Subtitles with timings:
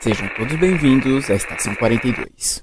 [0.00, 2.62] Sejam todos bem-vindos à Estação 42.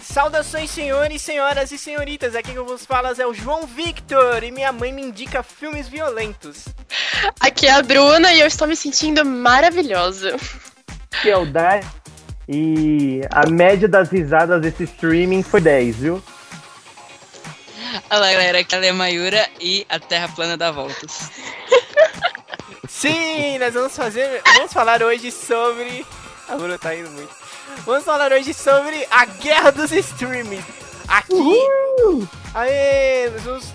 [0.00, 2.34] Saudações, senhores, senhoras e senhoritas.
[2.34, 5.88] Aqui que eu vos falo é o João Victor e minha mãe me indica filmes
[5.88, 6.66] violentos.
[7.40, 10.36] Aqui é a Bruna e eu estou me sentindo maravilhosa.
[11.12, 11.80] Aqui é o Dai
[12.48, 16.22] e a média das risadas desse streaming foi 10, viu?
[18.14, 18.58] Olá, galera.
[18.58, 21.30] Aqui é a Mayura e a Terra plana dá voltas.
[22.86, 24.42] Sim, nós vamos fazer.
[24.54, 26.04] Vamos falar hoje sobre.
[26.46, 27.34] A Bruna tá indo muito.
[27.86, 30.62] Vamos falar hoje sobre a guerra dos streamings.
[31.08, 31.32] Aqui.
[31.32, 32.28] Uhul.
[32.52, 33.74] Aê, nós vamos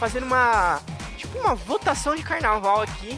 [0.00, 0.80] fazer uma.
[1.16, 3.16] Tipo uma votação de carnaval aqui.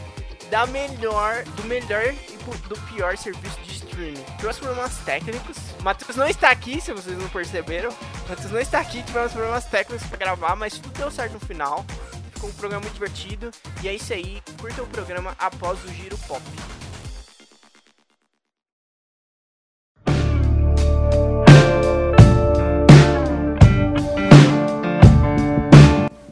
[0.51, 1.45] Da melhor.
[1.45, 4.23] Do melhor e do pior serviço de streaming.
[4.37, 5.68] Trouxe problemas técnicos.
[5.83, 7.89] Matheus não está aqui, se vocês não perceberam.
[8.27, 11.85] Matheus não está aqui, tivemos problemas técnicos para gravar, mas tudo deu certo no final.
[12.33, 13.49] Ficou um programa muito divertido.
[13.81, 14.41] E é isso aí.
[14.59, 16.41] Curta o programa após o giro pop.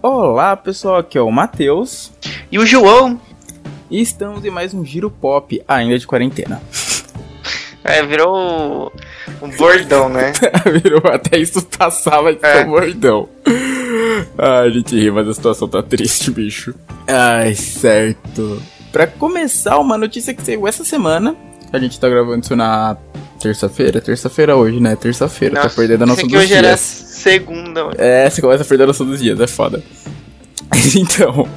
[0.02, 2.12] Olá pessoal, aqui é o Matheus.
[2.52, 3.20] E o João.
[3.90, 6.62] E estamos em mais um Giro Pop, ainda de quarentena.
[7.84, 8.92] É, virou
[9.42, 10.32] um bordão, né?
[10.84, 12.64] virou até isso passava de é.
[12.64, 13.30] bordão.
[14.38, 16.74] Ai, a gente ri, mas a situação tá triste, bicho.
[17.08, 18.62] Ai, certo.
[18.92, 21.36] Pra começar, uma notícia que saiu essa semana.
[21.72, 22.98] A gente tá gravando isso na
[23.40, 24.02] terça-feira.
[24.02, 24.96] Terça-feira hoje, né?
[24.96, 25.62] Terça-feira.
[25.62, 26.58] Tá perdendo a noção dos hoje dias.
[26.60, 27.84] Era segunda.
[27.86, 27.96] Mano.
[27.98, 29.84] É, você começa a perder a noção dos dias, é foda.
[30.96, 31.48] Então,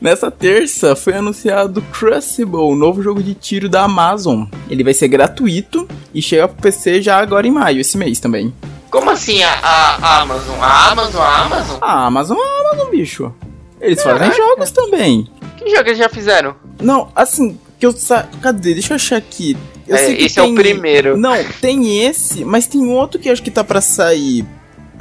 [0.00, 4.44] nessa terça foi anunciado Crucible, o novo jogo de tiro da Amazon.
[4.68, 8.52] Ele vai ser gratuito e chega pro PC já agora em maio, esse mês também.
[8.90, 10.56] Como assim a, a, a Amazon?
[10.60, 11.78] A Amazon, a Amazon?
[11.80, 13.34] A Amazon, a Amazon, bicho.
[13.80, 15.28] Eles fazem jogos também.
[15.56, 16.54] Que jogo eles já fizeram?
[16.80, 18.28] Não, assim, que eu sa...
[18.40, 18.72] Cadê?
[18.72, 19.56] Deixa eu achar aqui.
[19.86, 20.44] Eu é, esse tem...
[20.44, 21.16] é o primeiro.
[21.16, 24.46] Não, tem esse, mas tem outro que acho que tá para sair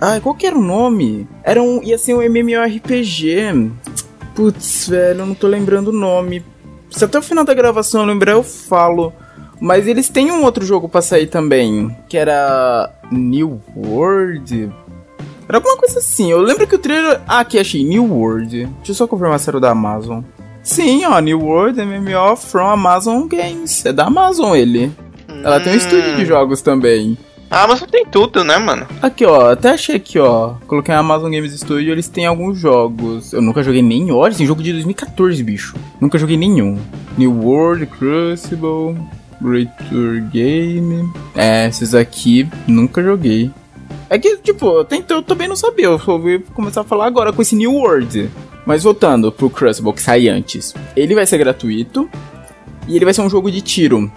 [0.05, 1.25] Ai, qual que era o nome?
[1.45, 1.81] Era um.
[1.81, 3.71] ia ser um MMORPG.
[4.35, 6.43] Putz, velho, eu não tô lembrando o nome.
[6.89, 9.13] Se até o final da gravação eu lembrar, eu falo.
[9.61, 12.93] Mas eles têm um outro jogo pra sair também, que era.
[13.09, 14.73] New World?
[15.47, 16.29] Era alguma coisa assim.
[16.29, 17.21] Eu lembro que o trailer.
[17.25, 17.85] Ah, aqui achei.
[17.85, 18.65] New World.
[18.65, 20.21] Deixa eu só confirmar se era o da Amazon.
[20.61, 23.85] Sim, ó, New World MMO from Amazon Games.
[23.85, 24.91] É da Amazon ele.
[25.29, 26.25] Ela tem um estúdio de hum.
[26.25, 27.17] jogos também.
[27.53, 28.87] A Amazon tem tudo, né, mano?
[28.99, 30.55] Aqui, ó, até achei aqui, ó.
[30.65, 33.31] Coloquei a Amazon Games Studio, eles têm alguns jogos.
[33.31, 34.15] Eu nunca joguei nenhum.
[34.15, 35.75] Olha, tem jogo de 2014, bicho.
[36.01, 36.79] Nunca joguei nenhum.
[37.15, 38.99] New World, Crucible,
[39.39, 41.07] Great Tour Game.
[41.35, 43.51] É, esses aqui nunca joguei.
[44.09, 45.85] É que, tipo, eu, eu também não sabia.
[45.85, 46.19] Eu vou
[46.55, 48.31] começar a falar agora com esse New World.
[48.65, 50.73] Mas voltando pro Crucible, que sai antes.
[50.95, 52.09] Ele vai ser gratuito.
[52.87, 54.11] E ele vai ser um jogo de tiro.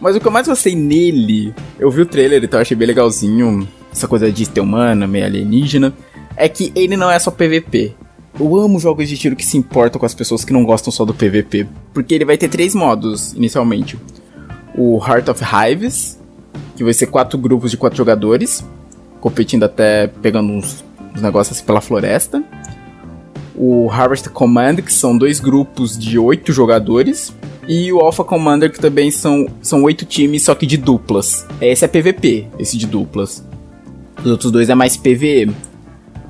[0.00, 2.88] Mas o que eu mais gostei nele, eu vi o trailer, então eu achei bem
[2.88, 5.92] legalzinho, essa coisa de ter humana, meio alienígena,
[6.36, 7.94] é que ele não é só PVP.
[8.38, 11.04] Eu amo jogos de tiro que se importam com as pessoas que não gostam só
[11.04, 13.98] do PVP, porque ele vai ter três modos inicialmente.
[14.74, 16.18] O Heart of Hives,
[16.76, 18.64] que vai ser quatro grupos de quatro jogadores,
[19.20, 20.82] competindo até pegando uns,
[21.14, 22.42] uns negócios assim pela floresta.
[23.54, 27.34] O Harvest Command, que são dois grupos de oito jogadores,
[27.68, 31.46] e o Alpha Commander, que também são, são oito times, só que de duplas.
[31.60, 33.44] Esse é PVP, esse de duplas.
[34.18, 35.54] Os outros dois é mais PVE.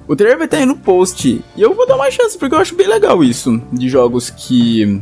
[0.06, 1.41] O trailer vai estar aí no post.
[1.56, 3.62] E eu vou dar uma chance, porque eu acho bem legal isso.
[3.72, 5.00] De jogos que.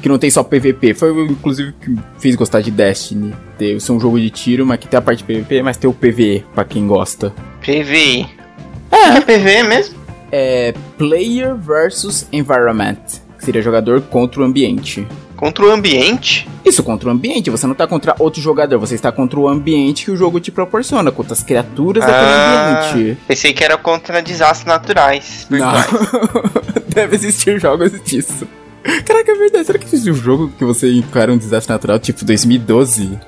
[0.00, 0.94] Que não tem só PVP.
[0.94, 3.34] Foi inclusive que fez gostar de Destiny.
[3.58, 5.90] Ter ser um jogo de tiro, mas que tem a parte de PVP, mas tem
[5.90, 7.34] o PVE, pra quem gosta.
[7.60, 8.26] PVE.
[8.90, 9.16] É.
[9.16, 10.05] é PVE mesmo?
[10.30, 12.96] É Player versus Environment.
[13.38, 15.06] Que seria jogador contra o ambiente.
[15.36, 16.48] Contra o ambiente?
[16.64, 17.50] Isso, contra o ambiente.
[17.50, 20.50] Você não está contra outro jogador, você está contra o ambiente que o jogo te
[20.50, 23.20] proporciona, contra as criaturas ah, daquele ambiente.
[23.28, 25.46] Pensei que era contra desastres naturais.
[25.50, 25.72] Não.
[26.88, 28.48] Deve existir jogos disso.
[29.04, 29.66] Caraca, é verdade.
[29.66, 33.18] Será que existe um jogo que você encara um desastre natural tipo 2012?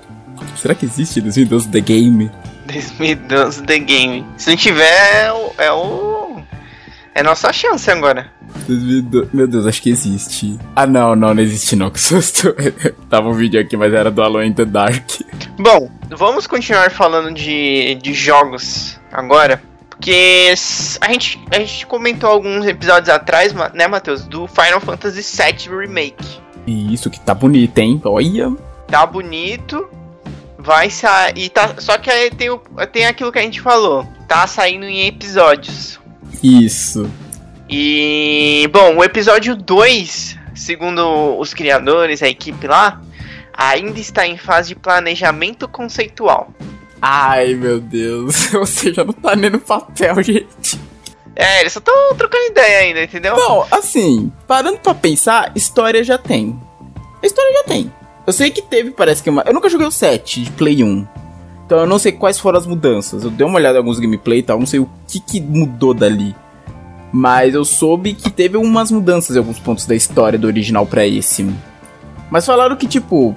[0.56, 2.30] Será que existe 2012 The Game?
[2.66, 4.26] 2012 The Game.
[4.36, 5.52] Se não tiver, é o.
[5.58, 6.27] É, o...
[7.18, 8.30] é nossa chance agora.
[8.66, 9.30] 2012.
[9.34, 10.58] Meu Deus, acho que existe.
[10.74, 12.54] Ah, não, não, não existe não, que susto.
[13.10, 15.04] Tava um vídeo aqui, mas era do Alone in the Dark.
[15.58, 19.60] Bom, vamos continuar falando de, de jogos agora.
[19.90, 20.54] Porque
[21.00, 24.24] a gente, a gente comentou alguns episódios atrás, né, Matheus?
[24.24, 26.40] Do Final Fantasy VII Remake.
[26.68, 28.00] Isso, que tá bonito, hein?
[28.04, 28.52] Olha.
[28.86, 29.88] Tá bonito.
[30.56, 31.48] Vai sair.
[31.48, 32.58] Tá, só que aí tem, o,
[32.92, 34.06] tem aquilo que a gente falou.
[34.28, 35.98] Tá saindo em episódios.
[36.42, 37.10] Isso.
[37.68, 43.00] E, bom, o episódio 2, segundo os criadores, a equipe lá,
[43.52, 46.52] ainda está em fase de planejamento conceitual.
[47.00, 48.46] Ai, meu Deus.
[48.52, 50.78] Você já não tá nem no papel, gente.
[51.36, 53.36] É, eles só estão trocando ideia ainda, entendeu?
[53.36, 56.58] Não, assim, parando pra pensar, história já tem.
[57.22, 57.92] A história já tem.
[58.26, 59.42] Eu sei que teve, parece que uma.
[59.46, 61.06] Eu nunca joguei o 7 de Play 1.
[61.68, 63.24] Então eu não sei quais foram as mudanças.
[63.24, 65.92] Eu dei uma olhada em alguns gameplay e tal, não sei o que, que mudou
[65.92, 66.34] dali.
[67.12, 71.06] Mas eu soube que teve umas mudanças em alguns pontos da história do original pra
[71.06, 71.46] esse.
[72.30, 73.36] Mas falaram que, tipo.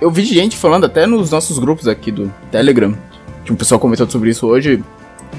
[0.00, 2.96] Eu vi gente falando até nos nossos grupos aqui do Telegram.
[3.44, 4.84] Que um pessoal comentou sobre isso hoje.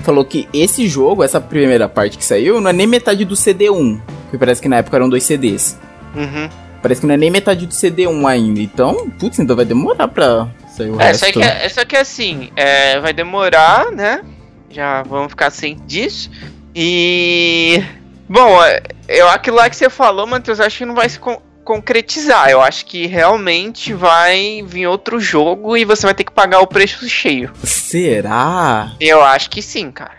[0.03, 4.01] Falou que esse jogo, essa primeira parte que saiu, não é nem metade do CD1.
[4.29, 5.79] Que parece que na época eram dois CDs.
[6.13, 6.49] Uhum.
[6.81, 8.59] Parece que não é nem metade do CD1 ainda.
[8.59, 11.25] Então, putz, ainda vai demorar pra sair o É, resto.
[11.25, 14.21] só que, é, só que assim, é, vai demorar, né?
[14.69, 16.29] Já vamos ficar sem disso.
[16.75, 17.83] E.
[18.29, 21.41] Bom, é, eu, aquilo lá que você falou, Matheus, acho que não vai se con-
[21.63, 22.49] concretizar.
[22.49, 26.67] Eu acho que realmente vai vir outro jogo e você vai ter que pagar o
[26.67, 27.51] preço cheio.
[27.63, 28.91] Será?
[28.99, 30.17] Eu acho que sim, cara.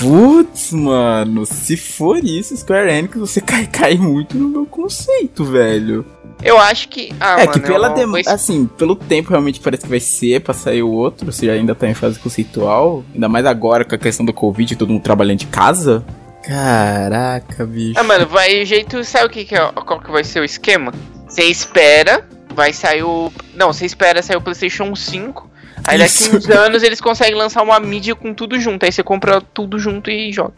[0.00, 6.04] Putz, mano, se for isso, Square Enix, você cai, cai muito no meu conceito, velho.
[6.42, 7.12] Eu acho que.
[7.20, 10.40] Ah, é mano, que pela eu- dem- assim, pelo tempo realmente parece que vai ser
[10.40, 13.98] pra sair o outro, se ainda tá em fase conceitual, ainda mais agora com a
[13.98, 16.04] questão do Covid e todo mundo trabalhando de casa.
[16.46, 17.98] Caraca, bicho.
[17.98, 19.02] Ah, mano, vai o jeito.
[19.04, 20.92] Sabe o que, que é, qual que vai ser o esquema?
[21.26, 23.32] Você espera, vai sair o.
[23.54, 25.50] Não, você espera sair o PlayStation 5.
[25.86, 26.36] Aí daqui Isso.
[26.36, 28.84] uns anos eles conseguem lançar uma mídia com tudo junto.
[28.84, 30.54] Aí você compra tudo junto e joga.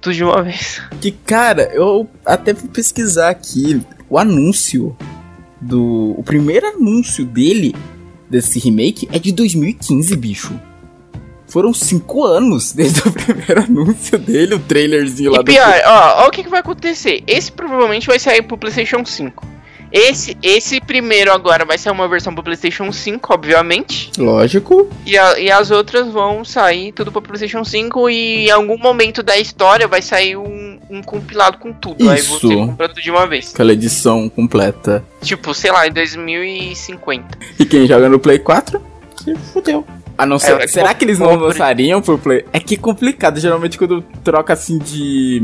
[0.00, 0.80] Tudo de uma vez.
[1.00, 4.96] Que, cara, eu até fui pesquisar aqui o anúncio
[5.60, 6.14] do.
[6.16, 7.74] O primeiro anúncio dele,
[8.28, 10.58] desse remake, é de 2015, bicho.
[11.46, 16.28] Foram cinco anos desde o primeiro anúncio dele, o trailerzinho lá E pior, ó, ó
[16.28, 17.22] o que, que vai acontecer.
[17.26, 19.59] Esse provavelmente vai sair pro PlayStation 5.
[19.92, 24.10] Esse, esse primeiro agora vai ser uma versão pro PlayStation 5, obviamente.
[24.18, 24.88] Lógico.
[25.04, 29.22] E, a- e as outras vão sair tudo pro PlayStation 5 e em algum momento
[29.22, 32.08] da história vai sair um, um compilado com tudo.
[32.08, 32.38] Aí Isso.
[32.40, 33.52] você compra tudo de uma vez.
[33.52, 35.04] Aquela edição completa.
[35.22, 37.38] Tipo, sei lá, em 2050.
[37.58, 38.80] E quem joga no Play 4,
[39.24, 39.84] se fudeu.
[40.16, 40.60] A não ser.
[40.60, 41.46] É, será que eles não compre.
[41.46, 42.44] lançariam pro Play?
[42.52, 43.40] É que é complicado.
[43.40, 45.42] Geralmente quando troca assim de.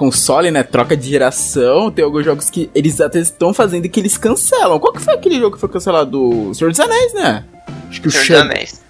[0.00, 0.62] Console, né?
[0.62, 1.90] Troca de geração.
[1.90, 4.78] Tem alguns jogos que eles até estão fazendo que eles cancelam.
[4.78, 6.48] Qual que foi aquele jogo que foi cancelado?
[6.48, 7.44] O Senhor dos Anéis, né?
[7.86, 8.82] Acho que o Senhor dos Shadow, Anéis.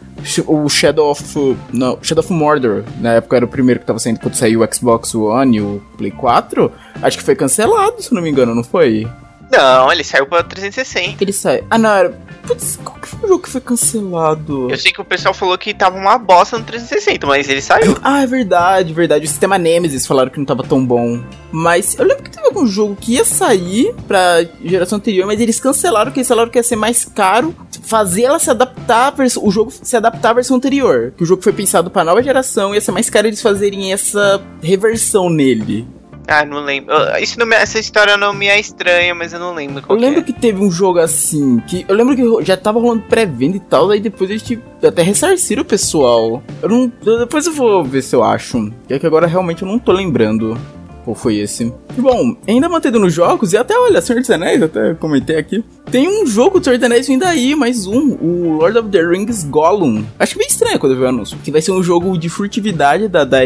[0.46, 1.56] o Shadow of.
[1.72, 2.84] Não, Shadow of Mordor.
[3.00, 5.82] Na época era o primeiro que tava saindo quando saiu o Xbox One e o
[5.98, 6.70] Play 4.
[7.02, 9.08] Acho que foi cancelado, se não me engano, não foi?
[9.50, 11.22] Não, ele saiu pra 360.
[11.22, 11.64] Ele sai.
[11.68, 12.10] Ah, não, era.
[12.46, 14.70] Putz, qual que foi o jogo que foi cancelado?
[14.70, 17.96] Eu sei que o pessoal falou que tava uma bosta no 360, mas ele saiu.
[18.02, 19.24] Ah, é verdade, verdade.
[19.24, 21.22] O sistema Nemesis falaram que não tava tão bom.
[21.52, 25.60] Mas eu lembro que teve algum jogo que ia sair pra geração anterior, mas eles
[25.60, 29.70] cancelaram, porque eles falaram que ia ser mais caro fazer ela se adaptar, o jogo
[29.70, 31.12] se adaptar à versão anterior.
[31.16, 34.40] Que o jogo foi pensado pra nova geração, ia ser mais caro eles fazerem essa
[34.62, 35.86] reversão nele.
[36.32, 36.94] Ah, não lembro.
[37.20, 39.98] Isso não me- essa história não me é estranha, mas eu não lembro Eu qual
[39.98, 40.22] que lembro é.
[40.22, 43.90] que teve um jogo assim, que eu lembro que já tava rolando pré-venda e tal,
[43.90, 46.40] aí depois eles tipo, até ressarciram o pessoal.
[46.62, 46.92] Eu não.
[47.04, 48.70] eu- Depois eu vou ver se eu acho.
[48.86, 50.56] Que é que agora realmente eu não tô lembrando
[51.04, 51.72] qual foi esse.
[51.98, 55.64] E bom, ainda mantendo nos jogos, e até olha, Senhor dos Anéis, até comentei aqui.
[55.90, 59.02] Tem um jogo do Senhor dos Anéis vindo aí, mais um, o Lord of the
[59.02, 60.04] Rings Gollum.
[60.18, 63.08] Acho meio estranho quando eu vi o anúncio, que vai ser um jogo de furtividade
[63.08, 63.24] da.
[63.24, 63.40] da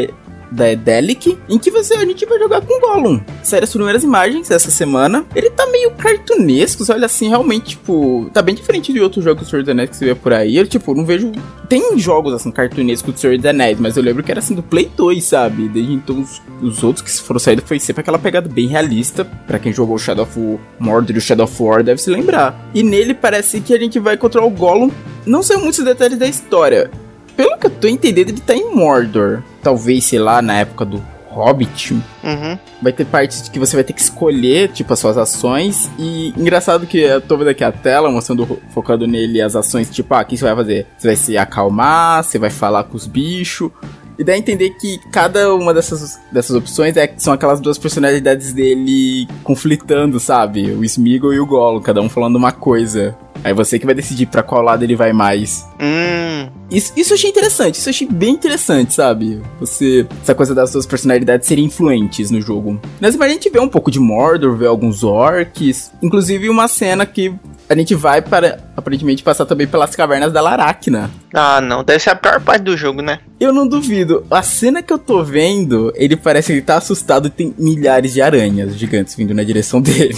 [0.51, 3.21] da Edelic, em que você, a gente vai jogar com Gollum.
[3.43, 5.25] Saíram as primeiras imagens essa semana.
[5.35, 9.51] Ele tá meio cartunesco, olha assim, realmente, tipo, tá bem diferente de outros jogos do
[9.51, 10.57] Senhor dos Anéis que você vê por aí.
[10.57, 11.33] Eu, tipo, não vejo.
[11.69, 14.63] Tem jogos assim, cartunescos do Senhor dos Anéis, mas eu lembro que era assim do
[14.63, 15.69] Play 2, sabe?
[15.69, 19.25] Desde então, os, os outros que foram saídos foi sempre aquela pegada bem realista.
[19.47, 22.69] Pra quem jogou Shadow of Mordor e Shadow of War deve se lembrar.
[22.75, 24.91] E nele parece que a gente vai controlar o Gollum.
[25.27, 26.91] Não sei muitos detalhes da história.
[27.37, 29.43] Pelo que eu tô entendendo, ele tá em Mordor.
[29.63, 31.03] Talvez, sei lá, na época do
[31.35, 31.95] Hobbit.
[31.95, 32.59] Uhum.
[32.81, 35.91] Vai ter partes que você vai ter que escolher, tipo, as suas ações.
[35.99, 40.15] E engraçado que eu tô vendo aqui a tela, mostrando, focando nele as ações, tipo,
[40.15, 40.87] ah, o que você vai fazer?
[40.97, 43.71] Você vai se acalmar, você vai falar com os bichos.
[44.17, 48.53] E dá a entender que cada uma dessas, dessas opções é, são aquelas duas personalidades
[48.53, 50.71] dele conflitando, sabe?
[50.71, 53.17] O Smeagol e o Gollum, cada um falando uma coisa.
[53.45, 55.69] Aí você que vai decidir pra qual lado ele vai mais.
[55.81, 56.49] Hum.
[56.71, 59.41] Isso, isso eu achei interessante, isso eu achei bem interessante, sabe?
[59.61, 60.07] Você.
[60.23, 62.81] Essa coisa das suas personalidades serem influentes no jogo.
[63.01, 65.93] Nas imagens a gente vê um pouco de Mordor, vê alguns orcs.
[66.03, 67.35] Inclusive uma cena que
[67.69, 71.11] a gente vai para, aparentemente, passar também pelas cavernas da Laracna.
[71.33, 71.83] Ah, não.
[71.83, 73.21] Deve ser a pior parte do jogo, né?
[73.41, 74.25] Eu não duvido.
[74.31, 78.13] A cena que eu tô vendo, ele parece que ele tá assustado e tem milhares
[78.13, 80.17] de aranhas gigantes vindo na direção dele.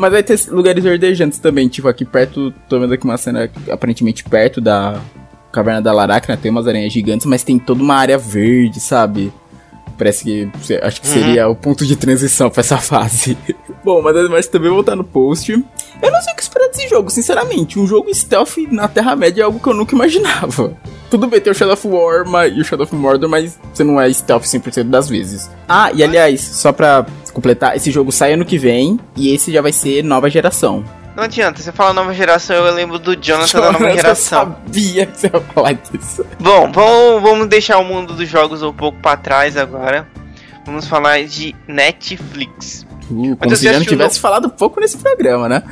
[0.00, 4.24] Mas vai ter lugares verdejantes também, tipo aqui perto, tô vendo aqui uma cena aparentemente
[4.24, 4.98] perto da
[5.52, 9.30] caverna da Laracna, tem umas aranhas gigantes, mas tem toda uma área verde, sabe?
[9.98, 10.50] Parece que
[10.82, 13.36] acho que seria o ponto de transição pra essa fase.
[13.84, 15.52] Bom, mas as imagens também vão estar no post.
[15.52, 17.78] Eu não sei o que esperar desse jogo, sinceramente.
[17.78, 20.74] Um jogo stealth na Terra-média é algo que eu nunca imaginava.
[21.10, 24.00] Tudo bem, tem o Shadow of War e o Shadow of Mordor, mas você não
[24.00, 25.50] é stealth 100% das vezes.
[25.68, 29.60] Ah, e aliás, só pra completar, esse jogo sai ano que vem e esse já
[29.62, 30.84] vai ser nova geração.
[31.16, 34.56] Não adianta, você fala nova geração, eu lembro do Jonathan da nova Eu geração.
[34.64, 36.24] sabia que você ia falar disso.
[36.38, 40.06] Bom, vamos, vamos deixar o mundo dos jogos um pouco pra trás agora.
[40.64, 42.86] Vamos falar de Netflix.
[43.10, 45.62] Uh, como se já não tivesse falado pouco nesse programa, né?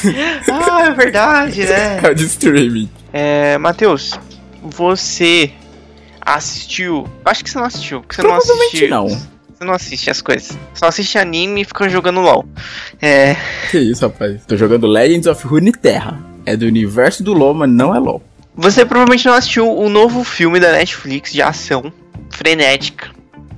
[0.50, 2.00] Ah, é verdade, né?
[2.02, 2.88] É o de streaming.
[3.12, 4.18] É, Matheus,
[4.62, 5.52] você
[6.20, 7.06] assistiu.
[7.24, 8.88] Acho que você não assistiu, porque você não assistiu.
[8.88, 9.37] não.
[9.58, 10.56] Você não assiste as coisas.
[10.72, 12.46] Só assiste anime e fica jogando LOL.
[13.02, 13.34] É.
[13.72, 14.40] Que isso, rapaz.
[14.46, 16.16] Tô jogando Legends of Runeterra.
[16.46, 18.22] É do universo do LoL, mas não é LoL.
[18.54, 21.92] Você provavelmente não assistiu o novo filme da Netflix de ação
[22.30, 23.10] frenética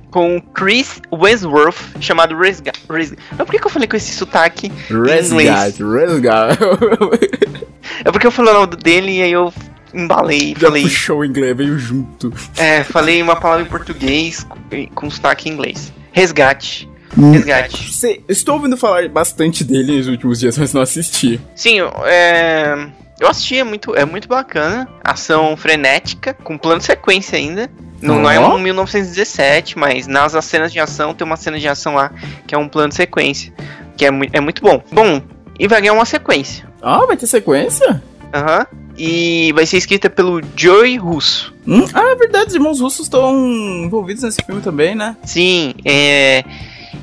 [0.09, 2.71] com Chris Wentworth chamado Resga.
[2.89, 3.17] Resga.
[3.29, 4.71] Mas por que, que eu falei com esse sotaque?
[4.89, 5.31] inglês.
[5.31, 6.59] Resgat, Resgat.
[8.03, 9.53] É porque eu falei o nome dele e aí eu
[9.93, 10.53] embalei.
[10.57, 12.33] Já Falei, puxou o inglês, veio junto.
[12.57, 14.45] é, falei uma palavra em português
[14.93, 15.91] com, sotaque em inglês.
[16.11, 16.89] Resgate.
[17.17, 17.31] Hum.
[17.31, 18.05] Resgate.
[18.05, 21.39] Eu estou ouvindo falar bastante dele nos últimos dias, mas não assisti.
[21.55, 22.87] Sim, é.
[23.19, 24.87] Eu assisti, é muito, é muito bacana.
[25.03, 27.69] Ação frenética, com plano de sequência ainda.
[28.01, 31.67] Não, não é um 1917, mas nas as cenas de ação tem uma cena de
[31.67, 32.11] ação lá
[32.47, 33.53] que é um plano de sequência.
[33.95, 34.81] Que é, mui- é muito bom.
[34.91, 35.21] Bom,
[35.59, 36.67] e vai ganhar uma sequência.
[36.81, 38.01] Ah, vai ter sequência?
[38.33, 38.65] Aham.
[39.03, 41.51] E vai ser escrita pelo Joey Russo.
[41.65, 43.35] Hum, ah, é verdade, os irmãos russos estão
[43.83, 45.17] envolvidos nesse filme também, né?
[45.23, 46.43] Sim, é.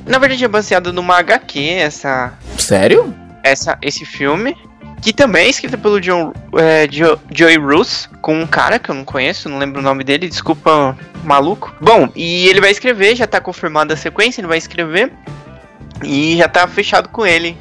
[0.06, 3.12] Na verdade é baseado numa HQ, essa, Sério?
[3.42, 4.56] essa, esse filme.
[5.02, 8.94] Que também é escrita pelo John, é, Jo- Joey Russo, com um cara que eu
[8.94, 11.74] não conheço, não lembro o nome dele, desculpa, maluco.
[11.80, 15.12] Bom, e ele vai escrever, já tá confirmada a sequência, ele vai escrever.
[16.04, 17.56] E já tá fechado com ele.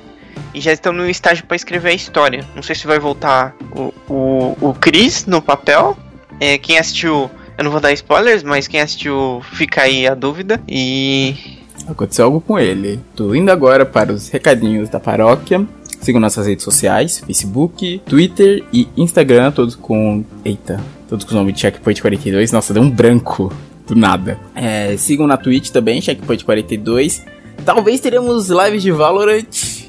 [0.54, 2.46] E já estão no estágio pra escrever a história.
[2.56, 5.98] Não sei se vai voltar o, o, o Chris no papel.
[6.40, 10.62] É, quem assistiu, eu não vou dar spoilers, mas quem assistiu fica aí a dúvida.
[10.68, 13.00] E Aconteceu algo com ele.
[13.16, 15.66] Tô indo agora para os recadinhos da paróquia.
[16.02, 20.24] Sigam nossas redes sociais, Facebook, Twitter e Instagram, todos com.
[20.44, 20.80] Eita,
[21.10, 22.52] todos com o nome de Checkpoint 42.
[22.52, 23.52] Nossa, deu um branco
[23.88, 24.38] do nada.
[24.54, 27.26] É, sigam na Twitch também, Checkpoint 42.
[27.66, 29.46] Talvez teremos lives de Valorant.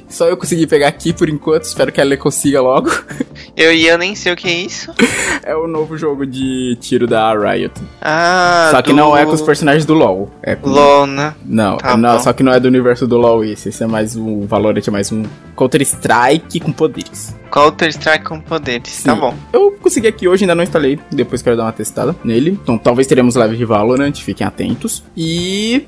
[0.09, 2.91] Só eu consegui pegar aqui por enquanto, espero que ela consiga logo.
[3.57, 4.93] eu ia nem sei o que é isso.
[5.43, 7.75] É o novo jogo de tiro da Riot.
[8.01, 10.31] Ah, só que do não é com os personagens do LoL.
[10.43, 10.71] É com...
[10.71, 11.35] LOL, né?
[11.45, 13.69] Não, Tá não só que não é do universo do LoL esse.
[13.69, 15.25] Esse é mais um Valorant, é mais um
[15.55, 17.35] Counter-Strike com poderes.
[17.51, 18.91] Counter Strike com poderes.
[18.93, 19.05] Sim.
[19.05, 19.35] Tá bom.
[19.53, 20.99] Eu consegui aqui hoje, ainda não instalei.
[21.11, 22.59] Depois quero dar uma testada nele.
[22.63, 25.03] Então talvez teremos live de Valorant, fiquem atentos.
[25.17, 25.87] E.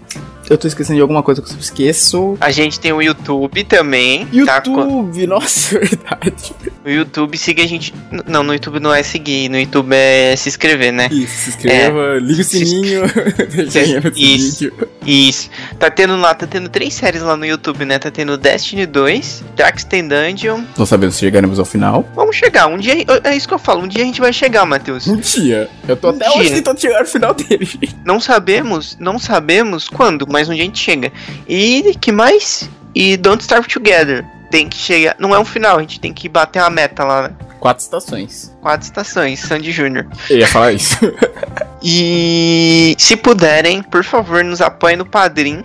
[0.49, 2.37] Eu tô esquecendo de alguma coisa que eu esqueço.
[2.41, 4.27] A gente tem o YouTube também.
[4.27, 4.57] Tá?
[4.57, 6.53] YouTube, nossa, é verdade.
[6.85, 7.95] O YouTube siga a gente.
[8.27, 11.09] Não, no YouTube não é seguir, no YouTube é se inscrever, né?
[11.13, 13.03] Isso, se inscreva, liga o sininho,
[14.17, 14.73] Isso.
[15.07, 15.51] Isso.
[15.79, 18.01] Tá tendo lá, tá tendo três séries lá no YouTube, né?
[18.01, 20.65] Tá tendo Destiny 2, Darksten Dungeon.
[20.77, 22.09] Não sabemos se chegaremos ao final.
[22.15, 22.95] Vamos chegar, um dia.
[23.25, 25.07] É isso que eu falo, um dia a gente vai chegar, Matheus.
[25.07, 25.69] Um dia.
[25.87, 26.55] Eu tô Um até hoje dia.
[26.57, 27.69] tentando chegar no final dele.
[28.05, 31.13] Não sabemos, não sabemos quando, mas um dia a gente chega.
[31.49, 32.69] E que mais?
[32.95, 34.25] E Don't Starve Together.
[34.51, 35.15] Tem que chegar.
[35.19, 37.31] Não é um final, a gente tem que bater a meta lá, né?
[37.61, 38.55] Quatro estações.
[38.61, 40.07] Quatro estações, Sandy Jr.
[40.29, 40.97] Eu ia falar isso.
[41.83, 45.63] E se puderem, por favor, nos apoiem no Padrim.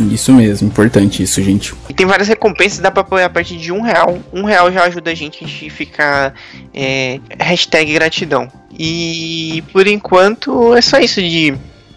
[0.00, 1.74] Isso mesmo, importante isso, gente.
[1.88, 4.18] E tem várias recompensas, dá pra apoiar a partir de um real.
[4.32, 6.34] Um real já ajuda a gente, a gente ficar.
[6.74, 8.48] É, hashtag gratidão.
[8.78, 11.54] E por enquanto é só isso de,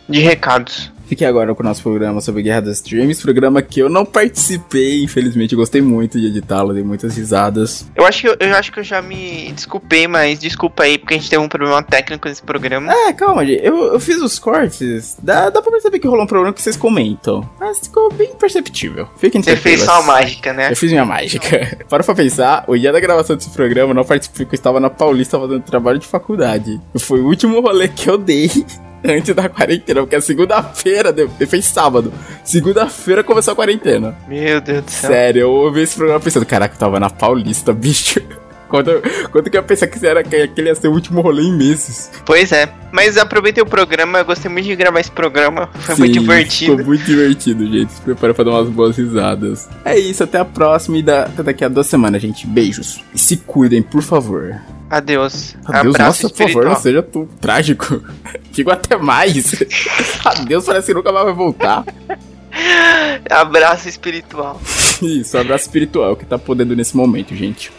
[0.10, 0.92] de recados.
[1.08, 5.04] Fiquei agora com o nosso programa sobre Guerra das Streams, programa que eu não participei,
[5.04, 5.54] infelizmente.
[5.54, 7.86] Eu gostei muito de editá-lo, dei muitas risadas.
[7.96, 11.14] Eu acho, que eu, eu acho que eu já me desculpei, mas desculpa aí, porque
[11.14, 12.92] a gente teve um problema técnico nesse programa.
[12.92, 13.64] É, calma, gente.
[13.64, 15.18] Eu, eu fiz os cortes.
[15.22, 17.48] Dá, dá pra perceber que rolou um problema que vocês comentam.
[17.60, 19.08] Mas ficou bem perceptível.
[19.18, 20.72] Fiquem Você fez só a mágica, né?
[20.72, 21.78] Eu fiz minha mágica.
[21.88, 24.80] Para pra pensar, o dia da gravação desse programa eu não participei porque eu estava
[24.80, 26.82] na Paulista fazendo trabalho de faculdade.
[26.98, 28.50] Foi o último rolê que eu dei
[29.08, 32.12] antes da quarentena, porque a segunda-feira, deu- fez sábado.
[32.44, 34.16] Segunda-feira começou a quarentena.
[34.28, 35.10] Meu Deus do céu.
[35.12, 38.22] Sério, eu ouvi esse programa pensando, caraca, eu tava na Paulista, bicho.
[38.76, 39.02] Quando,
[39.32, 41.54] quando que eu ia pensar que, era, que aquele ia ser o último rolê em
[41.54, 42.12] meses?
[42.26, 42.70] Pois é.
[42.92, 45.70] Mas aproveitei o programa, eu gostei muito de gravar esse programa.
[45.74, 46.72] Foi muito Sim, divertido.
[46.74, 47.94] Ficou muito divertido, gente.
[47.94, 49.70] Se prepara pra dar umas boas risadas.
[49.86, 52.46] É isso, até a próxima e da, até daqui a duas semanas, gente.
[52.48, 53.02] Beijos.
[53.14, 54.56] E se cuidem, por favor.
[54.90, 55.56] Adeus.
[55.66, 56.74] Adeus, Abraço nossa, por favor, espiritual.
[56.74, 58.04] não seja tu trágico.
[58.52, 59.56] Digo até mais.
[60.26, 61.86] Adeus, parece que nunca mais vai voltar.
[63.30, 64.62] Abraço espiritual.
[65.02, 67.70] Isso, abraço espiritual que tá podendo nesse momento, gente.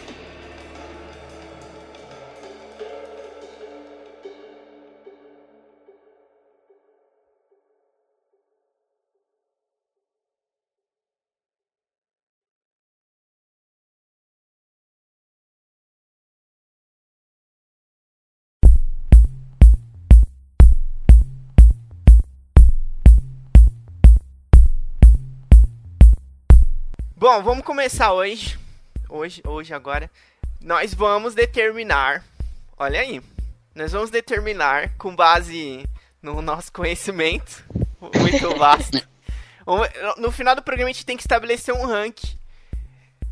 [27.19, 28.59] Bom, vamos começar hoje.
[29.09, 30.07] Hoje, hoje agora.
[30.61, 32.23] Nós vamos determinar.
[32.77, 33.23] Olha aí.
[33.73, 35.83] Nós vamos determinar com base
[36.21, 37.65] no nosso conhecimento
[37.99, 39.01] muito vasto.
[40.17, 42.37] No final do programa a gente tem que estabelecer um ranking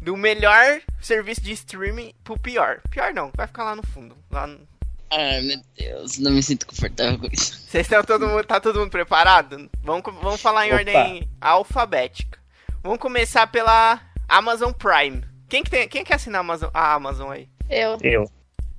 [0.01, 2.81] do melhor serviço de streaming pro pior.
[2.89, 4.17] Pior não, vai ficar lá no fundo.
[4.29, 4.59] Lá no...
[5.11, 7.53] Ai, meu Deus, não me sinto confortável com isso.
[7.69, 9.69] Vocês estão todo mundo, tá todo mundo preparado?
[9.81, 10.79] Vamos, vamos falar em Opa.
[10.79, 12.44] ordem alfabética.
[12.85, 13.99] Vamos começar pela
[14.29, 15.23] Amazon Prime.
[15.49, 17.49] Quem que tem, quem quer assinar a Amazon, a Amazon aí?
[17.67, 17.97] Eu.
[18.03, 18.29] Eu.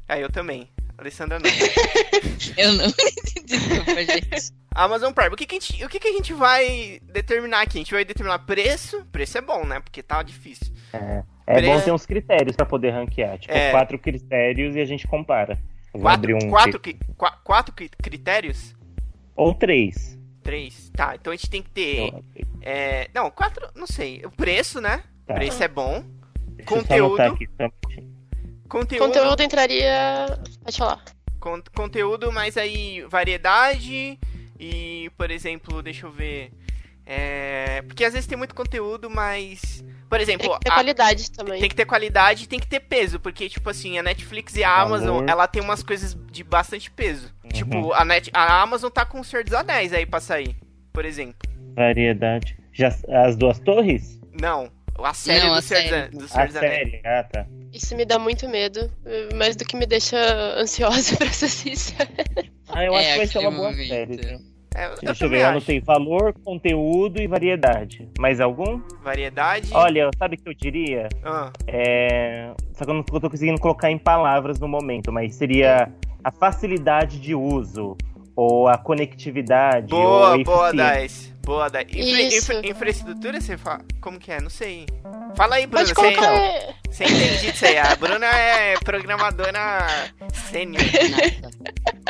[0.07, 0.69] Ah, eu também.
[0.97, 1.51] Alessandra não.
[2.57, 2.87] Eu não.
[3.45, 4.53] Desculpa, gente.
[4.73, 5.31] Amazon Prime.
[5.35, 7.79] O que, que, a gente, o que, que a gente vai determinar aqui?
[7.79, 9.05] A gente vai determinar preço.
[9.11, 9.81] Preço é bom, né?
[9.81, 10.73] Porque tá difícil.
[10.93, 13.37] É, é Pre- bom ter uns critérios pra poder ranquear.
[13.41, 13.73] Tipo, É.
[13.73, 15.55] quatro critérios e a gente compara.
[15.93, 16.49] Eu Vou Quatro, abrir um.
[16.49, 16.81] quatro,
[17.17, 18.73] qua- quatro cri- critérios?
[19.35, 20.16] Ou três.
[20.47, 20.91] Três.
[20.95, 22.07] Tá, então a gente tem que ter.
[22.07, 22.25] Então,
[22.63, 24.23] é, não, quatro, não sei.
[24.25, 25.03] O preço, né?
[25.27, 25.35] Tá.
[25.35, 26.05] Preço é bom.
[26.55, 27.21] Deixa conteúdo.
[27.21, 27.49] aqui.
[28.69, 29.07] Conteúdo.
[29.07, 30.27] Conteúdo entraria.
[30.63, 31.05] Pode falar.
[31.41, 34.19] Con- conteúdo, mas aí variedade
[34.59, 36.53] e, por exemplo, deixa eu ver.
[37.09, 39.85] É, porque às vezes tem muito conteúdo, mas.
[40.09, 41.61] Por exemplo, Tem que ter a- qualidade também.
[41.61, 44.63] tem que ter qualidade e tem que ter peso, porque, tipo assim, a Netflix e
[44.65, 44.81] a.
[44.83, 47.33] Amazon, ela tem umas coisas de bastante peso.
[47.45, 47.51] Uhum.
[47.51, 50.55] Tipo, a, Net, a Amazon tá com o Senhor dos Anéis aí pra sair,
[50.93, 51.37] por exemplo.
[51.75, 52.57] Variedade.
[52.73, 54.21] Já, as duas torres?
[54.41, 56.03] Não, a série Não, do a Senhor, dos série.
[56.05, 56.75] An- do Senhor A dos Anéis.
[56.91, 57.03] série.
[57.05, 57.47] Ah, tá.
[57.73, 58.91] Isso me dá muito medo.
[59.35, 60.17] Mais do que me deixa
[60.59, 62.09] ansiosa, pra ser sincera.
[62.69, 63.89] Ah, eu É, acho que vai ser uma boa momento.
[63.89, 64.17] série.
[64.17, 64.56] viu?
[64.77, 65.51] É, eu Deixa eu ver, eu acho.
[65.53, 68.09] anotei valor, conteúdo e variedade.
[68.19, 68.81] Mais algum?
[69.03, 69.71] Variedade.
[69.73, 71.09] Olha, sabe o que eu diria?
[71.25, 72.51] Ah, É...
[72.75, 75.91] Só que eu não tô conseguindo colocar em palavras no momento, mas seria
[76.23, 77.97] a facilidade de uso,
[78.35, 80.73] ou a conectividade, boa, ou a boa.
[80.73, 81.35] Dice.
[81.43, 82.01] Boa, Dice.
[82.37, 83.81] Infra- infra- infraestrutura, você fala.
[84.01, 84.41] Como que é?
[84.41, 84.85] Não sei.
[85.37, 85.85] Fala aí, Bruna.
[85.87, 86.75] Pode Você, colocar.
[86.91, 87.79] você entende disso aí.
[87.79, 89.87] A Bruna é programadora
[90.35, 90.83] sênior.
[91.11, 91.51] Nada.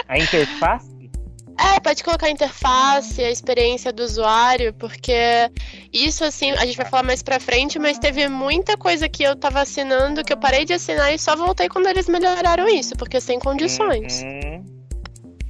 [0.08, 0.95] A interface?
[1.58, 5.50] É, pode colocar a interface, a experiência do usuário, porque
[5.92, 9.34] isso, assim, a gente vai falar mais pra frente, mas teve muita coisa que eu
[9.34, 13.20] tava assinando que eu parei de assinar e só voltei quando eles melhoraram isso, porque
[13.20, 14.22] sem condições.
[14.22, 14.64] Uhum.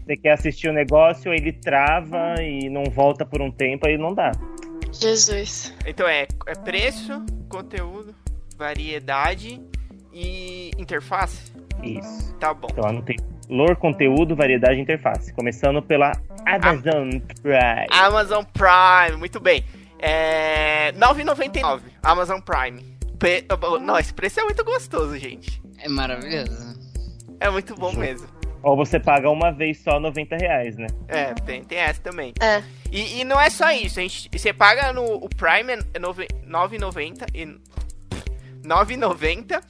[0.06, 4.14] Você quer assistir o negócio, ele trava e não volta por um tempo, aí não
[4.14, 4.30] dá.
[4.92, 5.74] Jesus.
[5.84, 8.14] Então é, é preço, conteúdo,
[8.56, 9.60] variedade
[10.12, 11.52] e interface.
[11.82, 12.32] Isso.
[12.36, 12.68] Tá bom.
[12.70, 13.16] Então anotei
[13.48, 15.32] valor, conteúdo, variedade e interface.
[15.32, 16.12] Começando pela
[16.44, 17.10] Amazon
[17.42, 17.86] Prime.
[17.90, 19.64] Amazon Prime, muito bem.
[19.98, 20.92] É.
[20.92, 21.80] 9,99.
[22.02, 22.82] Amazon Prime.
[23.18, 23.44] Pre...
[23.82, 25.62] Não, esse preço é muito gostoso, gente.
[25.78, 26.76] É maravilhoso.
[27.40, 28.28] É muito bom mesmo.
[28.62, 30.88] Ou você paga uma vez só 90 reais, né?
[31.06, 32.32] É, tem, tem essa também.
[32.40, 32.62] É.
[32.90, 36.26] E, e não é só isso, a gente, você paga no o Prime é nove-
[36.44, 37.46] 9,90 e
[38.66, 39.62] 9,90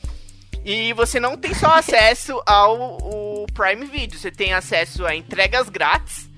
[0.69, 6.29] e você não tem só acesso ao Prime Video, você tem acesso a entregas grátis,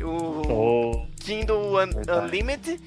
[0.00, 2.26] o Ou Kindle Un- Verdade.
[2.26, 2.80] Unlimited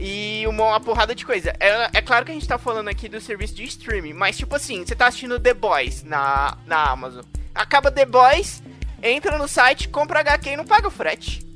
[0.00, 1.54] e uma, uma porrada de coisa.
[1.60, 4.54] É, é claro que a gente tá falando aqui do serviço de streaming, mas tipo
[4.56, 7.22] assim, você tá assistindo The Boys na, na Amazon.
[7.54, 8.62] Acaba The Boys,
[9.02, 11.46] entra no site, compra HQ e não paga o frete.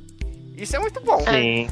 [0.56, 1.18] Isso é muito bom.
[1.24, 1.68] sim.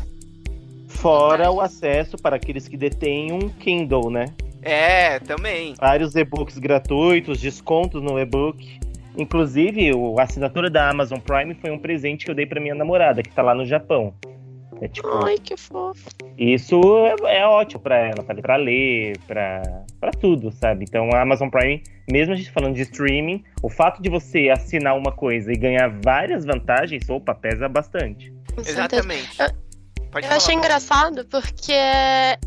[0.89, 4.27] Fora o acesso para aqueles que detêm um Kindle, né?
[4.63, 5.75] É, também.
[5.79, 8.79] Vários e-books gratuitos, descontos no e-book.
[9.17, 12.75] Inclusive, o- a assinatura da Amazon Prime foi um presente que eu dei para minha
[12.75, 14.15] namorada, que tá lá no Japão.
[14.81, 16.07] É tipo, Ai, que fofo.
[16.37, 16.81] isso
[17.27, 19.61] é, é ótimo para ela, para ler, para
[19.99, 20.85] pra tudo, sabe?
[20.89, 24.97] Então a Amazon Prime, mesmo a gente falando de streaming, o fato de você assinar
[24.97, 28.33] uma coisa e ganhar várias vantagens, opa, pesa bastante.
[28.55, 28.71] Certeza.
[28.71, 29.37] Exatamente.
[30.09, 30.37] Eu- Pode Eu falar.
[30.43, 31.75] achei engraçado porque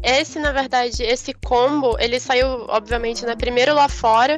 [0.04, 4.36] esse, na verdade, esse combo, ele saiu, obviamente, né, primeiro lá fora.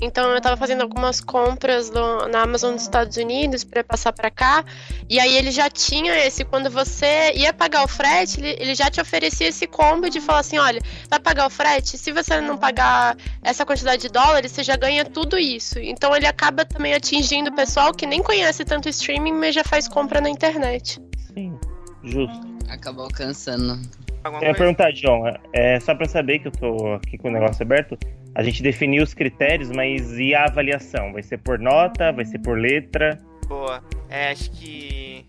[0.00, 4.32] Então eu tava fazendo algumas compras no- na Amazon dos Estados Unidos para passar pra
[4.32, 4.64] cá.
[5.08, 8.90] E aí ele já tinha esse, quando você ia pagar o frete, ele, ele já
[8.90, 11.96] te oferecia esse combo de falar assim, olha, vai pagar o frete?
[11.96, 15.78] Se você não pagar essa quantidade de dólares, você já ganha tudo isso.
[15.78, 19.86] Então ele acaba também atingindo o pessoal que nem conhece tanto streaming, mas já faz
[19.86, 21.00] compra na internet.
[21.32, 21.56] Sim,
[22.02, 22.51] justo.
[22.68, 23.78] Acabou alcançando.
[24.24, 27.62] Eu ia perguntar, John, é só pra saber que eu tô aqui com o negócio
[27.62, 27.98] aberto.
[28.34, 31.12] A gente definiu os critérios, mas e a avaliação?
[31.12, 32.12] Vai ser por nota?
[32.12, 33.18] Vai ser por letra?
[33.46, 33.82] Boa.
[34.08, 35.26] É, acho que.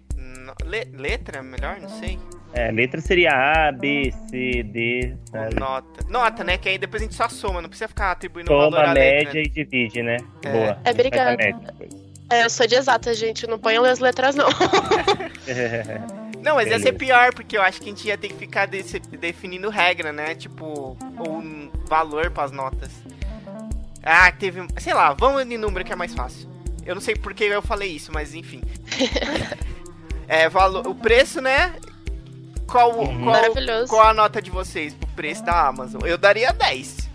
[0.64, 1.80] le- Letra, melhor?
[1.82, 2.20] Não sei.
[2.54, 5.16] É, letra seria A, B, C, D.
[5.32, 5.56] Sabe?
[5.60, 6.06] nota.
[6.08, 6.56] Nota, né?
[6.60, 8.94] Que aí depois a gente só soma, não precisa ficar atribuindo valor Toma à a
[8.94, 9.34] letra.
[9.34, 10.18] média e divide, né?
[10.46, 10.52] É.
[10.52, 10.78] Boa.
[10.86, 11.36] É, obrigada.
[11.36, 11.74] média.
[12.30, 13.48] É, eu sou de exata, gente.
[13.48, 14.48] Não ponho as letras, não.
[16.44, 18.66] Não, mas ia ser pior, porque eu acho que a gente ia ter que ficar
[18.68, 20.36] desse- definindo regra, né?
[20.36, 22.92] Tipo, um valor pras notas.
[24.04, 24.66] Ah, teve.
[24.80, 26.50] Sei lá, vamos de número que é mais fácil.
[26.86, 28.62] Eu não sei por que eu falei isso, mas enfim.
[30.28, 31.74] é, valor, o preço, né?
[32.68, 33.06] Qual, Uhum.
[33.06, 33.88] qual, Maravilhoso.
[33.88, 36.02] qual a nota de vocês pro preço da Amazon?
[36.06, 37.10] Eu daria 10.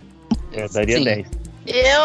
[0.51, 1.03] Eu daria Sim.
[1.03, 1.27] 10.
[1.67, 2.01] Eu.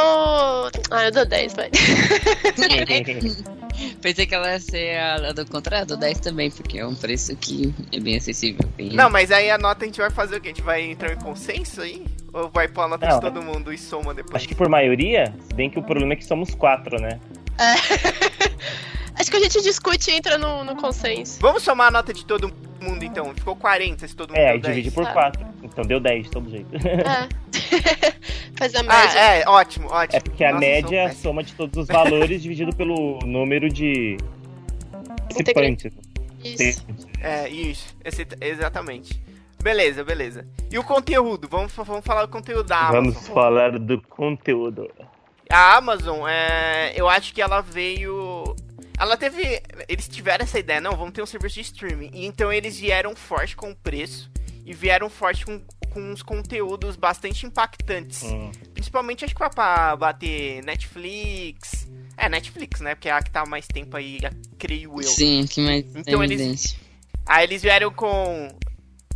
[0.90, 1.70] Ah, eu dou 10, vai.
[4.00, 6.94] Pensei que ela ia ser a, a do contrário, do 10 também, porque é um
[6.94, 8.68] preço que é bem acessível.
[8.76, 8.90] Bem...
[8.90, 10.48] Não, mas aí a nota a gente vai fazer o quê?
[10.48, 12.04] A gente vai entrar em consenso aí?
[12.32, 13.14] Ou vai pôr a nota Não.
[13.14, 14.34] de todo mundo e soma depois?
[14.34, 17.20] Acho que por maioria, se bem que o problema é que somos quatro, né?
[19.16, 21.38] Acho que a gente discute e entra no, no consenso.
[21.40, 23.32] Vamos somar a nota de todo mundo então.
[23.34, 24.74] Ficou 40 se todo mundo É, deu aí 10.
[24.76, 25.12] divide por Tá.
[25.12, 25.46] quatro.
[25.62, 26.68] Então deu 10 de todo jeito.
[26.76, 27.28] É.
[28.58, 29.20] Faz a média.
[29.20, 30.16] Ah, é, ótimo, ótimo.
[30.16, 33.68] É porque a Nossa, média é a soma de todos os valores dividido pelo número
[33.68, 34.16] de
[35.28, 35.92] participantes.
[36.44, 36.84] Isso.
[37.20, 37.96] É, isso.
[38.04, 39.18] Esse- exatamente.
[39.62, 40.46] Beleza, beleza.
[40.70, 41.48] E o conteúdo?
[41.48, 43.04] Vamos, vamos falar do conteúdo da Amazon.
[43.12, 44.90] Vamos falar do conteúdo.
[45.50, 48.54] A Amazon, é, eu acho que ela veio.
[48.98, 49.62] Ela teve.
[49.88, 52.10] Eles tiveram essa ideia, não, vamos ter um serviço de streaming.
[52.12, 54.30] E então eles vieram forte com o preço
[54.64, 55.60] e vieram forte com,
[55.92, 58.22] com uns conteúdos bastante impactantes.
[58.22, 58.50] Hum.
[58.72, 61.88] Principalmente acho que pra bater Netflix.
[62.16, 62.94] É, Netflix, né?
[62.94, 64.20] Porque é a que tá há mais tempo aí,
[64.58, 65.08] creio eu.
[65.08, 66.78] Sim, que mais Então tem eles- evidência.
[67.26, 68.48] Aí eles vieram com.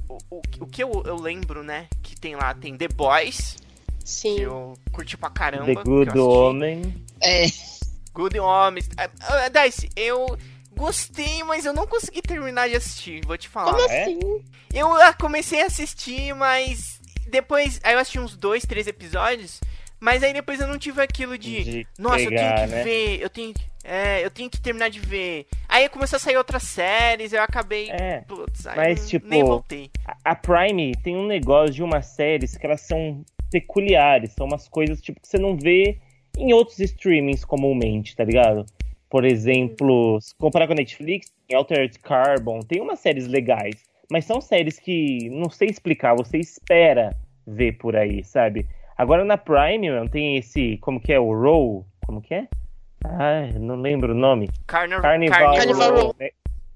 [0.08, 1.86] O, o, o que eu, eu lembro, né?
[2.02, 3.56] Que tem lá, tem The Boys,
[4.08, 4.40] que Sim.
[4.40, 5.66] eu curti pra caramba.
[5.66, 6.18] The que eu Good.
[6.18, 6.94] Homem.
[7.22, 7.44] É,
[8.12, 8.88] Good Homens.
[8.96, 10.36] Ah, ah, Dice, eu
[10.76, 13.72] gostei, mas eu não consegui terminar de assistir, vou te falar.
[13.74, 14.02] Como é?
[14.02, 14.18] assim?
[14.72, 17.80] Eu ah, comecei a assistir, mas depois.
[17.84, 19.60] Aí eu assisti uns dois, três episódios.
[20.00, 21.64] Mas aí depois eu não tive aquilo de.
[21.64, 22.82] De Nossa, eu pegar, tenho que né?
[22.84, 25.48] ver, eu tenho, é, eu tenho que terminar de ver.
[25.68, 27.90] Aí começou a sair outras séries, eu acabei.
[27.90, 28.20] É.
[28.20, 29.90] Putz, aí mas, eu tipo, nem voltei.
[30.06, 34.68] A- A Prime tem um negócio de umas séries que elas são peculiares, são umas
[34.68, 35.98] coisas tipo que você não vê
[36.36, 38.64] em outros streamings comumente, tá ligado?
[39.10, 43.74] Por exemplo, se comparar com a Netflix, tem Altered Carbon, tem umas séries legais,
[44.10, 47.14] mas são séries que não sei explicar, você espera
[47.46, 48.66] ver por aí, sabe?
[48.96, 52.48] Agora na Prime, mano, tem esse, como que é, o Row, como que é?
[53.04, 54.48] Ah, não lembro o nome.
[54.66, 56.16] Carnival, Carnival, Carnival Row, Row.
[56.18, 56.30] né?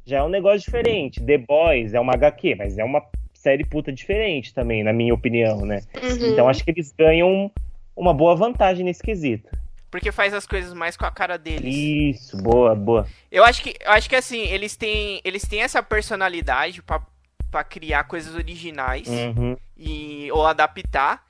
[0.04, 1.20] Já é um negócio diferente.
[1.20, 3.02] The Boys é uma HQ, mas é uma
[3.42, 5.82] série puta diferente também, na minha opinião, né?
[6.00, 6.32] Uhum.
[6.32, 7.50] Então acho que eles ganham
[7.96, 9.50] uma boa vantagem nesse quesito.
[9.90, 11.74] Porque faz as coisas mais com a cara deles.
[11.74, 13.06] Isso, boa, boa.
[13.30, 17.02] Eu acho que, eu acho que assim, eles têm, eles têm essa personalidade pra,
[17.50, 19.56] pra criar coisas originais Uhum.
[19.76, 21.22] e ou adaptar.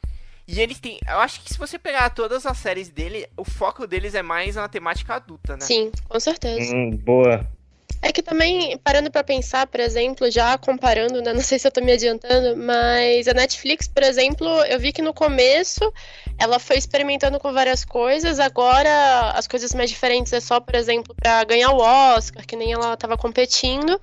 [0.46, 3.86] E eles têm, eu acho que se você pegar todas as séries dele, o foco
[3.86, 5.62] deles é mais na temática adulta, né?
[5.62, 6.74] Sim, com certeza.
[6.74, 7.44] Hum, boa.
[8.04, 11.32] É que também, parando pra pensar, por exemplo, já comparando, né?
[11.32, 15.00] Não sei se eu tô me adiantando, mas a Netflix, por exemplo, eu vi que
[15.00, 15.80] no começo
[16.36, 21.14] ela foi experimentando com várias coisas, agora as coisas mais diferentes é só, por exemplo,
[21.14, 24.00] pra ganhar o Oscar, que nem ela tava competindo,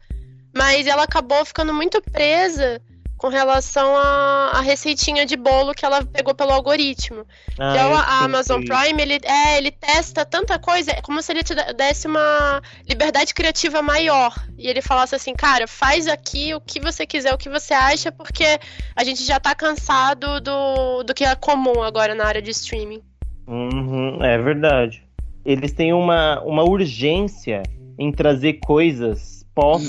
[0.55, 2.81] mas ela acabou ficando muito presa
[3.19, 7.25] com relação à, à receitinha de bolo que ela pegou pelo algoritmo.
[7.59, 8.63] Ah, Já eu o- a Amazon.
[8.63, 13.33] Prime, ele, é, ele testa tanta coisa, é como se ele te desse uma liberdade
[13.33, 14.33] criativa maior.
[14.57, 18.11] E ele falasse assim, cara, faz aqui o que você quiser, o que você acha,
[18.11, 18.57] porque
[18.95, 23.01] a gente já tá cansado do, do que é comum agora na área de streaming.
[23.45, 25.03] Uhum, é verdade.
[25.45, 27.63] Eles têm uma, uma urgência
[27.97, 29.81] em trazer coisas pop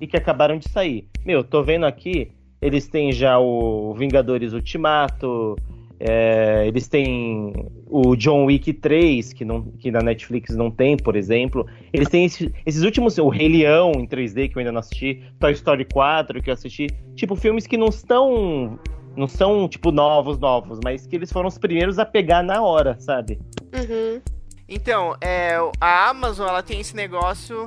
[0.00, 1.08] e que acabaram de sair.
[1.24, 5.56] Meu, tô vendo aqui, eles têm já o Vingadores Ultimato,
[5.98, 7.54] É, eles têm
[7.86, 11.66] o John Wick 3, que, não, que na Netflix não tem, por exemplo.
[11.90, 15.22] Eles têm esse- esses últimos, o Rei Leão em 3D, que eu ainda não assisti,
[15.40, 16.88] Toy Story 4, que eu assisti.
[17.14, 18.78] Tipo, filmes que não estão.
[19.16, 22.94] Não são, tipo, novos, novos, mas que eles foram os primeiros a pegar na hora,
[23.00, 23.38] sabe?
[23.74, 24.20] Uhum.
[24.68, 27.66] Então, é, a Amazon, ela tem esse negócio.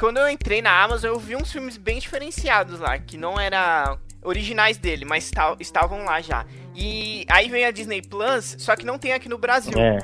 [0.00, 3.98] Quando eu entrei na Amazon, eu vi uns filmes bem diferenciados lá, que não eram
[4.28, 6.44] originais dele, mas ta- estavam lá já.
[6.74, 9.72] E aí vem a Disney Plus, só que não tem aqui no Brasil.
[9.78, 9.98] É.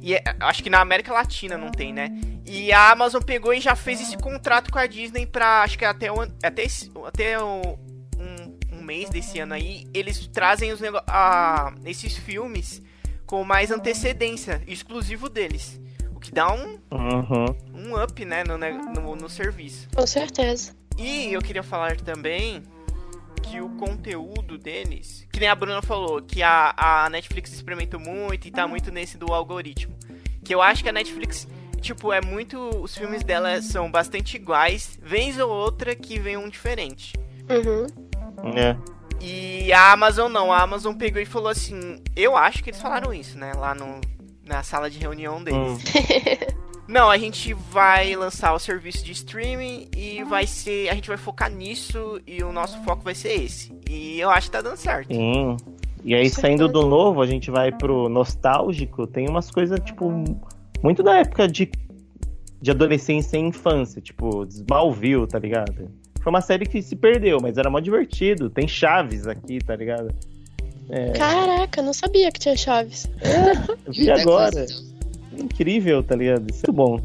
[0.00, 2.08] E é- acho que na América Latina não tem, né?
[2.46, 5.62] E a Amazon pegou e já fez esse contrato com a Disney pra.
[5.62, 7.78] Acho que até, o, até, esse- até o,
[8.18, 12.80] um, um mês desse ano aí, eles trazem os nego- a, esses filmes
[13.26, 15.80] com mais antecedência, exclusivo deles.
[16.14, 17.46] O que dá um, Uhum.
[17.74, 19.88] um up, né, no, no, no serviço.
[19.94, 20.74] Com certeza.
[20.98, 22.62] E eu queria falar também
[23.42, 28.46] que o conteúdo deles, que nem a Bruna falou, que a, a Netflix experimentou muito
[28.46, 29.96] e tá muito nesse do algoritmo.
[30.44, 31.46] Que eu acho que a Netflix,
[31.80, 32.58] tipo, é muito.
[32.80, 37.14] Os filmes dela são bastante iguais, vez ou outra que vem um diferente.
[37.48, 37.86] Uhum.
[38.56, 38.76] É.
[39.20, 43.12] E a Amazon não, a Amazon pegou e falou assim, eu acho que eles falaram
[43.12, 44.00] isso, né, lá no,
[44.46, 45.60] na sala de reunião deles.
[45.60, 46.60] Hum.
[46.90, 50.88] Não, a gente vai lançar o serviço de streaming e vai ser.
[50.88, 53.72] A gente vai focar nisso e o nosso foco vai ser esse.
[53.88, 55.14] E eu acho que tá dando certo.
[55.14, 55.56] Sim.
[56.02, 59.06] E aí, saindo do novo, a gente vai pro nostálgico.
[59.06, 60.10] Tem umas coisas, tipo,
[60.82, 61.70] muito da época de,
[62.60, 64.02] de adolescência e infância.
[64.02, 65.88] Tipo, Smallville, tá ligado?
[66.20, 68.50] Foi uma série que se perdeu, mas era mó divertido.
[68.50, 70.12] Tem chaves aqui, tá ligado?
[71.16, 73.08] Caraca, eu não sabia que tinha chaves.
[73.86, 74.66] Eu vi agora.
[75.42, 76.50] Incrível, tá ligado?
[76.50, 77.00] Isso é muito bom.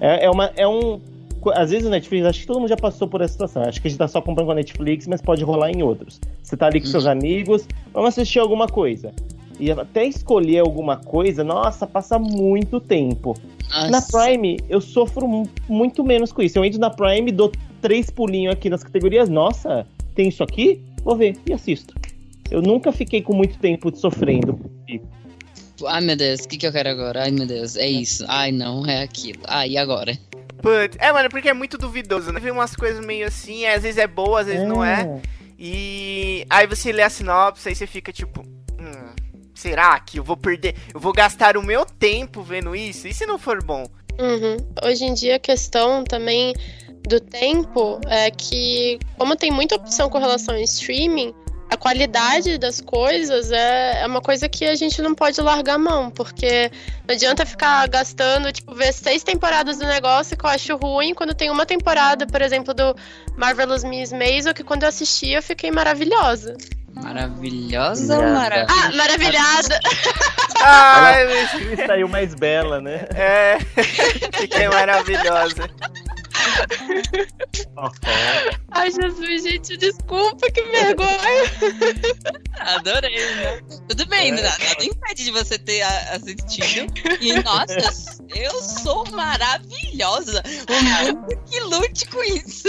[0.00, 0.50] É, é uma.
[0.56, 1.00] É um.
[1.54, 3.62] Às vezes o Netflix, acho que todo mundo já passou por essa situação.
[3.62, 6.20] Acho que a gente tá só comprando com a Netflix, mas pode rolar em outros.
[6.42, 9.12] Você tá ali com seus amigos, vamos assistir alguma coisa.
[9.60, 13.34] E até escolher alguma coisa, nossa, passa muito tempo.
[13.72, 14.18] Na Nossa.
[14.24, 16.58] Prime, eu sofro mu- muito menos com isso.
[16.58, 19.28] Eu entro na Prime, dou três pulinhos aqui nas categorias.
[19.28, 20.80] Nossa, tem isso aqui?
[21.04, 21.94] Vou ver e assisto.
[22.50, 24.58] Eu nunca fiquei com muito tempo sofrendo.
[25.86, 27.24] Ai, meu Deus, o que, que eu quero agora?
[27.24, 28.24] Ai, meu Deus, é isso.
[28.28, 29.42] Ai, não, é aquilo.
[29.46, 30.16] Ai, e agora?
[30.62, 32.40] But, é, mano, porque é muito duvidoso, né?
[32.40, 35.20] Vem umas coisas meio assim, às vezes é boa, às vezes não é.
[35.58, 38.42] E aí você lê a sinopse, aí você fica tipo.
[38.78, 39.14] Hum,
[39.54, 40.74] será que eu vou perder?
[40.92, 43.06] Eu vou gastar o meu tempo vendo isso?
[43.06, 43.84] E se não for bom?
[44.18, 44.56] Uhum.
[44.82, 46.54] Hoje em dia a questão também
[47.06, 51.32] do tempo é que, como tem muita opção com relação ao streaming,
[51.68, 55.78] a qualidade das coisas é, é uma coisa que a gente não pode largar a
[55.78, 56.70] mão, porque
[57.06, 61.34] não adianta ficar gastando, tipo, ver seis temporadas do negócio que eu acho ruim, quando
[61.34, 62.94] tem uma temporada, por exemplo, do
[63.36, 66.56] Marvelous Miss Maisel, que quando eu assisti eu fiquei maravilhosa.
[66.94, 68.66] Maravilhosa ou Maravilhosa.
[68.72, 69.80] Ah, maravilhada!
[70.62, 73.06] Ai, meu- Ele saiu mais bela, né?
[73.14, 73.58] é.
[74.38, 75.68] Fiquei maravilhosa.
[78.72, 81.44] Ai, Jesus, gente, desculpa, que vergonha!
[82.60, 83.60] Adorei, né?
[83.88, 84.32] Tudo bem, É.
[84.32, 86.92] nada, nada impede de você ter assistido.
[87.20, 90.42] E, nossa, eu sou maravilhosa.
[90.68, 90.82] O
[91.14, 92.68] mundo que lute com isso.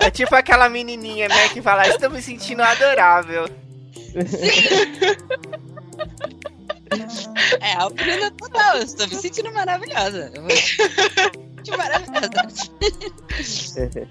[0.00, 3.46] É tipo aquela menininha, né, que fala, estou me sentindo adorável.
[7.60, 10.30] É a Bruna total, eu estou me sentindo maravilhosa.
[11.64, 12.70] Que maravilhosa.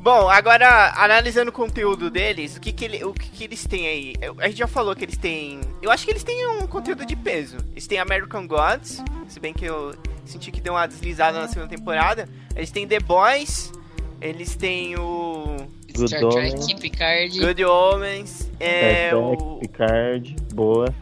[0.00, 3.88] Bom, agora, analisando o conteúdo deles, o que que, ele- o que que eles têm
[3.88, 4.14] aí?
[4.38, 5.60] A gente já falou que eles têm...
[5.82, 7.56] Eu acho que eles têm um conteúdo de peso.
[7.72, 11.68] Eles têm American Gods, se bem que eu senti que deu uma deslizada na segunda
[11.68, 12.28] temporada.
[12.54, 13.72] Eles têm The Boys,
[14.20, 15.56] eles têm o
[15.96, 16.74] Good Star Trek.
[16.80, 17.40] Picard.
[17.40, 20.94] Good Omens, é, Star Trek, o Picard, boa.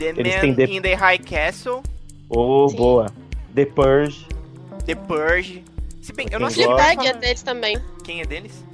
[0.00, 1.80] The Eles Man têm The- in the High Castle,
[2.28, 2.76] Oh, Sim.
[2.76, 3.06] boa.
[3.54, 4.26] The Purge.
[4.88, 5.62] The Purge.
[6.00, 6.64] Se bem, eu não sei?
[6.64, 7.78] Fleabag é deles também.
[8.02, 8.64] quem é deles.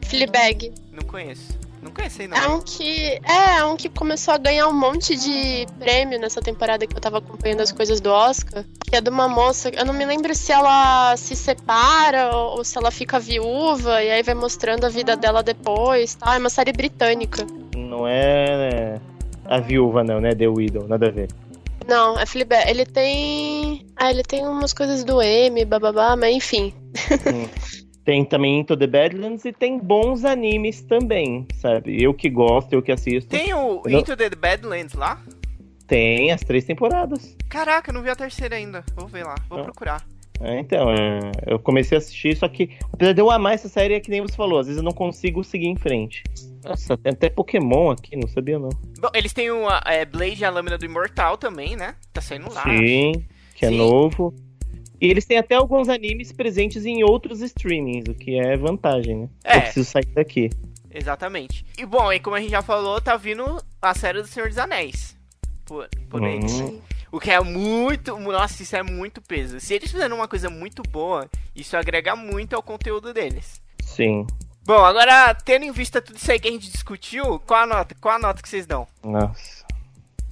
[0.00, 0.72] Fleabag.
[0.90, 1.58] Não conheço.
[1.82, 2.38] Não conheci, não.
[2.38, 3.20] É um que.
[3.22, 7.00] É, é um que começou a ganhar um monte de prêmio nessa temporada que eu
[7.00, 8.64] tava acompanhando as coisas do Oscar.
[8.88, 9.68] Que é de uma moça.
[9.68, 14.10] Eu não me lembro se ela se separa ou, ou se ela fica viúva e
[14.10, 16.14] aí vai mostrando a vida dela depois.
[16.14, 16.34] Tá?
[16.34, 17.46] É uma série britânica.
[17.76, 19.00] Não é né,
[19.44, 20.34] a viúva, não, né?
[20.34, 21.28] The Widow, nada a ver.
[21.88, 22.68] Não, é Fleabag.
[22.68, 23.86] Ele tem.
[23.96, 26.72] Ah, ele tem umas coisas do M, bababá, mas enfim.
[28.04, 32.02] Tem também Into the Badlands e tem bons animes também, sabe?
[32.02, 33.28] Eu que gosto, eu que assisto.
[33.30, 35.20] Tem o não- Into the Badlands lá?
[35.86, 37.34] Tem as três temporadas.
[37.48, 38.84] Caraca, eu não vi a terceira ainda.
[38.94, 39.62] Vou ver lá, vou Ah.
[39.64, 40.06] procurar.
[40.40, 43.94] É, então, é, eu comecei a assistir, só que apesar de eu amar essa série,
[43.94, 46.22] é que nem você falou, às vezes eu não consigo seguir em frente.
[46.64, 48.70] Nossa, tem até Pokémon aqui, não sabia não.
[49.00, 51.94] Bom, eles têm o é, Blade, a lâmina do Imortal também, né?
[52.12, 52.62] Tá saindo lá.
[52.62, 53.76] Sim, que é Sim.
[53.76, 54.34] novo.
[55.00, 59.28] E eles têm até alguns animes presentes em outros streamings, o que é vantagem, né?
[59.44, 59.56] É.
[59.56, 60.50] Eu preciso sair daqui.
[60.90, 61.64] Exatamente.
[61.78, 64.58] E bom, aí como a gente já falou, tá vindo a série do Senhor dos
[64.58, 65.16] Anéis.
[65.64, 66.40] Por, por aí.
[66.40, 66.80] Hum.
[67.12, 68.18] O que é muito.
[68.18, 69.60] Nossa, isso é muito peso.
[69.60, 73.62] Se eles fizerem uma coisa muito boa, isso agrega muito ao conteúdo deles.
[73.82, 74.26] Sim.
[74.68, 77.96] Bom, agora, tendo em vista tudo isso aí que a gente discutiu, qual a nota?
[77.98, 78.86] Qual a nota que vocês dão?
[79.02, 79.64] Nossa.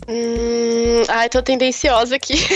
[0.07, 2.35] Hum, ai, tô tendenciosa aqui.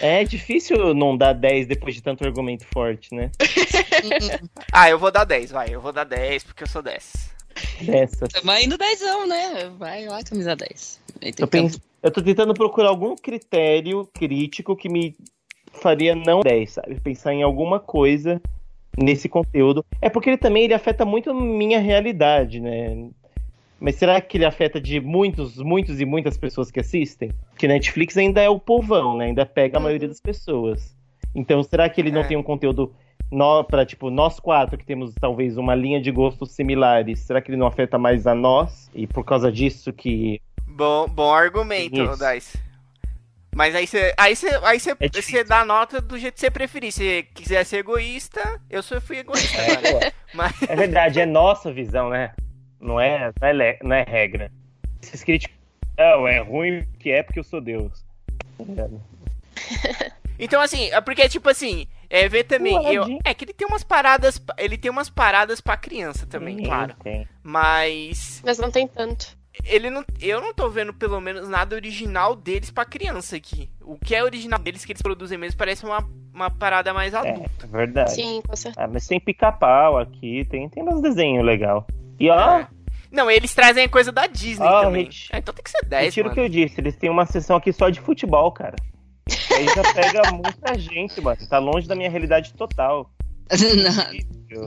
[0.00, 3.32] É difícil não dar 10 depois de tanto argumento forte, né?
[4.72, 5.74] Ah, eu vou dar 10, vai.
[5.74, 7.12] Eu vou dar 10 porque eu sou 10.
[7.82, 8.28] Dessa.
[8.28, 9.70] Tamo indo dezão, né?
[9.76, 11.00] Vai lá, camisa 10.
[11.20, 11.80] Aí tem Eu, pens...
[12.00, 15.16] eu tô tentando procurar algum critério crítico que me
[15.72, 17.00] faria não 10, sabe?
[17.00, 18.40] Pensar em alguma coisa
[18.96, 19.84] nesse conteúdo.
[20.00, 23.08] É porque ele também ele afeta muito a minha realidade, né?
[23.80, 27.32] Mas será que ele afeta de muitos, muitos e muitas pessoas que assistem?
[27.56, 29.26] Que Netflix ainda é o povão, né?
[29.26, 30.96] Ainda pega a maioria das pessoas.
[31.34, 32.24] Então, será que ele não É.
[32.24, 32.92] tem um conteúdo
[33.68, 37.20] para tipo nós quatro que temos talvez uma linha de gostos similares?
[37.20, 38.90] Será que ele não afeta mais a nós?
[38.94, 42.22] E por causa disso que Bom, bom argumento, Isso.
[43.54, 46.92] Mas aí você aí você aí você É dá nota do jeito que você preferir.
[46.92, 50.12] Se quiser ser egoísta, eu só fui egoísta, É.
[50.32, 52.32] Mas É verdade, é nossa visão, né?
[52.80, 54.50] Não é, não é, não é regra.
[55.02, 55.56] Esses críticos.
[55.96, 58.04] Não, é ruim que é porque eu sou Deus.
[60.38, 62.74] Então, assim, é porque, tipo assim, é ver também.
[62.74, 62.94] Pode.
[62.96, 64.42] Eu, é que ele tem umas paradas.
[64.58, 66.96] Ele tem umas paradas pra criança também, Sim, claro.
[67.02, 67.28] tem.
[67.44, 68.42] Mas.
[68.44, 69.36] Mas não tem tanto.
[69.64, 70.04] Ele não.
[70.20, 73.70] Eu não tô vendo, pelo menos, nada original deles pra criança aqui.
[73.80, 77.18] O que é original deles que eles produzem mesmo parece uma, uma parada mais É,
[77.18, 77.50] adulta.
[77.64, 78.12] é verdade.
[78.14, 78.84] Sim, com certeza.
[78.84, 81.86] Ah, mas tem pica-pau aqui, tem, tem uns desenhos legal.
[82.18, 82.68] E ó, É.
[83.10, 85.04] Não, eles trazem a coisa da Disney Ah, também.
[85.04, 85.28] gente.
[85.32, 87.56] Ah, então tem que ser 10, retiro o que eu disse, eles têm uma sessão
[87.56, 88.74] aqui só de futebol, cara.
[89.54, 91.36] Aí já pega muita gente, mano.
[91.46, 93.10] Tá longe da minha realidade total.
[93.52, 94.66] Não,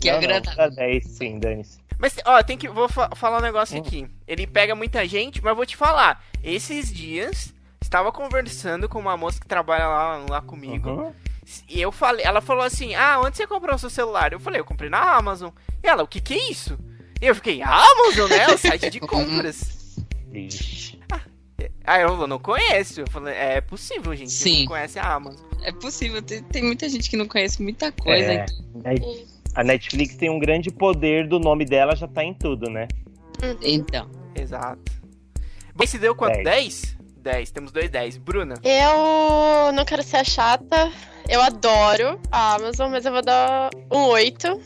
[0.00, 0.50] que não, agradável.
[0.56, 1.79] Não, dá 10 sim, Dani-se.
[2.00, 2.66] Mas, ó, tem que.
[2.68, 3.80] Vou fa- falar um negócio Hum.
[3.80, 4.06] aqui.
[4.26, 6.24] Ele pega muita gente, mas vou te falar.
[6.42, 10.88] Esses dias, estava conversando com uma moça que trabalha lá, lá comigo.
[10.90, 11.12] Uhum.
[11.68, 14.32] E eu falei, ela falou assim: Ah, onde você comprou o seu celular?
[14.32, 15.50] Eu falei, eu comprei na Amazon.
[15.82, 16.78] E ela, o que que é isso?
[17.20, 18.48] E eu fiquei, Amazon, né?
[18.48, 19.96] O site de compras.
[20.32, 20.98] Ixi.
[21.84, 23.00] Aí eu não conheço.
[23.00, 24.30] Eu falei, é possível, gente.
[24.32, 24.60] Você Sim.
[24.60, 25.44] não conhece a Amazon.
[25.62, 28.32] É possível, tem, tem muita gente que não conhece muita coisa.
[28.32, 32.34] É, então- aí a Netflix tem um grande poder do nome dela, já tá em
[32.34, 32.86] tudo, né?
[33.62, 34.92] Então, Exato.
[35.74, 36.42] Bom, Esse deu quanto?
[36.42, 36.82] Dez.
[36.82, 36.96] 10?
[37.22, 37.50] 10.
[37.50, 38.18] Temos dois 10.
[38.18, 38.54] Bruna.
[38.64, 40.90] Eu não quero ser a chata.
[41.28, 44.60] Eu adoro a Amazon, mas eu vou dar um 8.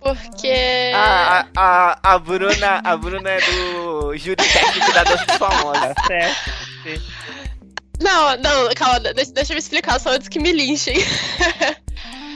[0.00, 0.92] Porque.
[0.94, 5.80] A, a, a, a Bruna, a Bruna é do júri técnico da Doce dos Famosos.
[5.80, 7.02] Tá certo.
[8.00, 10.96] Não, não, calma, deixa, deixa eu me explicar só antes que me linchem.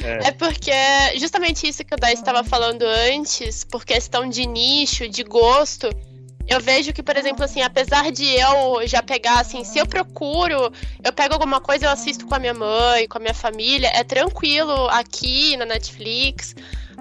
[0.03, 0.29] É.
[0.29, 0.73] É porque
[1.19, 5.89] justamente isso que o Dai estava falando antes, por questão de nicho, de gosto,
[6.49, 10.73] eu vejo que, por exemplo, assim, apesar de eu já pegar, assim, se eu procuro,
[11.03, 14.03] eu pego alguma coisa, eu assisto com a minha mãe, com a minha família, é
[14.03, 16.55] tranquilo aqui na Netflix,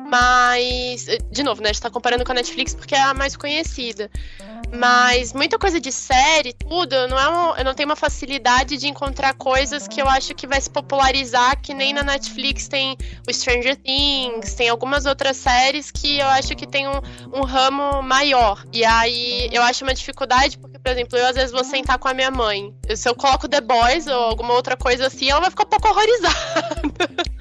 [0.10, 3.36] mas, de novo, né, a gente tá comparando com a Netflix porque é a mais
[3.36, 4.12] conhecida.
[4.73, 8.88] Mas muita coisa de série, tudo, não é um- eu não tenho uma facilidade de
[8.88, 13.34] encontrar coisas que eu acho que vai se popularizar, que nem na Netflix tem o
[13.34, 17.01] Stranger Things, tem algumas outras séries que eu acho que tem um,
[17.34, 18.63] um ramo maior.
[18.71, 22.07] E aí eu acho uma dificuldade, porque, por exemplo, eu às vezes vou sentar com
[22.07, 22.73] a minha mãe.
[22.95, 25.89] Se eu coloco The Boys ou alguma outra coisa assim, ela vai ficar um pouco
[25.89, 26.81] horrorizada.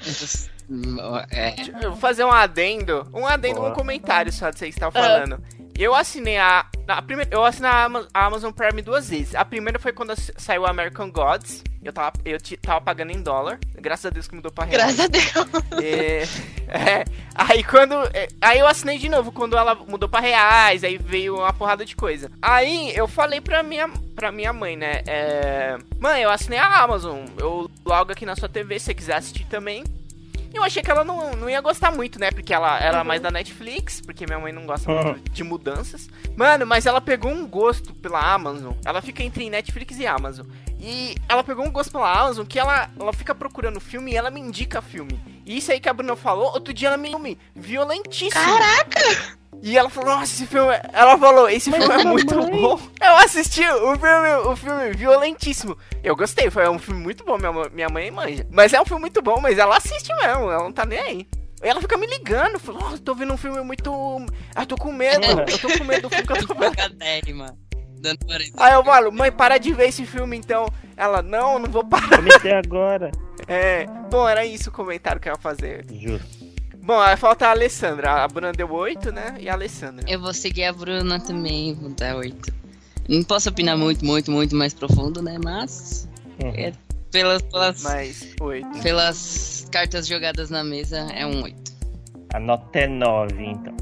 [1.31, 3.09] é, Eu vou fazer um adendo.
[3.15, 3.71] Um adendo, Boa.
[3.71, 5.41] um comentário só de você que estava falando.
[5.81, 6.67] Eu assinei a.
[6.87, 9.35] a primeira, eu assinei a Ama- a Amazon Prime duas vezes.
[9.35, 11.65] A primeira foi quando saiu American Gods.
[11.83, 13.59] Eu tava, eu tava pagando em dólar.
[13.77, 14.83] Graças a Deus que mudou pra real.
[14.83, 15.31] Graças a Deus.
[15.83, 16.25] É,
[16.69, 17.95] é, aí quando.
[18.13, 21.85] é, Aí eu assinei de novo quando ela mudou pra reais, aí veio uma porrada
[21.87, 22.31] de coisa.
[22.43, 25.01] Aí eu falei pra minha, pra minha mãe, né?
[25.07, 27.25] É, mãe, eu assinei a Amazon.
[27.39, 29.83] Eu logo aqui na sua TV, se você quiser assistir também.
[30.53, 32.31] Eu achei que ela não, não ia gostar muito, né?
[32.31, 33.05] Porque ela era Uhum.
[33.05, 36.09] mais da Netflix, porque minha mãe não gosta muito de mudanças.
[36.37, 38.73] Mano, mas ela pegou um gosto pela Amazon.
[38.85, 40.47] Ela fica entre Netflix e Amazon.
[40.83, 44.31] E ela pegou um gosto pela Amazon que ela, ela fica procurando filme e ela
[44.31, 45.21] me indica filme.
[45.45, 48.43] E isso aí que a Bruna falou, outro dia ela me me violentíssimo.
[48.43, 49.41] Caraca!
[49.63, 50.73] E ela falou, nossa, esse filme.
[50.73, 52.81] é-" Ela falou, esse filme é muito bom.
[53.03, 55.77] Eu assisti o filme, o filme violentíssimo.
[56.03, 58.47] Eu gostei, foi um filme muito bom, minha, mãe- minha mãe manja.
[58.51, 61.29] Mas é um filme muito bom, mas ela assiste mesmo, ela não tá nem aí.
[61.63, 63.93] Ela fica me ligando, falou, oh, tô vendo um filme muito.
[64.55, 66.75] Ah, tô com medo, eu tô com medo do filme que eu tô vendo.
[68.57, 70.67] Aí eu falo, mãe, para de ver esse filme então.
[70.97, 72.17] Ela, não, não vou parar.
[72.17, 73.11] Comecei agora.
[73.49, 75.85] É, bom, era isso o comentário que eu ia fazer.
[75.91, 76.47] Justo.
[76.83, 78.23] Bom, aí falta a Alessandra.
[78.23, 79.35] A Bruna deu 8, né?
[79.41, 80.05] E a Alessandra.
[80.09, 82.53] Eu vou seguir a Bruna também, vou dar oito.
[83.09, 85.37] Não posso opinar muito, muito, muito mais profundo, né?
[85.43, 86.09] Mas.
[86.41, 86.53] Uhum.
[86.55, 86.73] É,
[87.11, 88.83] pelas, pelas, Mais 8.
[88.83, 91.73] pelas cartas jogadas na mesa, é um oito.
[92.33, 93.77] A nota é 9, então.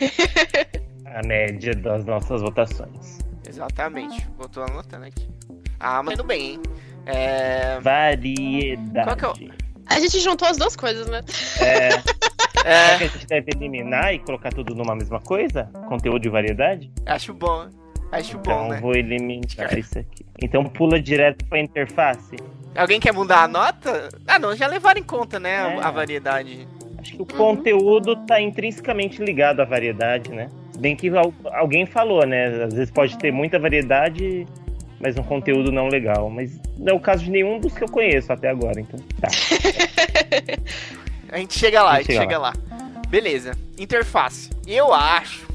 [1.06, 3.17] A média das nossas votações.
[3.58, 4.26] Exatamente.
[4.38, 5.28] Vou tô anotando aqui.
[5.80, 6.62] Ah, mas tudo bem, hein?
[7.06, 7.80] É.
[7.80, 9.16] Variedade.
[9.20, 9.50] Qual que
[9.86, 11.20] A gente juntou as duas coisas, né?
[11.60, 12.94] É, será que É.
[12.94, 15.64] a gente deve eliminar e colocar tudo numa mesma coisa?
[15.88, 16.90] Conteúdo de variedade?
[17.06, 17.68] Acho bom.
[18.12, 18.80] Acho Então bom, né?
[18.80, 20.24] vou eliminar isso aqui.
[20.40, 22.36] Então pula direto pra interface.
[22.76, 24.08] Alguém quer mudar a nota?
[24.26, 25.56] Ah, não, já levaram em conta, né?
[25.58, 25.78] a- É.
[25.84, 26.66] A variedade.
[26.98, 30.48] Acho que o conteúdo tá intrinsecamente ligado à variedade, né?
[30.78, 32.64] Bem que al- alguém falou, né?
[32.64, 34.46] Às vezes pode ter muita variedade,
[35.00, 36.30] mas um conteúdo não legal.
[36.30, 39.28] Mas não é o caso de nenhum dos que eu conheço até agora, então tá.
[41.30, 42.54] A gente chega lá, a A gente gente chega chega lá.
[43.08, 43.52] Beleza.
[43.78, 44.50] Interface.
[44.66, 45.46] Eu acho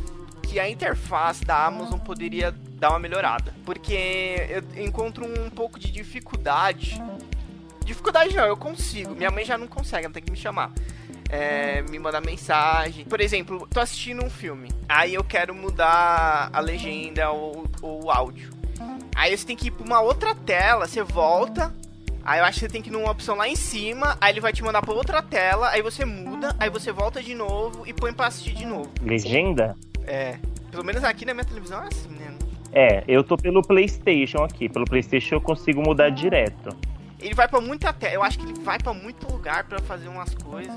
[0.43, 3.53] que a interface da Amazon poderia dar uma melhorada.
[3.65, 7.01] Porque eu encontro um pouco de dificuldade.
[7.83, 9.15] Dificuldade não, eu consigo.
[9.15, 10.71] Minha mãe já não consegue, ela tem que me chamar.
[11.35, 13.05] É, me mandar mensagem.
[13.05, 14.69] Por exemplo, tô assistindo um filme.
[14.87, 18.51] Aí eu quero mudar a legenda ou, ou o áudio.
[19.15, 21.73] Aí você tem que ir pra uma outra tela, você volta,
[22.25, 24.39] Aí eu acho que você tem que ir numa opção lá em cima, aí ele
[24.39, 27.91] vai te mandar pra outra tela, aí você muda, aí você volta de novo e
[27.91, 28.89] põe pra assistir de novo.
[29.01, 29.75] Legenda?
[30.07, 30.37] É.
[30.71, 32.33] Pelo menos aqui na minha televisão é assim, né?
[32.71, 34.69] É, eu tô pelo PlayStation aqui.
[34.69, 36.69] Pelo PlayStation eu consigo mudar direto.
[37.19, 38.13] Ele vai pra muita tela.
[38.13, 40.75] Eu acho que ele vai pra muito lugar pra fazer umas coisas.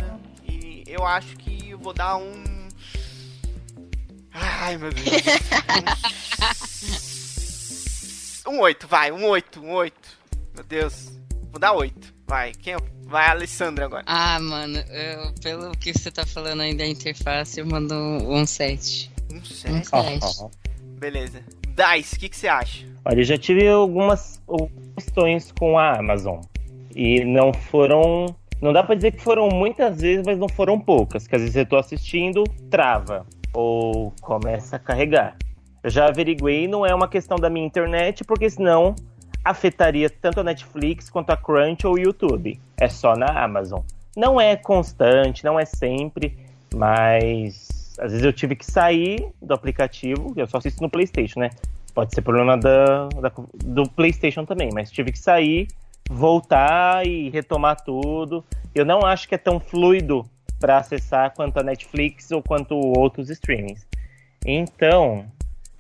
[0.87, 2.45] Eu acho que eu vou dar um.
[4.32, 5.07] Ai, meu Deus.
[8.47, 8.51] um...
[8.57, 9.97] um 8, vai, um 8, um 8.
[10.55, 11.12] Meu Deus.
[11.51, 12.14] Vou dar 8.
[12.26, 12.76] Vai, quem é?
[13.05, 14.03] Vai a Alessandra agora.
[14.07, 19.11] Ah, mano, eu- pelo que você tá falando aí da interface, eu mando um 7.
[19.32, 19.89] Um Um 7.
[19.93, 20.24] Ó, 7.
[20.41, 20.51] ó, ó.
[20.99, 21.43] Beleza.
[21.76, 22.84] Dice, o que, que você acha?
[23.05, 24.41] Olha, eu já tive algumas
[24.97, 26.41] questões com a Amazon.
[26.95, 28.34] E não foram.
[28.61, 31.26] Não dá pra dizer que foram muitas vezes, mas não foram poucas.
[31.26, 33.26] Que às vezes eu tô assistindo, trava.
[33.52, 35.36] Ou começa a carregar.
[35.82, 38.94] Eu já averiguei, não é uma questão da minha internet, porque senão
[39.44, 42.59] afetaria tanto a Netflix quanto a Crunch ou o YouTube.
[42.80, 43.80] É só na Amazon.
[44.16, 46.36] Não é constante, não é sempre,
[46.74, 51.50] mas às vezes eu tive que sair do aplicativo, eu só assisto no PlayStation, né?
[51.94, 53.32] Pode ser problema da, da-
[53.64, 55.68] do PlayStation também, mas tive que sair,
[56.09, 58.44] voltar e retomar tudo.
[58.74, 60.24] Eu não acho que é tão fluido
[60.61, 63.86] para acessar quanto a Netflix ou quanto outros streamings.
[64.44, 65.26] Então,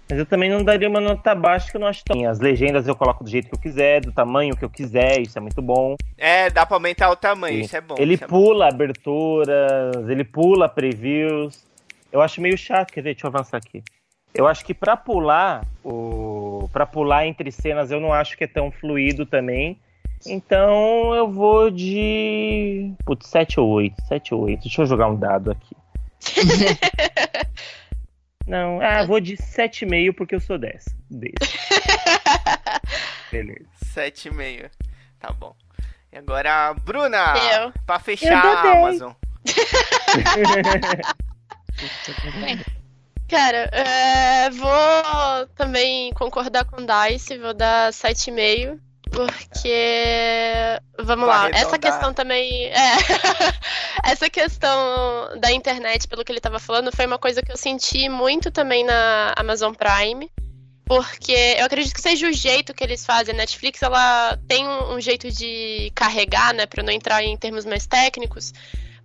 [0.08, 2.28] mas eu também não daria uma nota baixa que eu não acho tão.
[2.28, 5.38] As legendas eu coloco do jeito que eu quiser, do tamanho que eu quiser, isso
[5.38, 5.96] é muito bom.
[6.18, 7.94] É, dá pra aumentar o tamanho, Ele- isso é bom.
[7.98, 8.36] Ele isso é bom.
[8.44, 11.64] pula aberturas, ele pula previews.
[12.12, 13.14] Eu acho meio chato, quer ver?
[13.14, 13.82] Deixa eu avançar aqui.
[14.34, 18.46] Eu acho que pra pular, o para pular entre cenas eu não acho que é
[18.46, 19.78] tão fluido também.
[20.28, 24.62] Então eu vou de putz, 7 ou 8, 7 ou 8.
[24.62, 25.76] Deixa eu jogar um dado aqui.
[28.46, 30.84] Não, ah, vou de 7,5 porque eu sou 10.
[31.10, 31.32] 10.
[33.32, 33.66] Beleza.
[33.84, 34.70] 7,5.
[35.18, 35.52] Tá bom.
[36.12, 37.72] E agora, Bruna, Eu.
[37.84, 38.76] pra Eu fechar dou a 10.
[38.76, 39.12] Amazon.
[43.28, 48.78] Cara, é, vou também concordar com o Dice, vou dar 7,5.
[49.16, 50.78] Porque.
[50.98, 52.66] Vamos lá, essa questão também.
[52.66, 52.96] É,
[54.04, 58.10] essa questão da internet, pelo que ele tava falando, foi uma coisa que eu senti
[58.10, 60.30] muito também na Amazon Prime.
[60.84, 63.34] Porque eu acredito que seja o jeito que eles fazem.
[63.34, 66.66] A Netflix ela tem um, um jeito de carregar, né?
[66.66, 68.52] Pra não entrar em termos mais técnicos.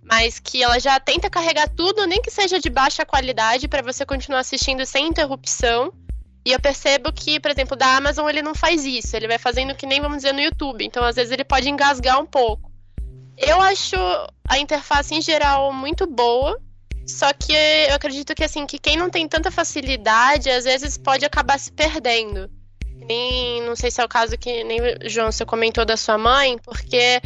[0.02, 4.04] Mas que ela já tenta carregar tudo, nem que seja de baixa qualidade, pra você
[4.04, 5.92] continuar assistindo sem interrupção.
[6.44, 9.16] E eu percebo que, por exemplo, da Amazon ele não faz isso.
[9.16, 10.84] Ele vai fazendo que nem, vamos dizer, no YouTube.
[10.84, 12.70] Então, às vezes, ele pode engasgar um pouco.
[13.36, 13.96] Eu acho
[14.48, 16.60] a interface, em geral, muito boa.
[17.06, 21.24] Só que eu acredito que, assim, que quem não tem tanta facilidade, às vezes pode
[21.24, 22.50] acabar se perdendo.
[22.96, 26.58] Nem, não sei se é o caso que nem, João, você comentou da sua mãe,
[26.58, 27.20] porque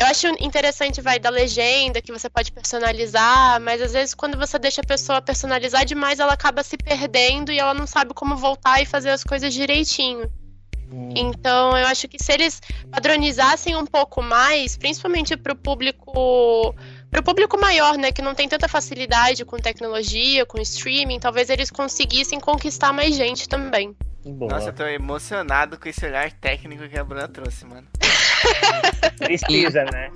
[0.00, 4.58] Eu acho interessante, vai, da legenda, que você pode personalizar, mas às vezes quando você
[4.58, 8.80] deixa a pessoa personalizar demais, ela acaba se perdendo e ela não sabe como voltar
[8.80, 10.26] e fazer as coisas direitinho.
[11.14, 16.74] Então, eu acho que se eles padronizassem um pouco mais, principalmente para o público,
[17.10, 21.50] para o público maior, né, que não tem tanta facilidade com tecnologia, com streaming, talvez
[21.50, 23.96] eles conseguissem conquistar mais gente também.
[24.24, 24.52] Boa.
[24.52, 27.86] Nossa, eu tô emocionado com esse olhar técnico que a Bruna trouxe, mano.
[29.18, 30.10] Precisa, né?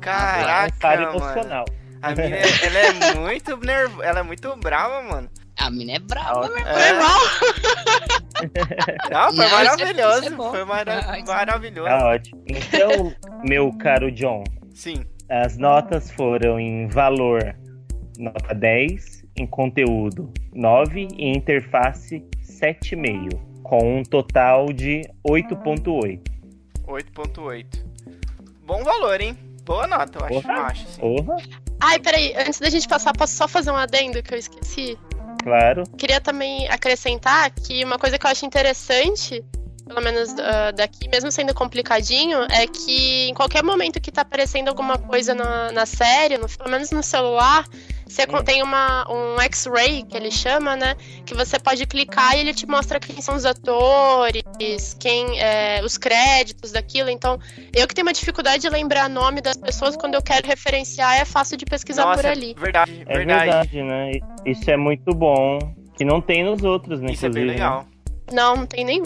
[0.00, 1.18] Caraca, Necessário mano.
[1.18, 1.64] emocional.
[2.02, 5.28] A mina, ela é muito nervosa, ela é muito brava, mano.
[5.58, 6.74] A mina é brava, meu É.
[6.74, 7.20] Foi mal.
[9.10, 11.88] Não, foi Não, é- maravilhoso, é foi mara- Ah, isso- maravilhoso.
[11.88, 12.42] Tá ótimo.
[12.46, 13.14] Então,
[13.44, 17.54] meu caro John, Sim, as notas foram em valor
[18.18, 26.20] nota 10, em conteúdo 9 e em interface 7,5, com um total de 8,8.
[26.86, 27.66] 8.8.
[28.66, 29.36] Bom valor, hein?
[29.64, 30.54] Boa nota, eu acho, Porra.
[30.54, 31.00] eu acho sim.
[31.00, 31.36] Porra,
[31.80, 34.98] Ai, peraí, antes da gente passar, posso só fazer um adendo que eu esqueci?
[35.42, 35.84] claro.
[35.96, 39.42] Queria também acrescentar que uma coisa que eu acho interessante,
[39.90, 44.68] pelo menos ah, daqui, mesmo sendo complicadinho, é que em qualquer momento que tá aparecendo
[44.68, 47.64] alguma coisa na, na série, no- pelo menos no celular,
[48.06, 50.94] você tem uma, um X-ray, que ele chama, né?
[51.26, 55.98] Que você pode clicar e ele te mostra quem são os atores, quem é, os
[55.98, 57.10] créditos daquilo.
[57.10, 57.38] Então,
[57.74, 61.24] eu que tenho uma dificuldade de lembrar nome das pessoas, quando eu quero referenciar, é
[61.24, 62.54] fácil de pesquisar Nossa, por ali.
[62.56, 63.44] verdade, É verdade.
[63.44, 64.12] verdade, né?
[64.46, 65.58] Isso é muito bom.
[65.96, 67.12] Que não tem nos outros, né?
[67.12, 67.68] Isso é bem inclusive, né?
[67.68, 67.86] legal.
[68.32, 69.04] Não, não tem nenhum.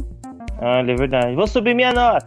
[0.59, 1.34] Olha, é verdade.
[1.34, 2.26] Vou subir minha nota.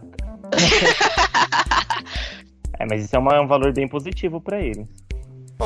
[2.78, 4.86] é, mas isso é uma- um valor bem positivo pra ele.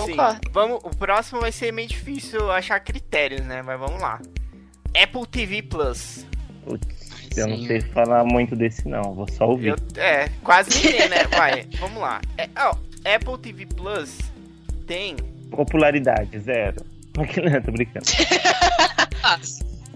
[0.07, 0.17] Sim.
[0.53, 3.61] Vamos, o próximo vai ser meio difícil achar critérios, né?
[3.63, 4.21] Mas vamos lá.
[5.01, 6.27] Apple TV Plus.
[6.65, 9.69] Putz, eu não sei falar muito desse não, vou só ouvir.
[9.69, 11.25] Eu- é, quase ninguém, né?
[11.37, 12.21] Vai, vamos lá.
[12.39, 12.71] É, ó,
[13.05, 14.19] Apple TV Plus
[14.87, 15.17] tem.
[15.51, 16.77] Popularidade, zero.
[17.19, 18.07] Não, tô brincando.
[19.23, 19.39] Ah,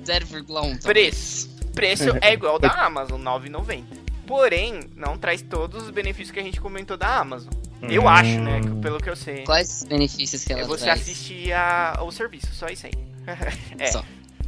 [0.04, 0.82] 0,1.
[0.82, 1.55] Preço.
[1.76, 3.84] Preço é igual da Amazon, 9,90.
[4.26, 7.52] Porém, não traz todos os benefícios que a gente comentou da Amazon.
[7.82, 8.08] Eu Hum.
[8.08, 8.60] acho, né?
[8.82, 9.44] Pelo que eu sei.
[9.44, 11.00] Quais os benefícios que ela É você traz?
[11.02, 12.92] assistir a- ao serviço, só isso aí.
[13.78, 13.86] é.
[13.92, 14.02] Só.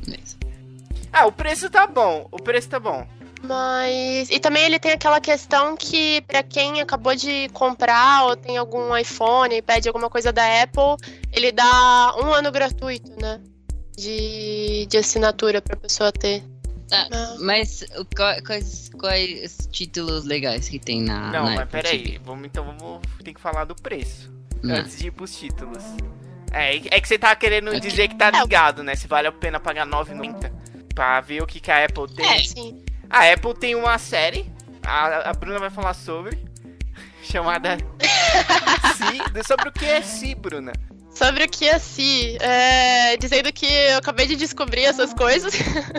[0.05, 0.37] Beleza.
[1.13, 2.27] Ah, o preço tá bom.
[2.33, 3.07] O preço tá bom.
[3.43, 4.29] Mas.
[4.31, 8.97] E também ele tem aquela questão que, pra quem acabou de comprar ou tem algum
[8.97, 10.97] iPhone e pede alguma coisa da Apple,
[11.33, 13.41] ele dá um ano gratuito, né?
[13.97, 16.43] De, de assinatura pra pessoa ter.
[16.89, 17.37] Tá, Ah.
[17.41, 18.05] mas o-
[18.45, 21.31] quais, quais títulos legais que tem na.
[21.31, 22.03] não, na mas Apple peraí.
[22.03, 22.19] TV?
[22.25, 24.31] Vamos, então vamos ter que falar do preço.
[24.63, 24.77] Não.
[24.77, 25.83] Antes de ir pros títulos.
[26.51, 27.81] É, é que você tá querendo Ok.
[27.81, 28.41] dizer que tá É.
[28.41, 28.95] ligado, né?
[28.97, 30.51] Se vale a pena pagar 9,90
[30.95, 32.27] pra ver o que, que a Apple tem.
[32.27, 32.43] É.
[32.43, 32.83] Sim.
[33.11, 34.51] A Apple tem uma série,
[34.83, 36.39] a, a Bruna vai falar sobre,
[37.23, 37.77] chamada
[38.97, 39.47] Si.
[39.47, 40.73] Sobre o que é Si, Bruna?
[41.19, 45.53] Sobre o que é Si, é, dizendo que eu acabei de descobrir essas coisas,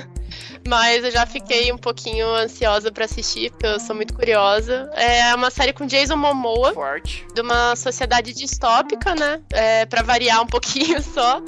[0.65, 4.89] mas eu já fiquei um pouquinho ansiosa pra assistir, porque eu sou muito curiosa.
[4.95, 7.28] É uma série com Jason Momoa, Forte.
[7.36, 9.41] de uma sociedade distópica, né?
[9.51, 11.43] É, para variar um pouquinho só.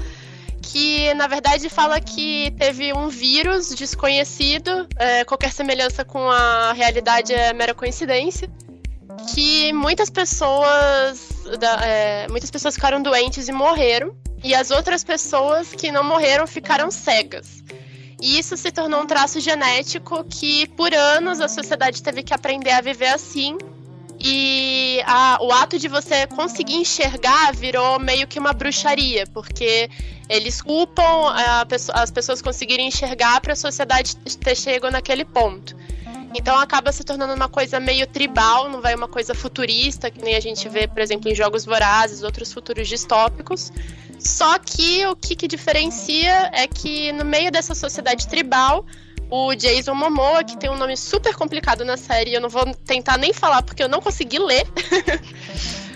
[0.61, 7.33] Que na verdade fala que teve um vírus desconhecido, é, qualquer semelhança com a realidade
[7.33, 8.49] é mera coincidência.
[9.33, 15.71] Que muitas pessoas, da- é, muitas pessoas ficaram doentes e morreram, e as outras pessoas
[15.73, 17.63] que não morreram ficaram cegas.
[18.21, 22.71] E isso se tornou um traço genético que, por anos, a sociedade teve que aprender
[22.71, 23.57] a viver assim,
[24.19, 29.89] e a- o ato de você conseguir enxergar virou meio que uma bruxaria, porque
[30.29, 31.01] eles culpam
[31.33, 35.75] a as pessoas conseguirem enxergar para a sociedade ter chego naquele ponto.
[36.33, 40.35] Então acaba se tornando uma coisa meio tribal, não vai uma coisa futurista, que nem
[40.35, 43.71] a gente vê, por exemplo, em Jogos Vorazes, outros futuros distópicos.
[44.19, 48.85] Só que o que, que diferencia é que no meio dessa sociedade tribal,
[49.29, 53.17] o Jason Momoa, que tem um nome super complicado na série, eu não vou tentar
[53.17, 54.65] nem falar porque eu não consegui ler.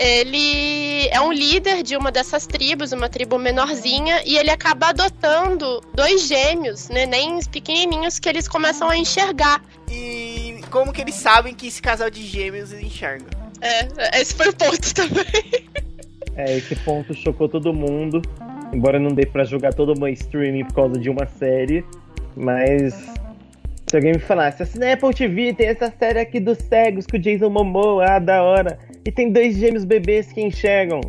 [0.00, 5.82] ele é um líder de uma dessas tribos, uma tribo menorzinha, e ele acaba adotando
[5.92, 9.62] dois gêmeos, nenéns pequenininhos, que eles começam a enxergar.
[9.90, 13.26] E como que eles sabem que esse casal de gêmeos enxerga?
[13.60, 15.68] É, esse foi o ponto também.
[16.34, 18.22] É, esse ponto chocou todo mundo.
[18.72, 21.84] Embora não dê pra jogar todo o meu streaming por causa de uma série.
[22.34, 22.94] Mas
[23.90, 27.16] se alguém me falasse, assim, na Apple TV tem essa série aqui dos cegos com
[27.16, 28.78] o Jason Momoa, ah, da hora.
[29.04, 31.00] E tem dois gêmeos bebês que enxergam.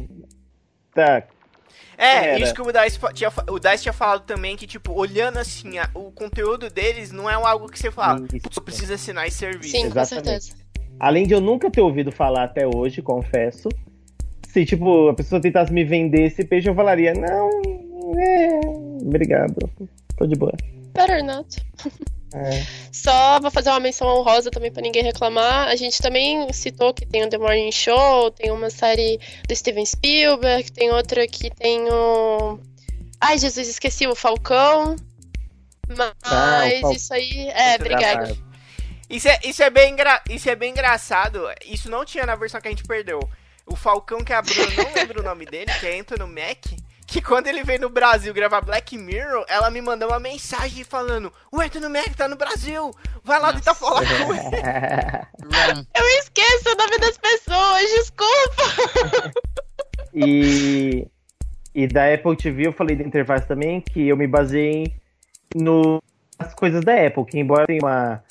[0.94, 1.24] Tá,
[1.98, 2.40] É, Era.
[2.40, 5.88] isso que o Dice, tinha, o Dice tinha falado também, que, tipo, olhando assim, a-
[5.94, 8.42] o conteúdo deles não é algo que você fala, Isso.
[8.42, 9.70] "Putz, eu preciso assinar esse serviço.
[9.70, 10.26] Sim, com Exatamente.
[10.46, 10.56] certeza.
[11.00, 13.70] Além de eu nunca ter ouvido falar até hoje, confesso.
[14.50, 17.50] Se, tipo, a pessoa tentasse me vender esse peixe, eu falaria, não,
[18.20, 18.60] é,
[19.06, 19.70] obrigado,
[20.18, 20.54] tô de boa.
[20.96, 21.48] Better not.
[22.34, 22.66] É.
[22.92, 25.68] Só vou fazer uma menção honrosa também pra ninguém reclamar.
[25.68, 29.86] A gente também citou que tem o The Morning Show, tem uma série do Steven
[29.86, 32.60] Spielberg, tem outra que tem o.
[33.20, 34.96] Ai, Jesus, esqueci o Falcão.
[35.90, 37.50] Mas Ah, o Fal- isso aí.
[37.50, 38.38] É, obrigada.
[39.10, 40.22] Isso é, isso, é bem engra...
[40.30, 41.42] isso é bem engraçado.
[41.66, 43.20] Isso não tinha na versão que a gente perdeu.
[43.66, 46.78] O Falcão, que é a Bruna não lembra o nome dele, que é Anthony Mack.
[47.12, 51.32] Que quando ele veio no Brasil gravar Black Mirror, ela me mandou uma mensagem falando:
[51.51, 52.95] O Anthony Mack tá no Brasil!
[53.22, 54.47] Vai lá tentar falar com ele.
[55.93, 59.34] Eu esqueço o nome das pessoas, desculpa.
[60.14, 61.05] E,
[61.76, 64.93] e da Apple TV eu falei da interface também que eu me baseei
[65.55, 66.01] no,
[66.39, 68.24] nas coisas da Apple, que embora tenha uma,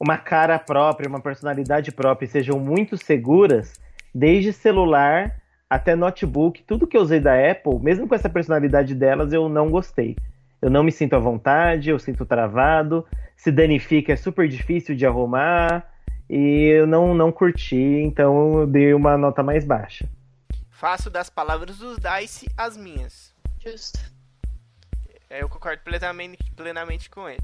[0.00, 3.80] uma cara própria, uma personalidade própria e sejam muito seguras,
[4.14, 9.32] desde celular até notebook, tudo que eu usei da Apple, mesmo com essa personalidade delas,
[9.32, 10.16] eu não gostei.
[10.60, 13.06] Eu não me sinto à vontade, eu sinto travado,
[13.36, 15.88] se danifica é super difícil de arrumar
[16.28, 20.08] e eu não, não curti, então eu dei uma nota mais baixa.
[20.70, 23.34] Faço das palavras dos Dice as minhas.
[23.58, 23.98] Justo.
[25.30, 27.42] É, Eu concordo plenamente, plenamente com ele.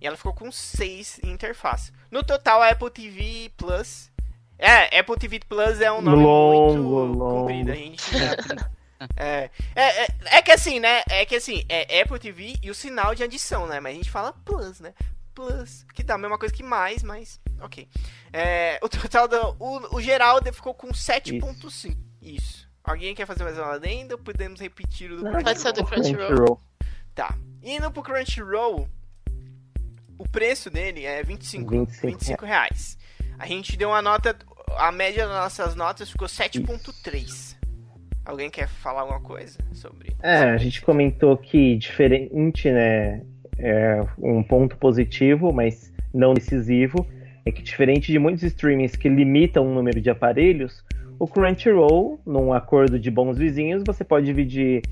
[0.00, 1.92] E ela ficou com 6 em interface.
[2.10, 4.10] No total, a Apple TV Plus.
[4.58, 7.40] É, Apple TV Plus é um nome Longo, muito longo.
[7.40, 7.72] comprido.
[7.72, 8.02] A gente.
[9.14, 11.02] É, é, é, é que assim, né?
[11.10, 13.78] É que assim, é Apple TV e o sinal de adição, né?
[13.78, 14.94] Mas a gente fala Plus, né?
[15.34, 17.86] Plus, que dá a mesma coisa que mais, mas ok.
[18.32, 19.56] É, o total do.
[19.58, 21.94] O, o geral ficou com 7,5.
[22.22, 22.66] Isso.
[22.82, 25.84] Alguém quer fazer mais uma adenda ou podemos repetir o do Não, Pode ser do
[25.84, 26.28] Crunchyroll?
[26.28, 26.60] Crunchyroll.
[27.14, 27.36] Tá.
[27.62, 28.88] Indo pro Crunchyroll,
[30.18, 32.96] o preço dele é 25, 25 25 reais.
[33.38, 34.36] A gente deu uma nota,
[34.76, 37.56] a média das nossas notas ficou 7.3.
[38.24, 40.12] Alguém quer falar alguma coisa sobre?
[40.22, 43.22] É, a gente comentou que diferente, né?
[43.58, 47.06] É um ponto positivo, mas não decisivo,
[47.44, 50.84] é que diferente de muitos streamings que limitam o número de aparelhos,
[51.18, 54.82] o Crunchyroll, num acordo de bons vizinhos, você pode dividir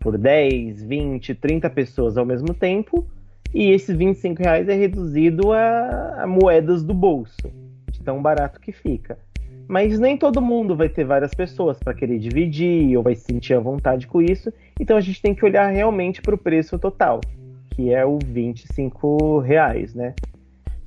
[0.00, 3.06] por 10, 20, 30 pessoas ao mesmo tempo,
[3.52, 7.52] e esses 25 reais é reduzido a, a moedas do bolso,
[7.94, 9.18] de tão barato que fica.
[9.66, 13.54] Mas nem todo mundo vai ter várias pessoas para querer dividir ou vai se sentir
[13.54, 14.52] à vontade com isso.
[14.78, 17.20] Então a gente tem que olhar realmente para o preço total,
[17.70, 20.14] que é o 25 reais, né?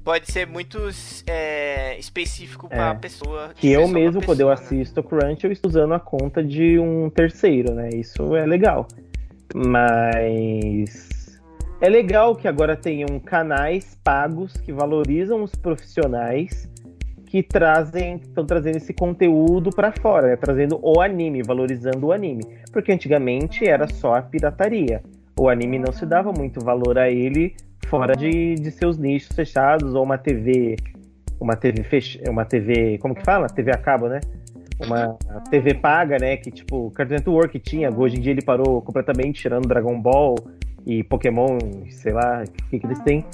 [0.03, 0.80] Pode ser muito
[1.26, 2.93] é, específico pra É.
[2.93, 3.49] pessoa.
[3.55, 4.53] Que eu mesmo, quando eu né?
[4.53, 7.89] assisto o Crunch, eu estou usando a conta de um terceiro, né?
[7.89, 8.88] Isso é legal.
[9.53, 11.39] Mas
[11.82, 16.70] é legal que agora tenham canais pagos que valorizam os profissionais
[17.28, 20.36] que trazem, estão trazendo esse conteúdo para fora, né?
[20.38, 25.04] trazendo o anime, valorizando o anime, porque antigamente era só a pirataria.
[25.38, 27.54] O anime não se dava muito valor a ele
[27.88, 30.78] fora de, de seus nichos fechados ou uma TV,
[31.40, 32.22] uma TV fech...
[32.28, 33.48] uma TV, como que fala?
[33.48, 34.20] TV a cabo, né?
[34.80, 35.18] Uma
[35.50, 36.38] TV paga, né?
[36.38, 40.36] Que tipo, Cartoon Network tinha, hoje em dia ele parou completamente, tirando Dragon Ball
[40.86, 41.58] e Pokémon,
[41.90, 43.26] sei lá, o que, que eles têm.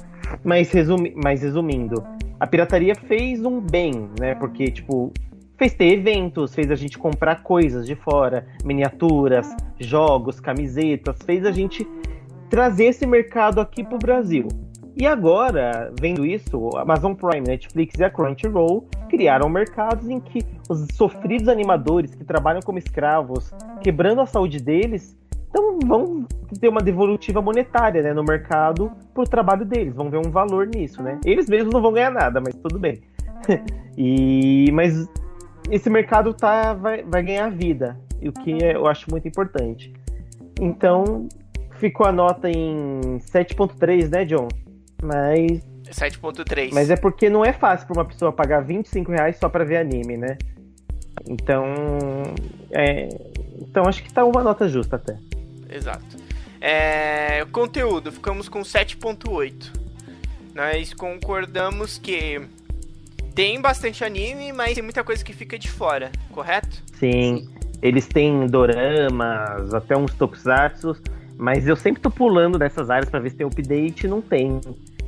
[0.44, 1.12] Mas, resumi...
[1.16, 2.04] Mas resumindo,
[2.38, 4.34] a pirataria fez um bem, né?
[4.34, 5.12] Porque, tipo,
[5.56, 11.52] fez ter eventos, fez a gente comprar coisas de fora, miniaturas, jogos, camisetas, fez a
[11.52, 11.86] gente
[12.50, 14.48] trazer esse mercado aqui pro Brasil.
[14.96, 20.86] E agora, vendo isso, Amazon Prime, Netflix e a Crunchyroll criaram mercados em que os
[20.94, 23.52] sofridos animadores que trabalham como escravos,
[23.82, 25.16] quebrando a saúde deles,
[25.54, 26.26] então vão
[26.60, 31.00] ter uma devolutiva monetária né, no mercado pro trabalho deles, vão ver um valor nisso,
[31.00, 31.20] né?
[31.24, 33.00] Eles mesmos não vão ganhar nada, mas tudo bem.
[33.96, 35.08] e mas
[35.70, 39.92] esse mercado tá vai, vai ganhar vida, o que é- eu acho muito importante.
[40.60, 41.28] Então,
[41.78, 44.48] ficou a nota em 7.3, né, John?
[45.02, 46.70] Mas, 7.3.
[46.72, 49.76] mas é porque não é fácil para uma pessoa pagar 25 reais só para ver
[49.76, 50.36] anime, né?
[51.28, 51.64] Então,
[52.72, 53.08] é,
[53.60, 55.16] então acho que tá uma nota justa até.
[55.74, 56.16] Exato.
[56.60, 59.72] É, conteúdo, ficamos com 7.8.
[60.54, 62.40] Nós concordamos que
[63.34, 66.80] tem bastante anime, mas tem muita coisa que fica de fora, correto?
[66.94, 67.48] Sim,
[67.82, 70.96] eles têm doramas, até uns tokusatsu,
[71.36, 74.60] mas eu sempre tô pulando nessas áreas para ver se tem update e não tem.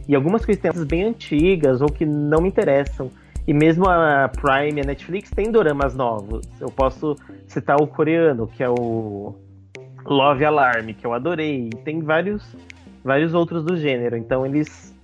[0.08, 3.10] E algumas coisas bem antigas ou que não me interessam.
[3.46, 6.44] E mesmo a Prime e a Netflix tem doramas novos.
[6.60, 9.36] Eu posso citar o coreano, que é o
[10.06, 11.68] Love Alarm, que eu adorei.
[11.68, 12.56] E tem vários,
[13.04, 14.16] vários outros do gênero.
[14.16, 14.94] Então eles,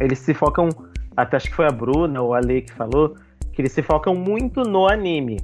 [0.00, 0.68] eles se focam.
[1.16, 3.16] Até acho que foi a Bruna ou a Lê que falou
[3.58, 5.40] que eles se focam muito no anime.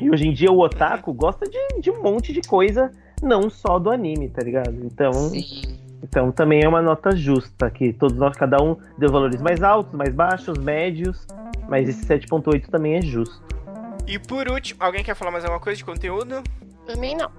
[0.00, 2.90] E hoje em dia o otaku gosta de, de um monte de coisa,
[3.22, 4.74] não só do anime, tá ligado?
[4.82, 5.78] Então, Sim.
[6.02, 9.92] então também é uma nota justa, que todos nós, cada um deu valores mais altos,
[9.92, 11.26] mais baixos, médios,
[11.68, 13.44] mas esse 7.8 também é justo.
[14.06, 16.42] E por último, alguém quer falar mais alguma coisa de conteúdo?
[16.98, 17.30] Mim, não.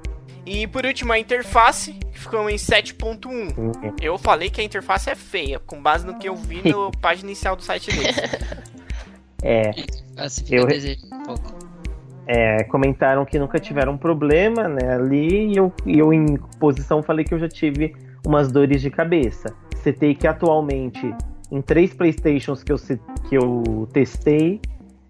[0.46, 3.96] E por último, a interface, que ficou em 7.1.
[4.02, 7.30] Eu falei que a interface é feia, com base no que eu vi na página
[7.30, 8.16] inicial do site deles.
[9.42, 9.72] É,
[10.18, 11.66] Assim fica Eu- um
[12.28, 17.34] é, comentaram que nunca tiveram problema, né, ali, e eu, eu em posição falei que
[17.34, 19.54] eu já tive umas dores de cabeça.
[19.84, 21.14] Citei que atualmente,
[21.52, 22.78] em três Playstations que eu,
[23.30, 24.60] que eu testei,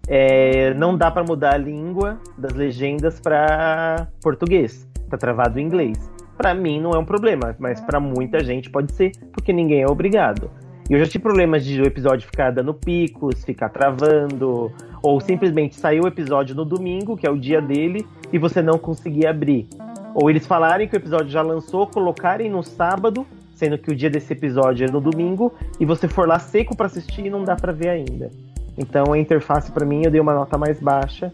[0.06, 5.98] é, não dá pra mudar a língua das legendas pra português, tá travado em inglês.
[6.36, 9.86] Pra mim não é um problema, mas pra muita gente pode ser, porque ninguém é
[9.88, 10.50] obrigado.
[10.88, 14.70] E eu já tive problemas de o episódio ficar dando picos, ficar travando,
[15.02, 18.78] ou simplesmente sair o episódio no domingo, que é o dia dele, e você não
[18.78, 19.66] conseguir abrir.
[20.14, 24.10] Ou eles falarem que o episódio já lançou, colocarem no sábado, sendo que o dia
[24.10, 27.56] desse episódio é no domingo, e você for lá seco pra assistir e não dá
[27.56, 28.30] pra ver ainda.
[28.78, 31.32] Então a interface pra mim eu dei uma nota mais baixa,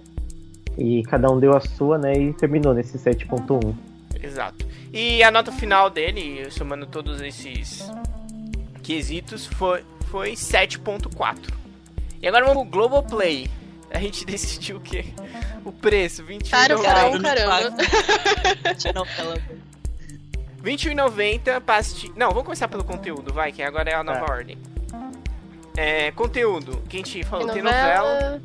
[0.79, 3.75] e cada um deu a sua, né, e terminou nesse 7.1.
[4.23, 4.67] Exato.
[4.93, 7.89] E a nota final dele, somando todos esses
[8.83, 11.39] quesitos, foi, foi 7.4.
[12.21, 13.49] E agora vamos pro Globoplay.
[13.91, 15.07] A gente decidiu o quê?
[15.65, 16.51] O preço, 21,90.
[16.51, 17.77] Caro, Não, carão, não caramba.
[19.17, 19.39] pela-
[20.63, 22.13] 21,90 pra assistir.
[22.17, 24.33] Não, vamos começar pelo conteúdo, vai, que agora é a nova Tá.
[24.33, 24.59] ordem.
[25.77, 28.41] É, conteúdo, que a gente falou, tem novela.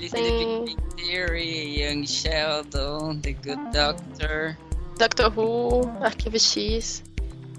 [0.00, 4.56] Têm The Big Theory, Young Sheldon, The Good Doctor.
[4.98, 7.02] Doctor Who, Arquivo X.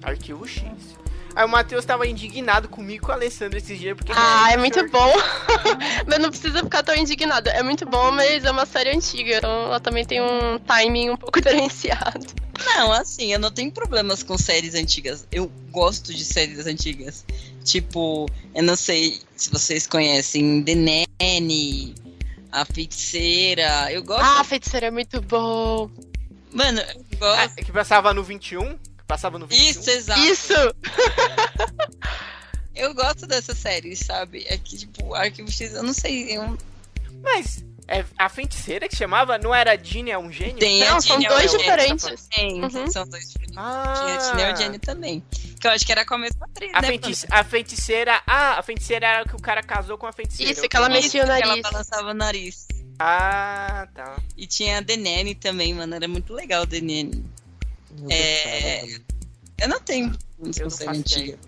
[0.02, 0.64] Arquivo X.
[1.36, 4.12] Aí o Matheus tava indignado comigo e com o Alessandro esses dias, porque.
[4.16, 5.12] Ah, é muito Short- bom.
[6.06, 7.50] mas não precisa ficar tão indignado.
[7.50, 9.38] É muito bom, mas é uma série antiga.
[9.38, 12.28] Então ela também tem um timing um pouco diferenciado.
[12.66, 15.28] Não, assim, eu não tenho problemas com séries antigas.
[15.32, 17.26] Eu gosto de séries antigas.
[17.64, 21.96] Tipo, eu não sei se vocês conhecem The Nanny,
[22.54, 23.91] A Feiticeira.
[23.91, 24.24] Eu gosto.
[24.24, 25.89] Ah, feiticeira é muito bom.
[26.51, 27.56] Mano, eu Ah, gosto.
[27.56, 28.78] que passava no 21?
[28.78, 29.70] Que passava no 21.
[29.82, 30.20] Isso, exato.
[30.22, 30.54] Isso!
[32.76, 34.45] Eu gosto dessa série, sabe?
[34.47, 36.38] É que, tipo, Arquivo X, eu não sei.
[36.38, 36.58] Eu...
[37.22, 40.58] Mas é a feiticeira que chamava não era a Ginny, é um gênio?
[40.58, 42.28] Tem Não, a são dois Eugênio diferentes.
[42.30, 42.64] Também.
[42.64, 42.88] Uhum.
[42.92, 43.58] São dois diferentes.
[43.58, 45.24] Ah, Tinha a Ginny Eugênio também.
[45.60, 46.88] Que eu acho que era com a mesma atriz, a, né?
[46.88, 48.22] feitice- a feiticeira.
[48.28, 50.52] Ah, a feiticeira era que o cara casou com a feiticeira.
[50.52, 51.62] Isso, que ela mexia o que Ela nariz.
[51.62, 52.68] balançava o nariz.
[53.00, 54.16] Ah, tá.
[54.38, 55.96] E tinha a Nanny também, mano.
[55.96, 57.24] Era muito legal a Nanny.
[58.10, 58.86] É,
[59.60, 61.40] Eu não tenho problemas Eu com não faço antiga.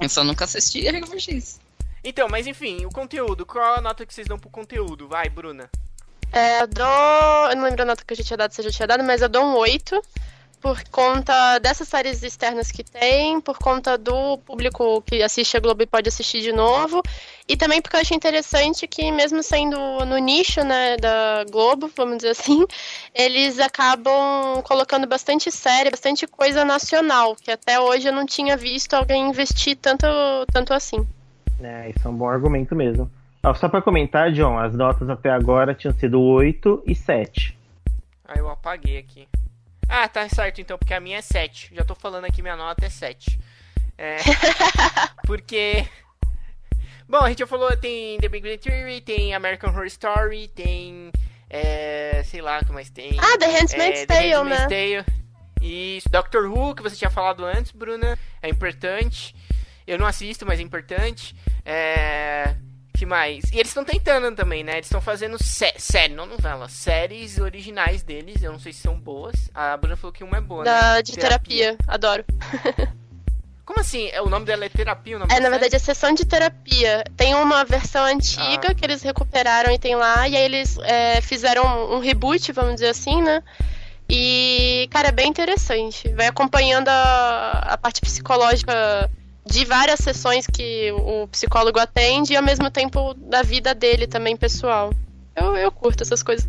[0.00, 1.60] Eu só nunca assisti Arquivo X.
[2.04, 3.46] Então, mas enfim, o conteúdo.
[3.46, 5.08] Qual a nota que vocês dão pro conteúdo?
[5.08, 5.70] Vai, Bruna.
[6.32, 7.50] É, eu dou.
[7.50, 9.04] Eu não lembro a nota que eu já tinha dado, se eu já tinha dado,
[9.04, 10.02] mas eu dou um 8.
[10.60, 15.82] Por conta dessas séries externas que tem, por conta do público que assiste a Globo
[15.82, 17.02] e pode assistir de novo.
[17.48, 22.18] E também porque eu achei interessante que, mesmo sendo no nicho né, da Globo, vamos
[22.18, 22.64] dizer assim,
[23.12, 28.94] eles acabam colocando bastante série, bastante coisa nacional, que até hoje eu não tinha visto
[28.94, 30.06] alguém investir tanto,
[30.52, 31.04] tanto assim.
[31.62, 33.10] É, isso é um bom argumento mesmo.
[33.42, 37.58] Ó, só pra comentar, John, as notas até agora tinham sido 8 e 7.
[38.24, 39.28] Ah, eu apaguei aqui.
[39.88, 41.70] Ah, tá certo então, porque a minha é 7.
[41.74, 43.38] Já tô falando aqui, minha nota é 7.
[43.98, 44.16] É.
[45.26, 45.86] porque.
[47.08, 51.10] Bom, a gente já falou, tem The Big Bang Theory, tem American Horror Story, tem.
[51.50, 53.18] É, sei lá o que mais tem.
[53.18, 55.02] Ah, The Handmaid's É, Tale, Handmaid's né?
[55.02, 55.22] Tale.
[55.60, 58.18] Isso, Doctor Who, que você tinha falado antes, Bruna.
[58.40, 59.34] É importante.
[59.86, 61.36] Eu não assisto, mas é importante.
[61.64, 62.54] É.
[62.94, 63.44] que mais?
[63.52, 64.72] E eles estão tentando também, né?
[64.74, 68.42] Eles estão fazendo sé série, não novela, séries originais deles.
[68.42, 69.50] Eu não sei se são boas.
[69.54, 71.02] A Bruna falou que uma é boa, Da, né?
[71.02, 72.24] de terapia, adoro.
[73.64, 74.08] Como assim?
[74.08, 75.16] É, o nome dela é terapia?
[75.16, 77.04] O nome É, na verdade, é sessão de terapia.
[77.16, 78.74] Tem uma versão antiga Ah.
[78.74, 82.88] que eles recuperaram e tem lá, e aí eles é, fizeram um reboot, vamos dizer
[82.88, 83.42] assim, né?
[84.08, 86.08] E, cara, é bem interessante.
[86.10, 89.10] Vai acompanhando a, a parte psicológica
[89.44, 94.36] de várias sessões que o psicólogo atende e ao mesmo tempo da vida dele também,
[94.36, 94.92] pessoal.
[95.34, 96.48] Eu, eu curto essas coisas.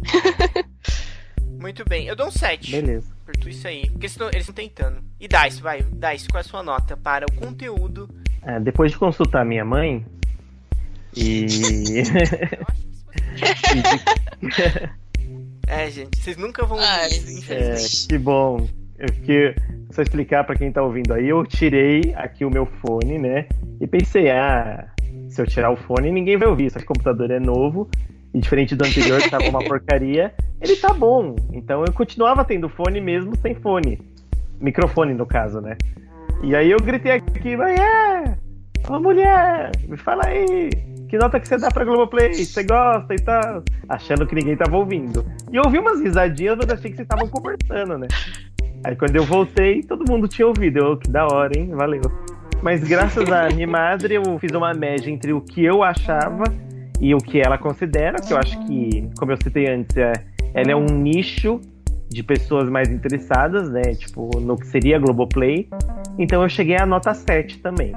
[1.59, 2.71] Muito bem, eu dou um 7.
[2.71, 3.07] Beleza.
[3.25, 3.89] Por tudo isso aí.
[3.89, 5.01] Porque eles estão eles estão tentando.
[5.19, 5.81] E Dice, vai.
[5.81, 8.09] Dice, qual é a sua nota para o conteúdo?
[8.41, 10.05] É, depois de consultar minha mãe
[11.15, 11.45] e.
[15.65, 18.07] É, gente, vocês nunca vão Ai, É, infelizmente.
[18.07, 18.67] que bom.
[18.97, 19.55] É porque,
[19.91, 23.47] só explicar pra quem tá ouvindo aí, eu tirei aqui o meu fone, né?
[23.81, 24.87] E pensei, ah,
[25.29, 27.89] se eu tirar o fone, ninguém vai ouvir, só que o computador é novo.
[28.33, 31.35] E diferente do anterior, que tava uma porcaria, ele tá bom.
[31.51, 33.99] Então eu continuava tendo fone mesmo sem fone.
[34.59, 35.77] Microfone, no caso, né?
[36.41, 38.37] E aí eu gritei aqui, mulher!
[38.89, 40.69] Ô mulher, me fala aí,
[41.07, 42.33] que nota que você dá pra Globoplay?
[42.33, 43.63] Você gosta e tal?
[43.87, 45.25] Achando que ninguém tava ouvindo.
[45.51, 48.07] E eu ouvi umas risadinhas, mas achei que vocês estavam conversando, né?
[48.83, 50.79] Aí quando eu voltei, todo mundo tinha ouvido.
[50.79, 51.69] Eu, que da hora, hein?
[51.73, 52.01] Valeu.
[52.61, 56.43] Mas graças a minha madre, eu fiz uma média entre o que eu achava
[56.99, 60.13] e o que ela considera, que eu acho que, como eu citei antes, é,
[60.53, 61.59] ela é um nicho
[62.09, 63.95] de pessoas mais interessadas, né?
[63.95, 65.67] Tipo, no que seria a Globoplay.
[66.17, 67.93] Então eu cheguei à nota 7 também.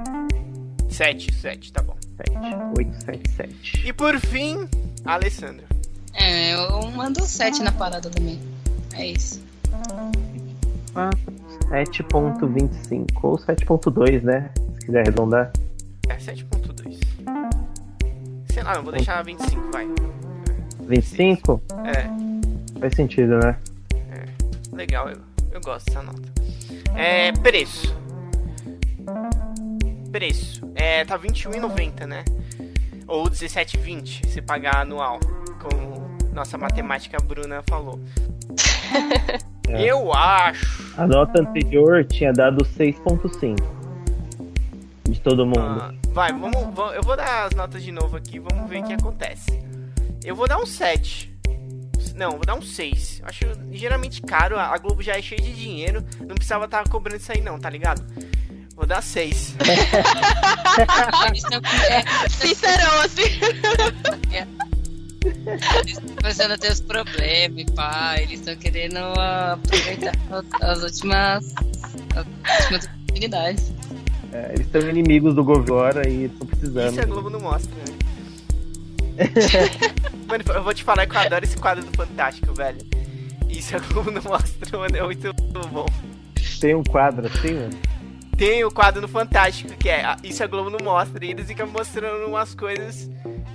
[0.89, 1.95] 7, 7, tá bom.
[2.17, 2.37] 7,
[2.77, 3.87] 8, 7, 7.
[3.87, 4.67] E por fim,
[5.05, 5.65] a Alessandra.
[6.13, 8.39] É, eu mando 7 na parada também.
[8.93, 9.45] É isso.
[11.69, 14.49] 7.25 ou 7.2, né?
[14.79, 15.51] Se quiser arredondar.
[16.09, 16.99] É 7.2.
[18.51, 19.87] Sei lá, eu vou deixar 25, vai.
[20.87, 21.61] 25?
[21.85, 23.57] É, Faz sentido, né?
[24.71, 25.17] legal, eu,
[25.51, 26.21] eu gosto dessa nota.
[26.95, 27.95] É, preço.
[30.11, 30.71] Preço.
[30.75, 32.23] É, tá R$21,90, né?
[33.07, 35.19] Ou R$17,20 se pagar anual,
[35.59, 37.99] como nossa matemática Bruna falou.
[39.67, 39.83] É.
[39.83, 40.93] Eu acho.
[40.97, 43.55] A nota anterior tinha dado 6.5.
[45.09, 45.59] De todo mundo.
[45.59, 48.85] Ah, vai, vamos, va- Eu vou dar as notas de novo aqui, vamos ver o
[48.85, 49.59] que acontece.
[50.23, 51.33] Eu vou dar um 7.
[52.15, 53.19] Não, vou dar um 6.
[53.21, 54.57] Eu acho ligeiramente caro.
[54.59, 56.03] A Globo já é cheia de dinheiro.
[56.19, 58.03] Não precisava estar cobrando isso aí, não, tá ligado?
[58.75, 59.55] Vou dar 6.
[61.27, 61.59] Eles estão
[61.89, 63.39] é, Sincerão, assim.
[65.79, 68.15] eles estão começando a ter os problemas, pá.
[68.19, 70.13] Eles estão querendo ah, aproveitar
[70.61, 71.53] as últimas,
[72.15, 73.71] as últimas oportunidades.
[74.31, 76.91] É, eles estão inimigos do governo agora e estão precisando.
[76.91, 77.97] Isso a Globo não mostra, né?
[80.27, 82.77] mano, eu vou te falar que eu adoro esse quadro do Fantástico, velho.
[83.49, 84.95] Isso a Globo não mostra, mano.
[84.95, 85.85] É muito bom.
[86.59, 87.77] Tem um quadro assim, mano.
[88.37, 91.25] Tem o quadro no Fantástico, que é Isso a Globo não mostra.
[91.25, 93.09] E eles ficam mostrando umas coisas.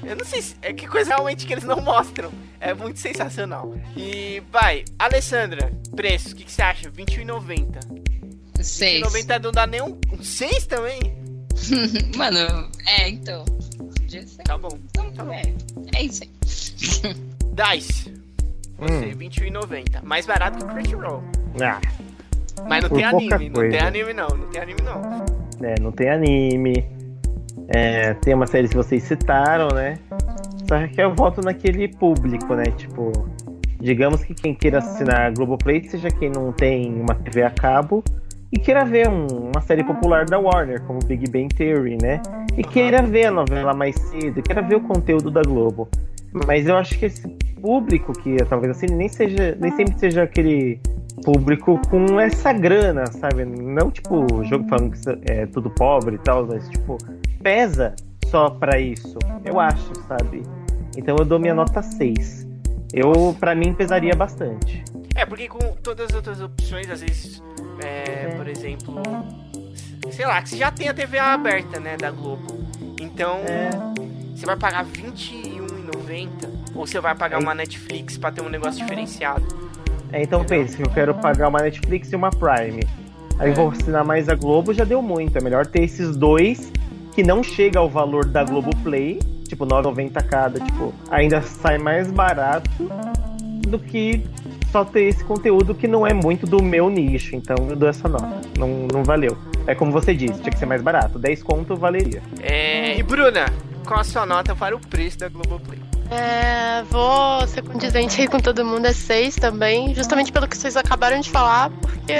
[0.04, 0.56] Eu não sei se.
[0.62, 2.30] É que coisa realmente que eles não mostram.
[2.60, 3.74] É muito sensacional.
[3.96, 6.88] E, vai, Alessandra, preço, o que, que você acha?
[6.88, 8.62] R$21,90.
[8.62, 9.02] Seis.
[9.02, 11.00] R$21,90 não dá nem um, um 6 também?
[12.16, 13.44] Mano, é, então.
[13.98, 14.42] Podia ser.
[14.42, 14.78] Tá bom.
[14.90, 15.32] Então, tá bom.
[15.32, 15.42] é,
[15.94, 16.30] é isso aí.
[16.44, 17.00] Dice,
[18.78, 19.00] você, Hum.
[19.00, 20.02] R$21,90.
[20.02, 21.22] Mais barato que o Crunchyroll.
[21.60, 21.80] Ah,
[22.68, 25.02] Mas não Por tem anime, não tem anime não, não tem anime não.
[25.66, 26.86] é, não tem anime.
[27.68, 29.98] É, tem uma série que vocês citaram, né?
[30.68, 32.64] Só que eu volto naquele público, né?
[32.76, 33.12] Tipo,
[33.80, 38.02] digamos que quem queira assinar a Globoplay seja quem não tem uma TV a cabo
[38.52, 42.20] e queira ver um- uma série popular da Warner, como Big Bang Theory, né?
[42.56, 45.88] E queira ver a novela mais cedo, queira ver o conteúdo da Globo.
[46.46, 47.26] Mas eu acho que esse
[47.60, 50.80] público que talvez assim nem seja, nem sempre seja aquele
[51.24, 53.44] público com essa grana, sabe?
[53.44, 56.96] Não tipo jogo falando que é tudo pobre e tal, mas tipo
[57.42, 57.94] pesa
[58.26, 59.18] só pra isso.
[59.44, 60.42] Eu acho, sabe?
[60.96, 62.46] Então eu dou minha nota 6.
[62.92, 64.84] Eu, pra mim, pesaria bastante.
[65.14, 67.42] É, porque com todas as outras opções, às vezes,
[67.82, 69.02] é, por exemplo,
[70.10, 72.66] sei lá, que você já tem a TV aberta, né, da Globo.
[73.00, 73.70] Então, É,
[74.34, 76.28] você vai pagar R$21,90
[76.74, 77.42] ou você vai pagar É.
[77.42, 79.44] uma Netflix pra ter um negócio diferenciado.
[80.12, 82.82] é, então pense eu quero pagar uma Netflix e uma Prime.
[83.38, 85.36] Aí vou assinar mais a Globo, já deu muito.
[85.36, 86.70] É melhor ter esses dois
[87.12, 92.70] que não chega ao valor da Globoplay, tipo 9,90 cada, tipo, ainda sai mais barato
[93.68, 94.24] do que
[94.70, 97.36] só ter esse conteúdo que não é muito do meu nicho.
[97.36, 98.40] Então eu dou essa nota.
[98.58, 99.36] Não, não valeu.
[99.66, 101.18] É como você disse, tinha que ser mais barato.
[101.18, 102.22] 10 conto valeria.
[102.40, 103.46] É, e Bruna,
[103.86, 105.78] qual a sua nota para o preço da Globoplay?
[106.10, 110.76] É, vou ser condizente aí com todo mundo, é 6 também, justamente pelo que vocês
[110.76, 112.14] acabaram de falar, porque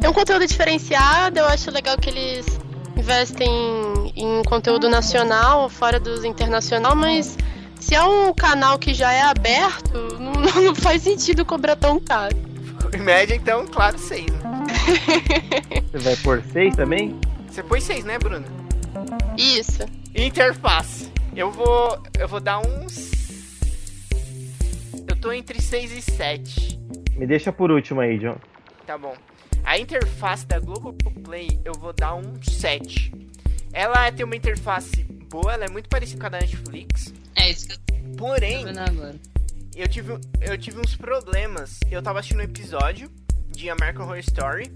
[0.00, 2.60] tem um conteúdo diferenciado, eu acho legal que eles
[2.96, 7.36] investem em conteúdo nacional, fora dos internacional, mas
[7.80, 12.36] se é um canal que já é aberto, não, não faz sentido cobrar tão caro.
[12.94, 14.40] Em média, então, claro, 6, né?
[15.90, 17.18] Você vai por 6 também?
[17.48, 18.46] Você pôs 6, né, Bruna?
[19.36, 19.82] Isso.
[20.14, 21.10] Interface.
[21.34, 22.02] Eu vou.
[22.18, 23.10] Eu vou dar uns.
[25.08, 26.78] Eu tô entre 6 e 7.
[27.16, 28.36] Me deixa por último aí, John.
[28.86, 29.14] Tá bom.
[29.64, 33.12] A interface da Globoplay eu vou dar um 7.
[33.72, 37.12] Ela tem uma interface boa, ela é muito parecida com a da Netflix.
[37.34, 39.14] É isso que eu tô Porém, vendo agora.
[39.74, 41.78] eu tive, eu tive uns problemas.
[41.90, 43.10] Eu tava assistindo um episódio
[43.48, 44.70] de American Horror Story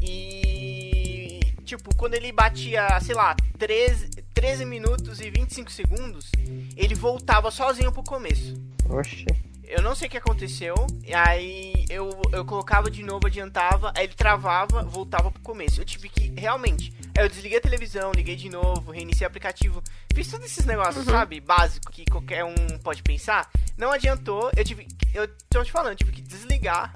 [0.00, 1.40] e.
[1.64, 6.30] Tipo, quando ele batia, sei lá, 13, 13 minutos e 25 segundos,
[6.76, 8.60] ele voltava sozinho pro começo.
[8.88, 9.24] Oxe.
[9.70, 14.04] Eu não sei o que aconteceu, e aí eu, eu colocava de novo, adiantava, aí
[14.04, 15.80] ele travava, voltava pro começo.
[15.80, 19.82] Eu tive que, realmente, aí eu desliguei a televisão, liguei de novo, reiniciei o aplicativo,
[20.14, 23.48] fiz todos esses negócios, sabe, básico, que qualquer um pode pensar.
[23.78, 26.92] Não adiantou, eu tive, eu tô te falando, tive que desligar.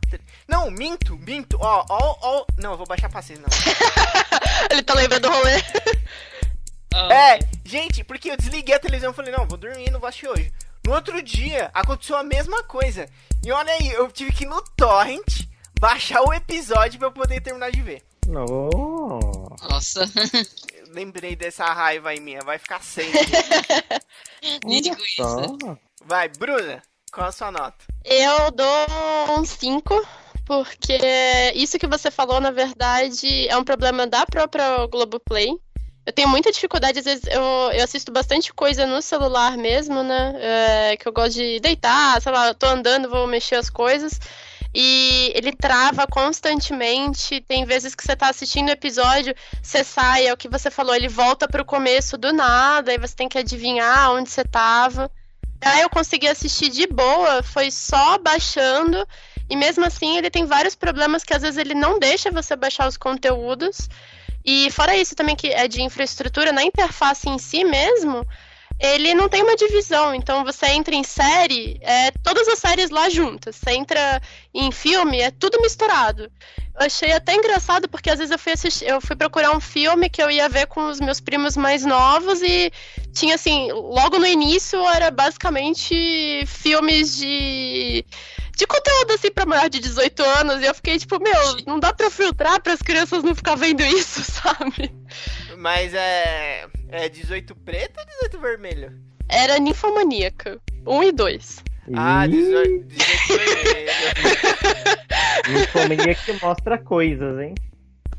[0.49, 3.49] Não, minto, minto, ó, ó, ó, não, eu vou baixar pra vocês, não.
[4.70, 5.62] Ele tá lembrando do rolê.
[6.95, 10.09] Ah, É, gente, porque eu desliguei a televisão e falei, não, vou dormir, não vou
[10.09, 10.53] assistir hoje.
[10.87, 13.09] No outro dia, aconteceu a mesma coisa.
[13.45, 15.47] E olha aí, eu tive que ir no torrent
[15.80, 18.03] baixar o episódio pra eu poder terminar de ver.
[18.26, 19.68] Nossa.
[19.68, 20.05] Nossa.
[20.74, 23.11] Eu lembrei dessa raiva aí minha, vai ficar sem.
[24.62, 25.78] Com isso.
[26.05, 27.76] Vai, Bruna, qual a sua nota?
[28.05, 28.87] Eu dou
[29.39, 30.07] um 5,
[30.45, 30.99] porque
[31.55, 35.59] isso que você falou, na verdade, é um problema da própria Globoplay.
[36.07, 37.43] Eu tenho muita dificuldade, às vezes eu,
[37.73, 40.35] eu assisto bastante coisa no celular mesmo, né?
[40.39, 44.21] É, que eu gosto de deitar, sei lá, eu tô andando, vou mexer as coisas.
[44.75, 47.41] E ele trava constantemente.
[47.41, 50.95] Tem vezes que você tá assistindo o episódio, você sai, é o que você falou,
[50.95, 55.11] ele volta pro começo do nada, aí você tem que adivinhar onde você tava.
[55.61, 59.07] Aí eu consegui assistir de boa, foi só baixando.
[59.49, 62.89] E mesmo assim, ele tem vários problemas que às vezes ele não deixa você baixar
[62.89, 63.89] os conteúdos.
[64.45, 68.27] E fora isso também que é de infraestrutura, na interface em si mesmo,
[68.79, 70.15] ele não tem uma divisão.
[70.15, 73.57] Então você entra em série, é todas as séries lá juntas.
[73.57, 74.21] Você entra
[74.53, 76.31] em filme, é tudo misturado.
[76.75, 80.11] Eu achei até engraçado porque às vezes eu fui assistir, eu fui procurar um filme
[80.11, 82.73] que eu ia ver com os meus primos mais novos e
[83.13, 88.05] tinha assim, logo no início era basicamente filmes de
[88.57, 91.93] de conteúdo assim pra maior de 18 anos e eu fiquei tipo, meu, não dá
[91.93, 94.95] pra filtrar para as crianças não ficar vendo isso, sabe?
[95.59, 96.67] Mas é.
[96.89, 98.93] É 18 preto ou 18 vermelho?
[99.29, 101.65] Era ninfomaníaca, 1 e 2.
[101.97, 103.91] Ah, Ih, 18, 18 vermelho.
[105.63, 107.55] Infomania que mostra coisas, hein?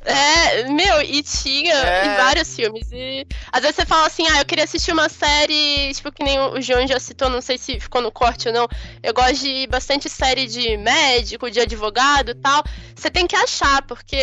[0.06, 2.06] É, meu, e tinha É.
[2.06, 2.88] em vários filmes.
[2.92, 6.40] E às vezes você fala assim, ah, eu queria assistir uma série, tipo, que nem
[6.40, 8.68] o João já citou, não sei se ficou no corte ou não.
[9.02, 12.64] Eu gosto de bastante série de médico, de advogado e tal.
[12.96, 14.22] Você tem que achar, porque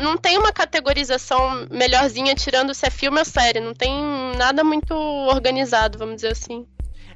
[0.00, 3.58] não tem uma categorização melhorzinha tirando se é filme ou série.
[3.60, 3.92] Não tem
[4.36, 6.66] nada muito organizado, vamos dizer assim.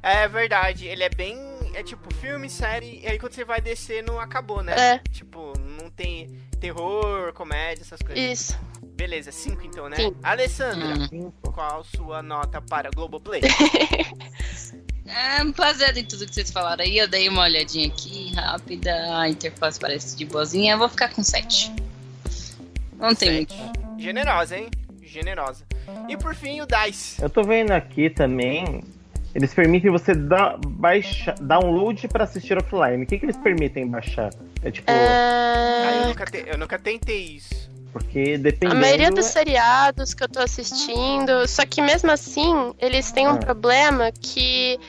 [0.03, 1.37] É verdade, ele é bem.
[1.73, 4.73] É tipo filme, série, e aí quando você vai descer não acabou, né?
[4.75, 5.09] É.
[5.11, 6.27] Tipo, não tem
[6.59, 8.23] terror, comédia, essas coisas.
[8.39, 8.59] Isso.
[8.95, 9.95] Beleza, 5 então, né?
[9.95, 10.13] Sim.
[10.21, 11.31] Alessandra, Hum.
[11.41, 13.41] qual sua nota para Globoplay?
[15.11, 19.27] É, baseado em tudo que vocês falaram aí, eu dei uma olhadinha aqui, rápida, a
[19.27, 21.73] interface parece de boazinha, eu vou ficar com 7.
[22.95, 23.55] Não tem muito.
[23.97, 24.69] Generosa, hein?
[25.01, 25.65] Generosa.
[26.07, 27.19] E por fim, o Dice.
[27.21, 28.83] Eu tô vendo aqui também.
[29.33, 33.03] Eles permitem você dar, baixa, download pra assistir offline.
[33.03, 34.29] O que, que eles permitem baixar?
[34.63, 36.07] É tipo, Ah, eu, É...
[36.07, 37.69] nunca te- eu nunca tentei isso.
[37.91, 38.79] porque A dependendo.
[38.81, 43.37] maioria dos seriados que eu tô assistindo, só que mesmo assim, eles têm um Ah.
[43.37, 44.79] problema que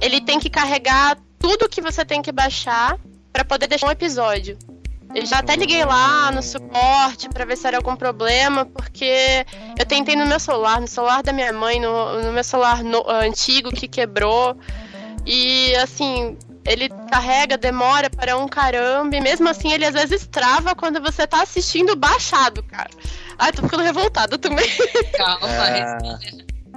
[0.00, 2.98] ele tem que carregar tudo que você tem que baixar
[3.32, 4.58] pra poder deixar um episódio.
[5.14, 9.46] Eu já até liguei lá no suporte pra ver se era algum problema, porque
[9.78, 13.08] eu tentei no meu celular, no celular da minha mãe, no, no meu celular no-
[13.08, 14.56] antigo que quebrou.
[15.24, 16.36] E assim,
[16.66, 21.26] ele carrega, demora para um caramba, e mesmo assim ele às vezes trava quando você
[21.26, 22.90] tá assistindo baixado, cara.
[23.38, 24.68] Ai, tô ficando revoltada também.
[25.16, 26.18] Calma, Ah,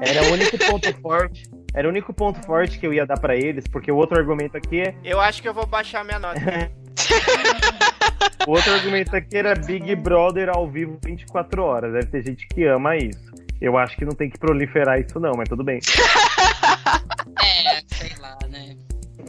[0.01, 1.49] era o único ponto forte.
[1.73, 4.57] Era o único ponto forte que eu ia dar pra eles, porque o outro argumento
[4.57, 4.95] aqui é.
[5.03, 6.39] Eu acho que eu vou baixar minha nota.
[8.47, 11.93] O outro argumento aqui era Big Brother ao vivo 24 horas.
[11.93, 13.31] Deve ter gente que ama isso.
[13.59, 15.79] Eu acho que não tem que proliferar isso, não, mas tudo bem.
[17.43, 18.75] é, sei lá, né?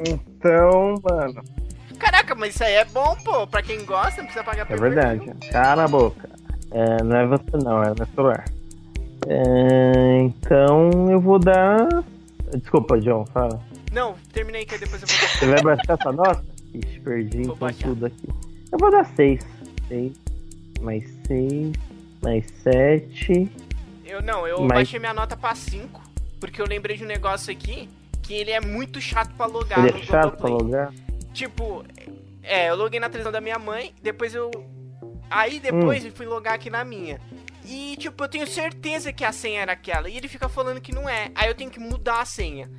[0.07, 1.43] Então, mano,
[1.99, 3.47] Caraca, mas isso aí é bom, pô.
[3.47, 5.33] Pra quem gosta, não precisa pagar é verdade.
[5.51, 6.29] Cala a boca.
[6.71, 8.45] É, não é você não, é meu celular.
[9.27, 11.89] É, então eu vou dar.
[12.57, 13.61] Desculpa, John, fala.
[13.93, 16.45] Não, terminei que aí depois eu vou Você vai baixar essa nota?
[16.75, 17.89] Ixi, perdi Vou então baixar.
[17.89, 18.29] tudo aqui.
[18.71, 19.45] Eu vou dar 6.
[19.89, 20.13] 6,
[20.83, 21.73] mais 6,
[22.23, 23.51] mais 7.
[24.07, 26.01] Eu não, eu Mas- baixei minha nota pra 5,
[26.39, 27.89] porque eu lembrei de um negócio aqui
[28.29, 30.93] que ele é muito chato pra logar Ele é chato pra logar?
[31.33, 31.83] Tipo,
[32.43, 34.51] é, eu loguei na televisão da minha mãe, depois eu.
[35.31, 36.09] Aí depois Hum.
[36.09, 37.19] eu fui logar aqui na minha.
[37.65, 40.11] E, tipo, eu tenho certeza que a senha era aquela.
[40.11, 41.31] E ele fica falando que não é.
[41.35, 42.71] Aí eu tenho que mudar a senha.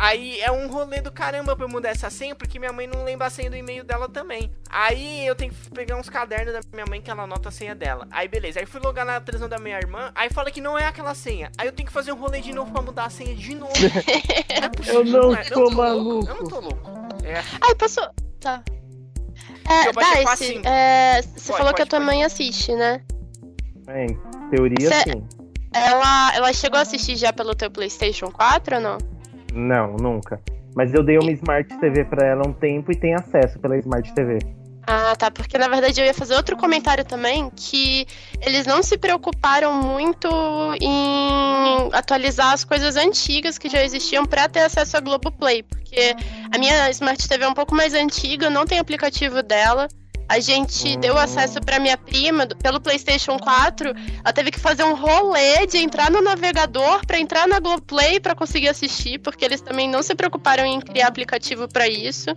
[0.00, 3.02] Aí é um rolê do caramba pra eu mudar essa senha, porque minha mãe não
[3.04, 4.50] lembra a senha do e-mail dela também.
[4.70, 7.74] Aí eu tenho que pegar uns cadernos da minha mãe que ela anota a senha
[7.74, 8.06] dela.
[8.10, 10.86] Aí beleza, aí fui logar na televisão da minha irmã, aí fala que não é
[10.86, 11.50] aquela senha.
[11.58, 13.72] Aí eu tenho que fazer um rolê de novo pra mudar a senha de novo.
[14.60, 15.42] Não é possível, Eu não é?
[15.44, 16.28] tô louco, maluco.
[16.28, 16.90] Eu não tô louco.
[17.24, 17.42] É.
[17.60, 18.00] Ai, posso.
[18.40, 18.62] Tá.
[18.66, 20.66] Eu É, pra Dice, cinco.
[20.68, 22.06] é, você Pode, falou que a pode, tua pode.
[22.06, 23.02] mãe assiste, né?
[23.88, 24.18] É, em
[24.50, 25.28] teoria, Cê- sim.
[25.74, 28.98] Ela, ela chegou a assistir já pelo teu PlayStation 4 ou não?
[29.58, 30.40] Não, nunca.
[30.74, 34.14] Mas eu dei uma Smart TV pra ela um tempo e tem acesso pela Smart
[34.14, 34.38] TV.
[34.86, 35.30] Ah, tá.
[35.30, 38.06] Porque na verdade eu ia fazer outro comentário também, que
[38.40, 40.28] eles não se preocuparam muito
[40.80, 45.64] em atualizar as coisas antigas que já existiam pra ter acesso a Globoplay.
[45.64, 46.14] Porque
[46.54, 49.88] a minha Smart TV é um pouco mais antiga, não tem aplicativo dela.
[50.28, 51.00] A gente Hum.
[51.00, 53.94] deu acesso pra minha prima do- pelo PlayStation 4.
[54.22, 58.34] Ela teve que fazer um rolê de entrar no navegador pra entrar na Globoplay pra
[58.34, 62.28] conseguir assistir, porque eles também não se preocuparam em criar aplicativo pra isso.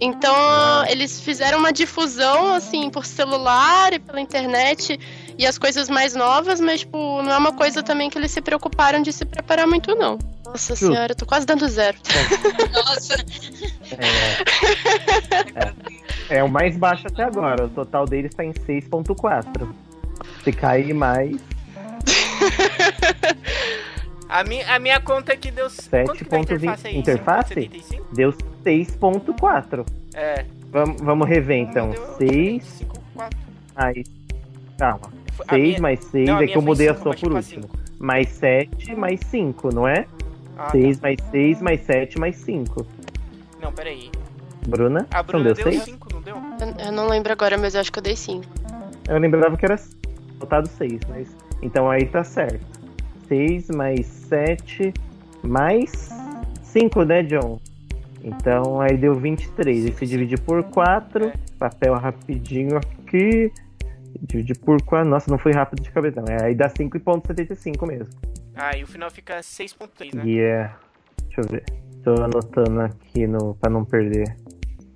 [0.00, 4.98] Então, eles fizeram uma difusão, assim, por celular e pela internet
[5.38, 8.40] e as coisas mais novas, mas, tipo, não é uma coisa também que eles se
[8.40, 10.18] preocuparam de se preparar muito, não.
[10.52, 10.86] Nossa Justo.
[10.86, 11.96] senhora, eu tô quase dando zero.
[12.74, 13.14] Nossa.
[16.28, 17.64] É, é o mais baixo até agora.
[17.64, 19.68] O total dele está em 6.4.
[20.44, 21.36] Se cair mais,
[24.28, 25.68] A minha, a minha conta aqui deu.
[25.90, 26.48] Quanto que dá a 7.20.
[26.48, 26.96] interface aí?
[26.98, 27.54] Interface?
[27.54, 28.02] 5.75?
[28.12, 28.32] deu
[28.64, 29.86] 6.4.
[30.14, 30.44] É.
[30.70, 31.90] Vamos, vamos rever então.
[31.90, 33.38] Deu 6 5, 4.
[33.76, 34.04] mais.
[34.78, 35.12] Calma.
[35.36, 37.32] Foi- a 6 minha- mais 6 Não, a é que eu mudei a sua por
[37.32, 37.68] último.
[37.98, 40.06] Mais 7 mais 5, não é?
[40.58, 42.84] Ah, 6 mais 6 mais 7 mais 5.
[42.84, 42.90] tá.
[43.60, 44.10] Não, peraí.
[44.66, 45.06] Bruna?
[45.10, 45.82] A Não Bruna deu deu 6?
[45.84, 46.36] 5, não deu?
[46.36, 48.44] Eu, eu não lembro agora, mas eu acho que eu dei 5.
[49.08, 49.78] Eu lembrava que era
[50.38, 51.28] botado 6, mas.
[51.62, 52.64] Então aí tá certo.
[53.28, 54.92] 6 mais 7
[55.42, 56.10] mais
[56.62, 57.58] 5, né, John?
[58.22, 59.86] Então aí deu 23.
[59.86, 61.32] E se dividir por 4, É.
[61.58, 63.50] papel rapidinho aqui.
[64.20, 65.08] Dividir por 4.
[65.08, 66.32] Nossa, não foi rápido de cabeça, não.
[66.32, 68.06] É, Aí dá 5,75 mesmo.
[68.54, 70.24] Ah, e o final fica 6.3, né?
[70.24, 70.78] Yeah.
[71.24, 71.64] Deixa eu ver.
[72.04, 74.36] Tô anotando aqui no, pra não perder.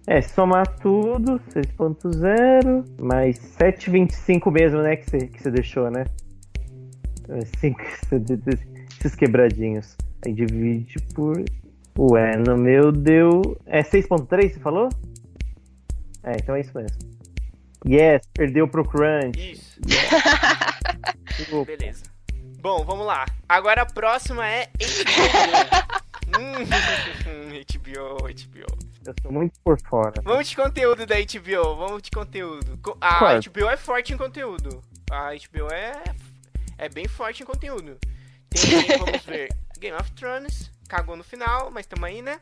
[0.06, 6.04] É, somar tudo, 6.0, mais 7,25 mesmo, né, que você que deixou, né?
[7.28, 7.80] É, cinco-
[9.00, 9.96] esses quebradinhos.
[10.24, 11.42] Aí divide por...
[11.98, 13.58] Ué, no meu deu...
[13.66, 14.88] É 6.3, você falou?
[16.22, 16.98] É, então é isso mesmo.
[17.88, 19.52] Yes, perdeu pro Crunch.
[19.52, 19.80] Isso,
[21.52, 21.64] Opa.
[21.76, 22.02] beleza.
[22.66, 23.24] Bom, vamos lá.
[23.48, 26.34] Agora a próxima é HBO.
[26.36, 26.64] hum,
[27.62, 28.78] HBO, HBO.
[29.06, 30.20] Eu sou muito por fora.
[30.24, 32.76] Vamos de conteúdo da HBO, vamos de conteúdo.
[32.82, 33.40] Co- A Qual?
[33.40, 34.82] HBO é forte em conteúdo.
[35.12, 35.92] A HBO é,
[36.76, 37.98] é bem forte em conteúdo.
[38.50, 39.48] Tem, vamos ver,
[39.78, 42.40] Game of Thrones, cagou no final, mas tamo aí, né?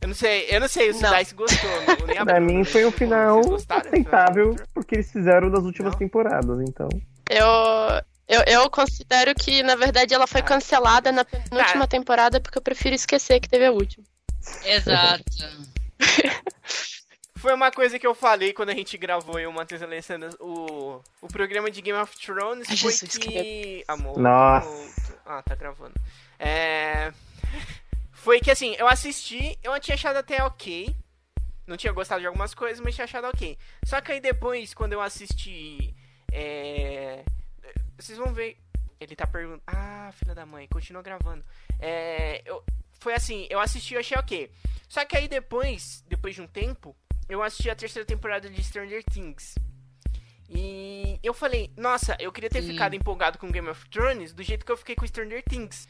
[0.00, 1.18] Eu não sei, eu não sei se o.
[1.18, 1.68] Dice gostou.
[2.06, 2.64] Nem a Pra mim né?
[2.64, 5.98] foi um final Game aceitável, porque eles fizeram nas últimas Não?
[5.98, 6.88] temporadas, então.
[7.28, 7.46] Eu,
[8.28, 12.94] eu, eu considero que, na verdade, ela foi cancelada na penúltima temporada porque eu prefiro
[12.94, 14.04] esquecer que teve a última.
[14.64, 15.24] Exato.
[17.36, 21.02] Foi uma coisa que eu falei quando a gente gravou eu, Matheus e Alessandra, o,
[21.20, 23.84] o programa de Game of Thrones Ai, foi Jesus, que...
[23.86, 24.18] Amor.
[24.18, 25.18] Nossa.
[25.26, 25.92] Ah, tá gravando.
[26.38, 27.12] É...
[28.12, 30.96] Foi que assim, eu assisti, eu tinha achado até ok.
[31.66, 33.58] Não tinha gostado de algumas coisas, mas tinha achado ok.
[33.84, 35.94] Só que aí depois, quando eu assisti.
[36.32, 37.24] É...
[37.98, 38.58] Vocês vão ver.
[39.00, 39.62] Ele tá perguntando.
[39.66, 41.44] Ah, filha da mãe, continua gravando.
[41.78, 42.42] É...
[42.44, 42.62] Eu...
[43.00, 44.50] Foi assim, eu assisti e achei ok.
[44.88, 46.96] Só que aí depois, depois de um tempo,
[47.28, 49.56] eu assisti a terceira temporada de Stranger Things.
[50.48, 52.72] E eu falei, nossa, eu queria ter Sim.
[52.72, 55.88] ficado empolgado com Game of Thrones do jeito que eu fiquei com Stranger Things.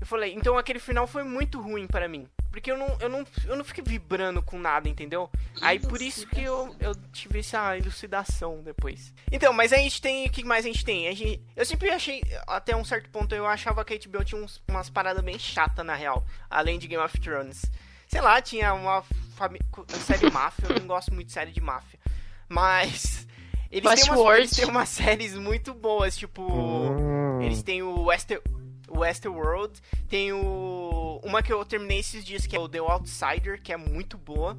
[0.00, 2.26] Eu falei, então aquele final foi muito ruim para mim.
[2.50, 5.30] Porque eu não, eu não, eu não fiquei vibrando com nada, entendeu?
[5.62, 9.14] Aí por isso que eu, eu tive essa elucidação depois.
[9.30, 10.26] Então, mas aí a gente tem.
[10.26, 11.08] O que mais a gente tem?
[11.08, 14.42] A gente, eu sempre achei, até um certo ponto, eu achava que a HBO tinha
[14.42, 16.22] uns- umas paradas bem chatas, na real.
[16.50, 17.62] Além de Game of Thrones.
[18.06, 19.02] Sei lá, tinha uma
[20.04, 20.66] série máfia.
[20.68, 21.98] Eu não gosto muito de série de máfia.
[22.48, 23.26] Mas.
[23.70, 26.42] Eles têm, umas, eles têm umas séries muito boas, tipo.
[26.52, 27.40] Hum.
[27.40, 28.61] Eles têm o Wester, o
[28.98, 33.72] Westworld, tem o uma que eu terminei esses dias que é o The Outsider, que
[33.72, 34.56] é muito boa.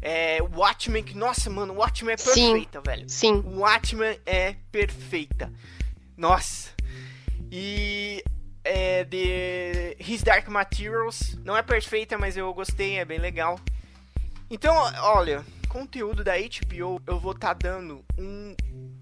[0.00, 2.52] É, o Watchmen, que nossa, mano, o Watchmen é Sim.
[2.52, 3.08] perfeita, velho.
[3.08, 3.42] Sim.
[3.44, 5.52] O Watchmen é perfeita.
[6.16, 6.70] Nossa.
[7.50, 8.22] E
[8.64, 13.58] é de His Dark Materials, não é perfeita, mas eu gostei, é bem legal.
[14.50, 18.54] Então, olha, conteúdo da HBO, eu vou estar dando um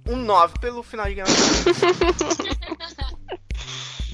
[0.08, 1.78] um 9 pelo final de Game of Thrones.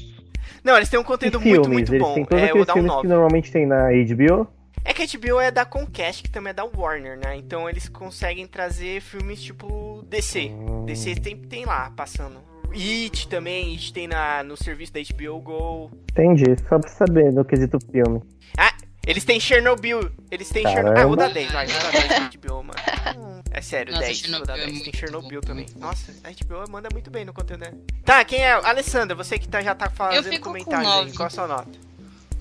[0.65, 2.15] Não, eles têm um conteúdo E muito, filmes, muito eles bom.
[2.15, 3.03] têm todos É, aqueles um filmes 9.
[3.03, 4.47] que normalmente tem na HBO.
[4.85, 7.37] É que a HBO é da Comcast, que também é da Warner, né?
[7.37, 10.51] Então eles conseguem trazer filmes tipo DC.
[10.87, 12.41] DC tem, tem lá, passando.
[12.73, 15.91] It também, It tem na, no serviço da HBO Go.
[16.11, 18.21] Entendi, só pra saber no quesito filme.
[18.59, 18.73] Ah,
[19.07, 20.11] eles têm Chernobyl.
[20.31, 21.03] Eles têm Chernobyl.
[21.03, 21.41] Ah, vou dar Caramba.
[21.41, 23.33] 10, vai, vou dar 10 pra HBO, mano.
[23.55, 24.83] É sério, Nossa, 10, vou dar Chernobyl é 10.
[24.83, 25.67] Tem Chernobyl bom, também.
[25.77, 27.75] Nossa, a HBO manda muito bem no conteúdo, né?
[28.03, 28.53] Tá, quem é?
[28.53, 30.83] Alessandra, você que tá, já tá fazendo fico com aí.
[30.83, 31.13] nove.
[31.13, 31.71] Qual a sua nota?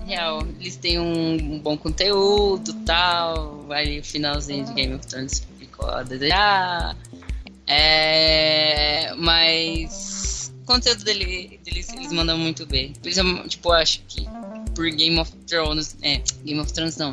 [0.06, 3.66] Real, eles têm um, um bom conteúdo tal.
[3.70, 6.96] Aí o finalzinho de Game of Thrones ficou a desejar.
[7.66, 12.94] É, mas o conteúdo dele, deles eles mandam muito bem.
[13.02, 14.26] Principalmente, tipo, eu acho que
[14.74, 15.96] por Game of Thrones.
[16.02, 17.12] É, Game of Thrones não.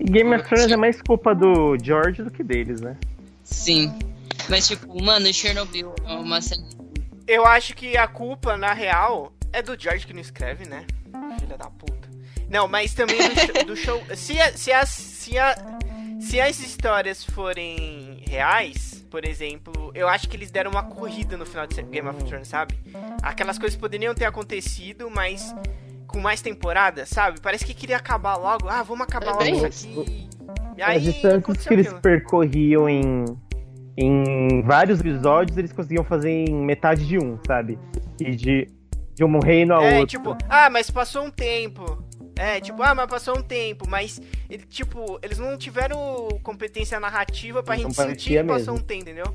[0.00, 2.96] Game of Thrones é mais culpa do George do que deles, né?
[3.44, 3.92] Sim.
[4.48, 6.62] Mas, tipo, mano, Chernobyl é uma série.
[7.26, 10.84] Eu acho que a culpa, na real, é do George que não escreve, né?
[11.40, 12.08] Filha da puta.
[12.48, 14.02] Não, mas também do, show- do show.
[14.16, 15.54] Se, a- se, as, se, a,
[16.20, 21.44] se as histórias forem reais, por exemplo, eu acho que eles deram uma corrida no
[21.44, 22.74] final de Game of Thrones, sabe?
[23.22, 25.54] Aquelas coisas poderiam ter acontecido, mas
[26.18, 27.40] com mais temporada, sabe?
[27.40, 28.68] Parece que queria acabar logo.
[28.68, 30.28] Ah, vamos acabar É logo isso aqui.
[30.76, 32.02] E As aí, distâncias aconteceu que eles aquilo.
[32.02, 33.24] percorriam em,
[33.96, 37.78] em vários episódios, eles conseguiam fazer em metade de um, sabe?
[38.20, 38.68] E de,
[39.14, 40.06] de um reino a É, outro.
[40.18, 42.02] tipo, ah, mas passou um tempo.
[42.36, 47.62] É, tipo, ah, mas passou um tempo, mas, ele, tipo, eles não tiveram competência narrativa
[47.64, 49.34] pra Não gente sentir que passou um tempo, entendeu?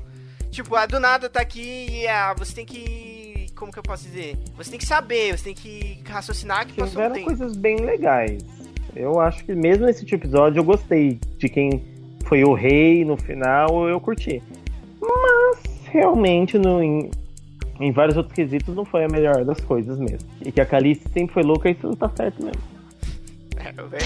[0.50, 3.23] Tipo, ah, do nada tá aqui e ah, você tem que.
[3.54, 4.36] Como que eu posso dizer?
[4.56, 7.26] Você tem que saber, você tem que raciocinar que passou um Tiveram tempo.
[7.26, 8.42] coisas bem legais.
[8.96, 11.82] Eu acho que mesmo nesse tipo de episódio eu gostei de quem
[12.26, 14.42] foi o rei no final, eu curti.
[15.00, 17.10] Mas realmente no, em,
[17.80, 20.28] em vários outros quesitos não foi a melhor das coisas mesmo.
[20.44, 22.62] E que a Calice sempre foi louca, isso não tá certo mesmo.
[23.56, 24.04] É, verdade,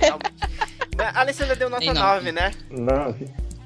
[0.00, 0.32] realmente.
[0.96, 2.32] Mas A Alessandra deu nota Tem 9, nove.
[2.32, 2.50] né?
[2.70, 3.14] Não,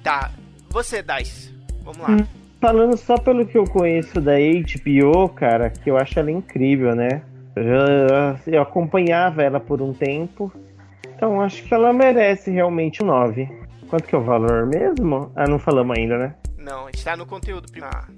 [0.03, 0.31] Tá.
[0.69, 1.51] Você, Dice.
[1.83, 2.11] Vamos lá.
[2.11, 2.27] Hum.
[2.63, 7.21] Falando só pelo que eu conheço da HBO, cara, que eu acho ela incrível, né?
[7.57, 10.51] Eu, já- eu acompanhava ela por um tempo,
[11.17, 13.49] então acho que ela merece realmente um 9.
[13.91, 15.33] Quanto que é o valor mesmo?
[15.35, 16.35] Ah, não falamos ainda, né?
[16.57, 18.15] Não, a gente tá no conteúdo primário.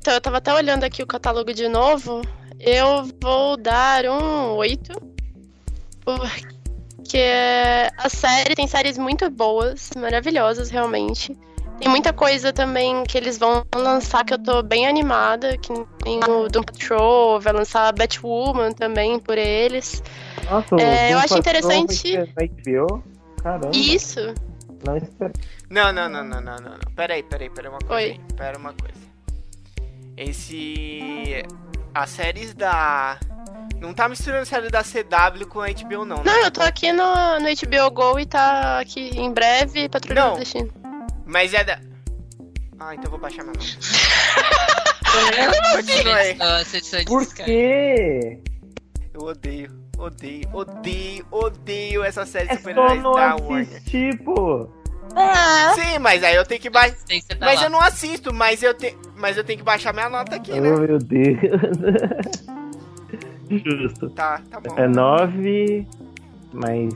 [0.00, 2.22] Então, eu tava até olhando aqui o catálogo de novo.
[2.60, 4.92] Eu vou dar um 8.
[6.04, 7.24] Porque
[7.98, 11.36] a série tem séries muito boas, maravilhosas, realmente.
[11.78, 15.56] Tem muita coisa também que eles vão lançar que eu tô bem animada.
[15.58, 15.72] Que
[16.04, 20.02] nem o Doom Patrol, vai lançar Batwoman também por eles.
[20.50, 22.16] Nossa, É, eu acho interessante-?
[23.42, 23.70] Caramba.
[23.72, 24.34] Isso.
[24.84, 25.32] Não espera.
[25.70, 26.94] Não, não, não, não, não, não, não.
[26.94, 28.20] Pera aí, pera aí, pera aí uma coisa aí.
[28.36, 28.98] Pera uma coisa.
[30.16, 31.44] Esse.
[31.94, 33.18] As séries da.
[33.80, 36.22] Não tá misturando série da CW com a HBO, não, né?
[36.24, 40.32] Não, eu tô aqui no, no HBO Go e tá aqui em breve Patrulha Não.
[40.32, 40.72] do Destino.
[41.28, 41.78] Mas é da.
[42.80, 43.54] Ah, então eu vou baixar minha
[46.64, 48.38] sessão de Por quê?
[49.12, 53.82] Eu odeio, odeio, odeio, odeio essa série de É super-heróis não da Warner.
[54.24, 54.68] pô.
[55.14, 56.94] Ah, Sim, mas aí eu tenho que baixar.
[56.96, 57.66] Tá Mas lá.
[57.66, 58.96] eu não assisto, mas eu, te...
[59.16, 60.70] mas eu tenho que baixar minha nota aqui, Oh, né?
[60.70, 61.38] meu Deus.
[63.50, 64.10] Justo.
[64.10, 64.78] Tá, tá bom.
[64.78, 65.86] É 9
[66.52, 66.94] mais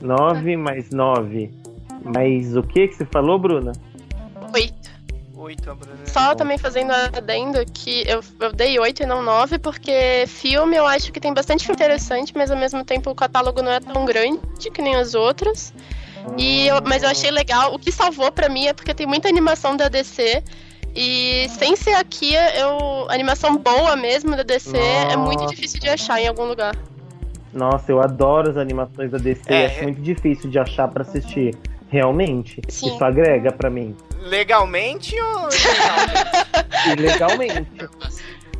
[0.00, 1.50] 9 mais 9.
[2.04, 3.72] Mais o que que você falou, Bruna?
[4.54, 4.92] 8.
[5.36, 5.96] Oito, a Bruna.
[6.06, 10.86] Só também fazendo adendo que eu, eu dei 8 e não 9, porque filme eu
[10.86, 14.04] acho que tem bastante filme interessante, mas ao mesmo tempo o catálogo não é tão
[14.04, 14.38] grande
[14.72, 15.72] que nem as outras.
[16.38, 17.74] E eu- mas eu achei legal.
[17.74, 20.42] O que salvou pra mim é porque tem muita animação da DC.
[20.94, 25.54] E sem ser aqui, eu, animação boa mesmo da DC é muito Nossa.
[25.54, 26.76] difícil de achar em algum lugar.
[27.52, 29.52] Nossa, eu adoro as animações da DC.
[29.52, 29.82] É, é.
[29.82, 31.56] muito difícil de achar pra assistir.
[31.92, 32.62] Realmente.
[32.70, 32.86] Sim.
[32.88, 33.94] Isso agrega pra mim.
[34.22, 35.48] Legalmente ou.
[36.90, 37.88] E legalmente.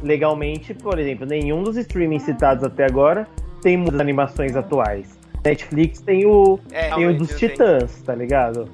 [0.03, 3.27] Legalmente, por exemplo, nenhum dos streamings citados até agora
[3.63, 5.19] tem muitas animações atuais.
[5.45, 7.31] Netflix tem o, É, tem o dos.
[7.37, 8.69] Titãs, tá ligado?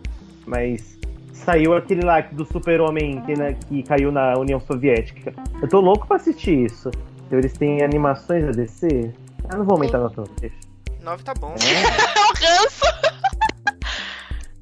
[0.44, 0.98] Mas
[1.32, 5.32] saiu aquele lá do Super-Homem que, né, que caiu na União Soviética.
[5.62, 6.90] Eu tô louco pra assistir isso.
[7.26, 9.12] Então, eles têm animações a DC?
[9.48, 10.56] Ah, não vou aumentar na tua, deixa.
[11.02, 11.54] Nove tá bom.
[12.40, 13.17] É ranço!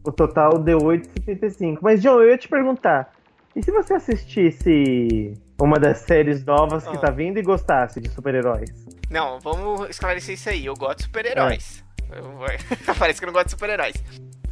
[0.06, 1.78] O total deu 8,75.
[1.82, 3.12] Mas, John, eu ia te perguntar.
[3.54, 7.00] E se você assistisse uma das séries novas que Ah.
[7.00, 8.70] tá vindo e gostasse de super-heróis?
[9.10, 10.66] Não, vamos esclarecer isso aí.
[10.66, 11.82] Eu gosto de super-heróis.
[12.12, 12.18] É.
[12.18, 12.24] Eu
[12.98, 13.94] Parece que eu não gosto de super-heróis.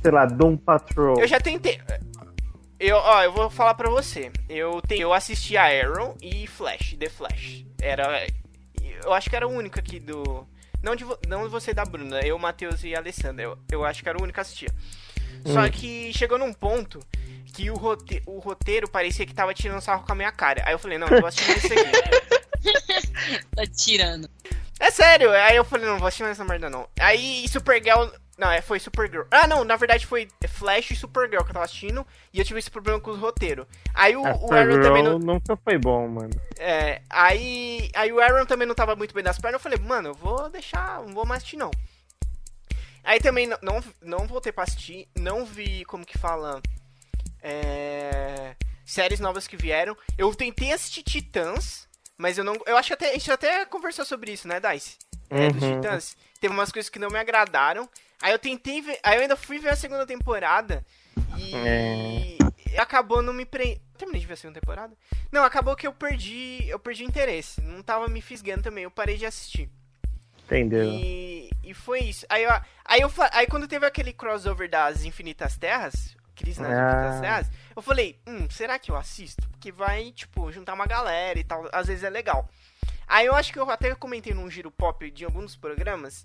[0.02, 1.20] Sei lá, Doom Patrol.
[1.20, 1.80] Eu já tentei.
[2.80, 4.30] Eu, ó, eu vou falar pra você.
[4.48, 4.98] Eu, te...
[4.98, 7.64] eu assisti a Arrow e Flash, The Flash.
[7.80, 8.26] Era.
[9.04, 10.46] Eu acho que era o único aqui do.
[10.82, 13.42] Não de vo- não você da Bruna, eu, Matheus e a Alessandra.
[13.44, 14.68] Eu, eu acho que era o único que assistia.
[15.46, 15.70] Só Hum.
[15.70, 17.00] que chegou num ponto
[17.54, 20.62] que o, rote, o roteiro parecia que tava tirando sarro com a minha cara.
[20.66, 22.34] Aí eu falei, não, eu vou assistir isso aqui.
[23.54, 24.28] Tá tirando.
[24.80, 26.88] É sério, aí eu falei, não, vou assistir mais essa merda não.
[26.98, 28.06] Aí Supergirl.
[28.36, 29.22] Não, é, foi Supergirl.
[29.30, 32.04] Ah, não, na verdade foi Flash e Supergirl que eu tava assistindo.
[32.32, 33.66] E eu tive esse problema com os roteiros.
[33.94, 35.18] Aí o, o Aaron também não.
[35.20, 36.30] Nunca foi bom, mano.
[36.58, 39.60] É, aí, aí o Aaron também não tava muito bem das pernas.
[39.60, 41.70] Eu falei, mano, eu vou deixar, não vou mais assistir não.
[43.04, 46.60] Aí também não, não, não voltei pra assistir, não vi como que fala.
[47.42, 49.96] É, séries novas que vieram.
[50.16, 51.86] Eu tentei assistir Titãs,
[52.16, 52.56] mas eu não.
[52.66, 54.96] Eu acho que até, a gente até conversou sobre isso, né, Dice?
[55.28, 55.80] É, dos Uhum.
[55.80, 56.16] Titãs.
[56.40, 57.88] Teve umas coisas que não me agradaram.
[58.22, 58.98] Aí eu tentei ver.
[59.02, 60.84] Aí eu ainda fui ver a segunda temporada.
[61.38, 62.38] E.
[62.78, 63.80] Acabou não me pre...
[63.96, 64.96] Terminei de ver a segunda temporada?
[65.30, 66.66] Não, acabou que eu perdi.
[66.68, 67.60] Eu perdi o interesse.
[67.60, 68.84] Não tava me fisgando também.
[68.84, 69.68] Eu parei de assistir.
[70.46, 70.84] Entendeu?
[70.84, 72.26] E, e foi isso.
[72.28, 72.50] Aí, eu,
[72.84, 76.90] aí, eu, aí quando teve aquele crossover das Infinitas Terras, Crise nas Ah.
[76.90, 77.46] Infinitas Terras,
[77.76, 79.48] eu falei, hum, será que eu assisto?
[79.50, 82.48] Porque vai, tipo, juntar uma galera e tal, às vezes é legal.
[83.06, 86.24] Aí eu acho que eu até comentei num giro pop de alguns programas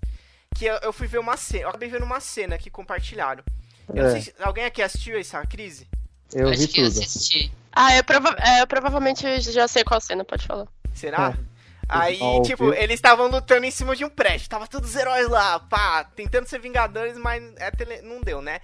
[0.56, 3.44] que eu, eu fui ver uma cena, eu acabei vendo uma cena que compartilharam.
[3.88, 4.12] Eu não É.
[4.12, 5.86] sei se alguém aqui assistiu essa crise?
[6.32, 6.86] Eu Acho vi que tudo.
[7.00, 7.52] assisti.
[7.72, 10.66] Ah, eu, prova é, eu provavelmente já sei qual cena, pode falar.
[10.94, 11.30] Será?
[11.36, 11.49] É.
[11.90, 14.48] Aí, tipo, eles estavam lutando em cima de um prédio.
[14.48, 18.60] Tava todos os heróis lá, pá, tentando ser vingadores, mas é tele- não deu, né?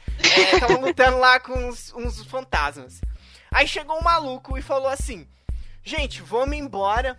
[0.55, 3.01] Estavam lutando lá com uns, uns fantasmas.
[3.51, 5.27] Aí chegou um maluco e falou assim:
[5.83, 7.19] Gente, vamos embora.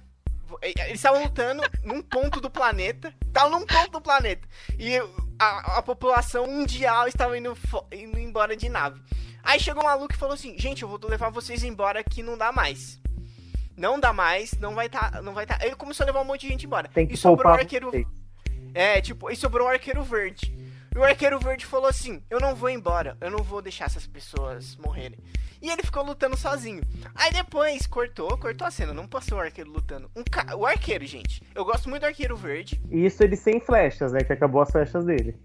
[0.61, 3.13] Eles estavam lutando num ponto do planeta.
[3.25, 4.47] Estavam num ponto do planeta.
[4.79, 4.97] E
[5.37, 7.57] a, a população mundial estava indo,
[7.91, 9.01] indo embora de nave.
[9.43, 12.37] Aí chegou um maluco e falou assim: Gente, eu vou levar vocês embora que não
[12.37, 12.99] dá mais.
[13.77, 15.59] Não dá mais, não vai tá, não vai tá.
[15.61, 16.89] Ele começou a levar um monte de gente embora.
[16.89, 17.91] Tem que e sobrou o arqueiro.
[18.73, 20.51] É, tipo, e sobrou o arqueiro verde.
[20.93, 24.07] E o arqueiro verde falou assim: Eu não vou embora, eu não vou deixar essas
[24.07, 25.19] pessoas morrerem.
[25.61, 26.81] E ele ficou lutando sozinho.
[27.13, 30.09] Aí depois cortou, cortou a cena, não passou o arqueiro lutando.
[30.15, 30.55] Um ca...
[30.55, 31.41] O arqueiro, gente.
[31.53, 32.81] Eu gosto muito do arqueiro verde.
[32.89, 34.23] E Isso ele sem flechas, né?
[34.23, 35.35] Que acabou as flechas dele.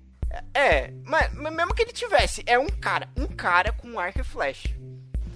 [0.54, 4.24] É, mas, mas mesmo que ele tivesse, é um cara, um cara com arco e
[4.24, 4.70] flecha.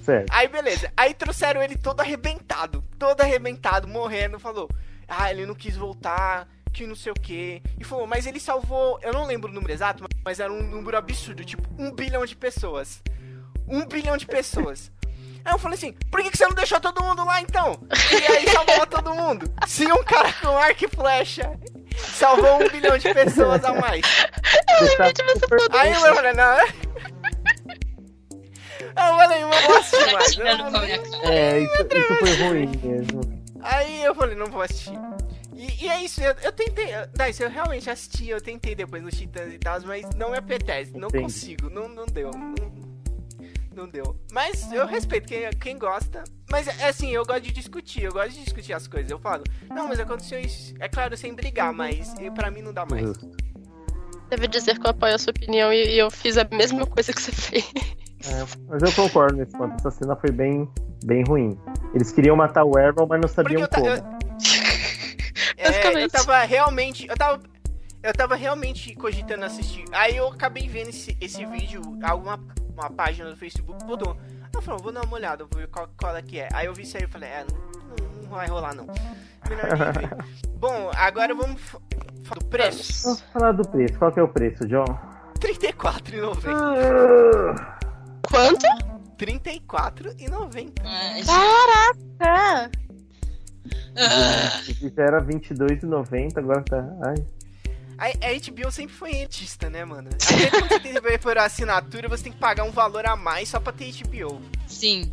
[0.06, 0.32] Certo.
[0.32, 4.70] Aí beleza, aí trouxeram ele todo arrebentado, todo arrebentado, morrendo, falou,
[5.08, 7.60] ah, ele não quis voltar, que não sei o que.
[7.78, 10.96] E falou, mas ele salvou, eu não lembro o número exato, mas era um número
[10.96, 13.02] absurdo, tipo, um bilhão de pessoas.
[13.66, 14.92] Um bilhão de pessoas.
[15.44, 17.76] Aí eu falei assim, por que, que você não deixou todo mundo lá então?
[18.12, 19.52] E aí salvou todo mundo.
[19.66, 21.50] Se um cara com arco e flecha
[21.96, 24.02] salvou um bilhão de pessoas a mais.
[24.78, 26.44] Você tá super- Aí eu falei, não.
[26.44, 26.95] Aí eu falei, não
[29.78, 30.26] assisti Tá mais.
[30.28, 31.34] eu tirando não- com a minha cara.
[31.34, 33.42] É, isso, isso foi ruim mesmo.
[33.62, 34.92] Aí eu falei, não vou assistir.
[35.54, 36.88] E, e é isso, eu, eu tentei.
[37.14, 40.92] Daí, eu realmente assisti, eu tentei depois dos Titãs e tal, mas não me apetece,
[40.92, 41.24] não Entendi.
[41.24, 42.30] consigo, não, não deu.
[42.30, 42.54] Não,
[43.74, 44.16] não deu.
[44.30, 46.22] Mas eu respeito quem, quem gosta.
[46.50, 49.10] Mas é assim, eu gosto de discutir, eu gosto de discutir as coisas.
[49.10, 50.74] Eu falo, não, mas aconteceu isso.
[50.78, 53.12] É claro, sem brigar, mas pra mim não dá mais.
[54.28, 57.12] Devo dizer que eu apoio a sua opinião e, e eu fiz a mesma coisa
[57.12, 57.64] que você fez.
[58.28, 59.74] É, mas eu concordo nesse ponto.
[59.76, 60.68] Essa cena foi bem,
[61.04, 61.58] bem ruim.
[61.94, 63.90] Eles queriam matar o Errol, mas não sabiam eu, ta- como.
[63.90, 64.02] eu,
[65.58, 67.06] É, eu tava realmente.
[67.08, 67.40] Eu tava.
[68.02, 69.84] Eu tava realmente cogitando assistir.
[69.92, 72.38] Aí eu acabei vendo esse, esse vídeo, alguma
[72.72, 74.16] uma página do Facebook botou.
[74.54, 76.48] Eu falei, vou dar uma olhada, vou ver qual, qual é que é.
[76.52, 78.86] Aí eu vi isso aí e falei, é, não, não vai rolar não.
[80.58, 81.78] Bom, agora vamos fa-
[82.24, 83.02] falar do preço.
[83.04, 83.98] Vamos falar do preço.
[83.98, 84.84] Qual que é o preço, John?
[85.42, 87.85] R$34,90.
[88.26, 88.66] Quanto?
[89.18, 90.72] R$34,90.
[90.84, 91.14] Ah,
[92.24, 92.70] Caraca!
[93.96, 94.62] ah,
[94.96, 96.84] Já era R$22,90, agora tá.
[97.02, 97.24] Ai.
[97.98, 100.10] A, a HBO sempre foi elitista, né, mano?
[100.12, 103.48] Até quando você tem que por assinatura, você tem que pagar um valor a mais
[103.48, 104.40] só pra ter HBO.
[104.66, 105.12] sim.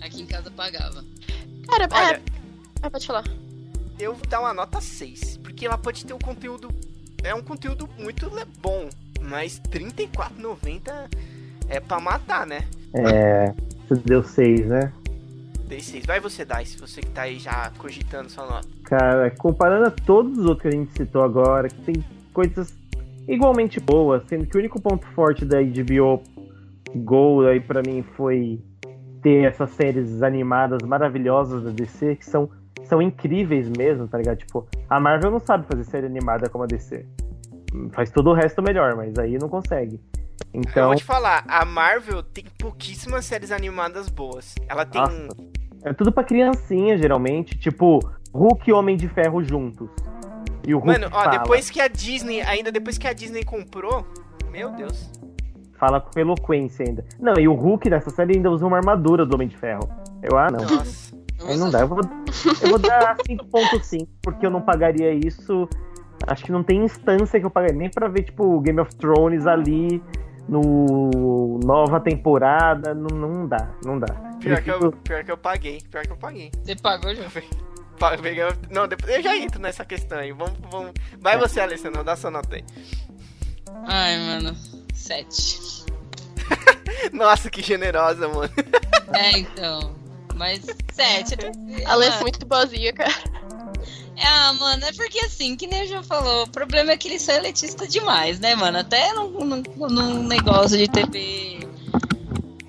[0.00, 1.04] Aqui em casa pagava.
[1.66, 2.22] Cara, Olha, é.
[2.82, 3.24] Ah, pode falar.
[3.98, 5.38] eu vou dar uma nota 6.
[5.38, 6.68] Porque ela pode ter um conteúdo.
[7.24, 8.30] É um conteúdo muito
[8.60, 8.88] bom.
[9.20, 11.10] Mas R$34,90
[11.68, 12.64] é pra matar, né?
[12.94, 13.52] É.
[13.88, 14.92] Você deu 6, né?
[15.66, 16.06] Dei 6.
[16.06, 18.68] Vai você, Dice, você que tá aí já cogitando sua nota.
[18.84, 22.74] Cara, comparando a todos os outros que a gente citou agora, que tem coisas
[23.28, 26.22] igualmente boas, sendo que o único ponto forte da HBO
[26.94, 28.60] Go aí pra mim foi
[29.22, 32.48] ter essas séries animadas maravilhosas da DC, que são,
[32.84, 34.38] são incríveis mesmo, tá ligado?
[34.38, 37.04] Tipo, a Marvel não sabe fazer série animada como a DC.
[37.92, 40.00] Faz todo o resto melhor, mas aí não consegue.
[40.52, 44.54] Eu Então, vou te falar, a Marvel tem pouquíssimas séries animadas boas.
[44.68, 45.00] Ela tem.
[45.00, 45.28] Nossa.
[45.82, 47.56] É tudo pra criancinha, geralmente.
[47.58, 48.00] Tipo,
[48.32, 49.88] Hulk e Homem de Ferro juntos.
[50.66, 53.44] E o Hulk Mano, ó, fala, depois que a Disney, ainda depois que a Disney
[53.44, 54.04] comprou,
[54.50, 55.10] meu Deus.
[55.78, 57.04] fala com eloquência ainda.
[57.20, 59.88] Não, e o Hulk nessa série ainda usa uma armadura do Homem de Ferro.
[60.22, 60.60] Eu, ah, não.
[60.64, 61.14] Nossa.
[61.46, 61.80] Aí não dá.
[61.80, 62.00] Eu vou,
[62.62, 65.68] eu vou dar 5.5, porque eu não pagaria isso.
[66.26, 67.76] Acho que não tem instância que eu pagaria.
[67.76, 70.02] Nem pra ver, tipo, Game of Thrones ali
[70.48, 72.94] no nova temporada.
[72.94, 74.06] Não, não dá, não dá.
[74.40, 76.50] Pior que, eu, pior que eu paguei, pior que eu paguei.
[76.64, 77.10] Você pagou,
[78.22, 80.32] peguei- Não, depois, eu já entro nessa questão aí.
[80.32, 80.92] Vamos, vamos.
[81.20, 82.64] Vai você, Alessandro, dá sua nota aí.
[83.86, 84.56] Ai, mano.
[84.94, 85.84] Sete.
[87.12, 88.50] Nossa, que generosa, mano.
[89.12, 89.94] É, então.
[90.34, 91.34] Mas sete.
[91.86, 93.10] A Alê é mano, muito boazinha, cara.
[94.22, 97.22] Ah, mano, é porque assim, que nem o João falou, o problema é que eles
[97.22, 98.78] são elitistas demais, né, mano?
[98.78, 101.60] Até num, num, num negócio de TV.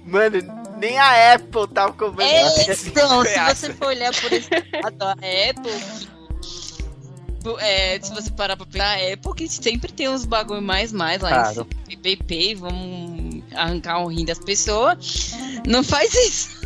[0.05, 0.37] Mano,
[0.77, 2.41] nem a Apple tava cobrando É,
[2.87, 6.07] então, se você for olhar por esse lado, a Apple.
[6.41, 10.91] que- É, se você parar pra pensar, a Apple que sempre tem uns bagulho mais,
[10.91, 11.67] mais lá Claro.
[11.89, 15.31] em cima, vamos arrancar um rim das pessoas.
[15.65, 16.57] Não faz isso.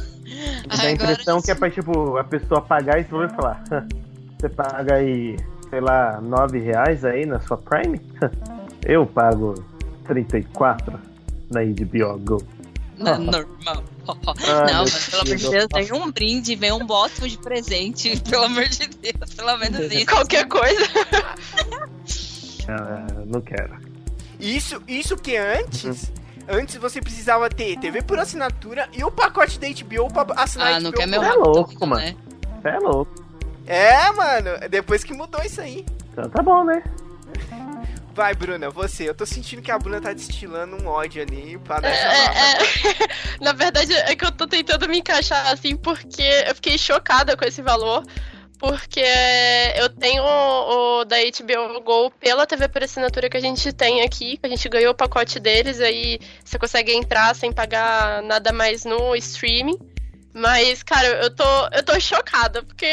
[0.68, 3.64] Dá a impressão que é pra, tipo, a pessoa pagar e você vai falar.
[4.42, 5.38] Você paga aí,
[5.70, 8.02] sei lá, 9 reais aí na sua Prime?
[8.84, 9.54] Eu pago
[10.08, 11.00] 34
[11.52, 12.44] na HBO Go.
[12.98, 13.84] Não, normal.
[14.08, 15.68] Ah, não, mas pelo amor de Deus.
[15.68, 20.06] Tem um brinde, vem um bótimo de presente, pelo amor de Deus, pelo menos isso.
[20.08, 20.86] Qualquer coisa.
[22.68, 23.78] Ah, não quero.
[24.40, 26.12] Isso, isso que antes.
[26.48, 30.76] Antes você precisava ter TV por assinatura e o pacote da HBO pra assinar Ah,
[30.78, 30.84] a HBO.
[30.84, 32.02] não quer meu É rabo louco, todo, mano.
[32.02, 32.16] né?
[32.64, 33.24] É louco.
[33.74, 35.86] É, mano, depois que mudou isso aí.
[36.12, 36.84] Então tá bom, né?
[38.14, 39.08] Vai, Bruna, você.
[39.08, 42.08] Eu tô sentindo que a Bruna tá destilando um ódio ali pra dar É, essa
[42.08, 42.40] nota.
[42.40, 43.08] é, é.
[43.40, 47.46] Na verdade, é que eu tô tentando me encaixar assim, porque eu fiquei chocada com
[47.46, 48.04] esse valor.
[48.60, 49.04] Porque
[49.76, 54.04] eu tenho o, o da HBO Go pela TV por assinatura que a gente tem
[54.04, 58.52] aqui, que a gente ganhou o pacote deles, aí você consegue entrar sem pagar nada
[58.54, 59.80] mais no streaming.
[60.34, 61.44] Mas, cara, eu tô,
[61.74, 62.88] eu tô chocada, porque,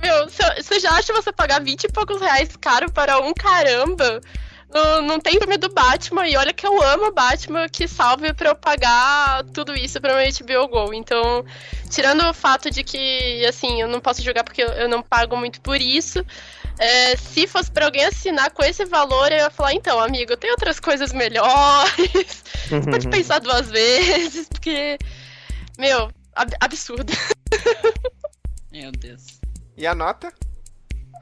[0.00, 4.20] meu, você você já acha você pagar 20 e poucos reais caro para um caramba?
[4.68, 8.32] Não, não tem filme do Batman, e olha que eu amo o Batman, que salve
[8.32, 10.94] pra eu pagar tudo isso pra meu HBO Go.
[10.94, 11.44] Então,
[11.90, 15.60] tirando o fato de que, assim, eu não posso jogar porque eu- não pago muito
[15.60, 16.24] por isso,
[16.78, 20.50] é, se fosse pra alguém assinar com esse valor, eu ia falar, então, amigo, tem
[20.50, 22.42] outras coisas melhores,
[22.72, 22.80] Uhum.
[22.90, 24.96] pode pensar duas vezes, porque,
[25.78, 26.76] meu, ab.
[28.72, 29.40] Meu Deus.
[29.76, 30.32] E a nota?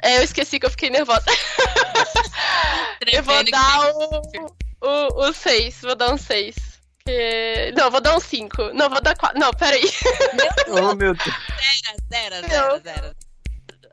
[0.03, 1.24] É, eu esqueci que eu fiquei nervosa.
[3.12, 3.93] eu vou dar
[4.81, 6.57] o, o, 6, vou dar um 6.
[7.05, 7.73] Que...
[7.77, 8.73] Não, vou dar um 5.
[8.73, 9.39] Não, vou dar 4.
[9.39, 9.82] Não, peraí.
[10.35, 10.81] Meu Deus.
[10.81, 11.37] Oh, meu Deus.
[12.11, 13.16] Zero, zero, zero, zero.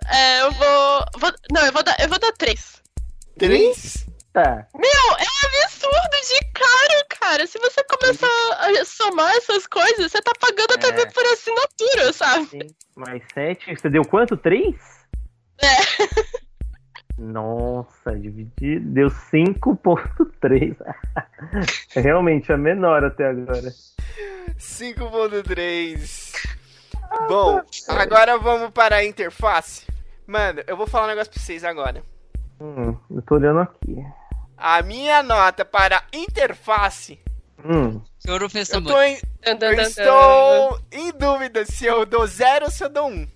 [0.10, 2.82] É, eu vou, vou, Não, eu vou dar, eu vou dar 3.
[3.38, 4.07] 3?
[4.38, 4.66] É.
[4.78, 7.48] Meu, é um absurdo de caro, cara.
[7.48, 8.28] Se você começar
[8.60, 11.06] a somar essas coisas, você tá pagando a TV é.
[11.08, 12.46] por assinatura, sabe?
[12.46, 12.76] Sim.
[12.96, 14.38] Mais sete, você deu quanto?
[14.38, 14.76] Três?
[15.60, 15.78] É.
[17.18, 20.76] Nossa, dividi deu 5.3.
[21.96, 23.74] Realmente a menor até agora.
[24.60, 26.48] 5.3.
[27.10, 28.02] Ah, Bom, tá.
[28.04, 29.88] agora vamos para a interface.
[30.28, 32.04] Mano, eu vou falar um negócio pra vocês agora.
[32.60, 33.98] Hum, eu tô olhando aqui.
[34.58, 37.20] A minha nota para interface,
[37.64, 38.40] Hum, eu,
[38.84, 43.28] tô em- eu estou em dúvida se eu dou zero ou se eu dou um.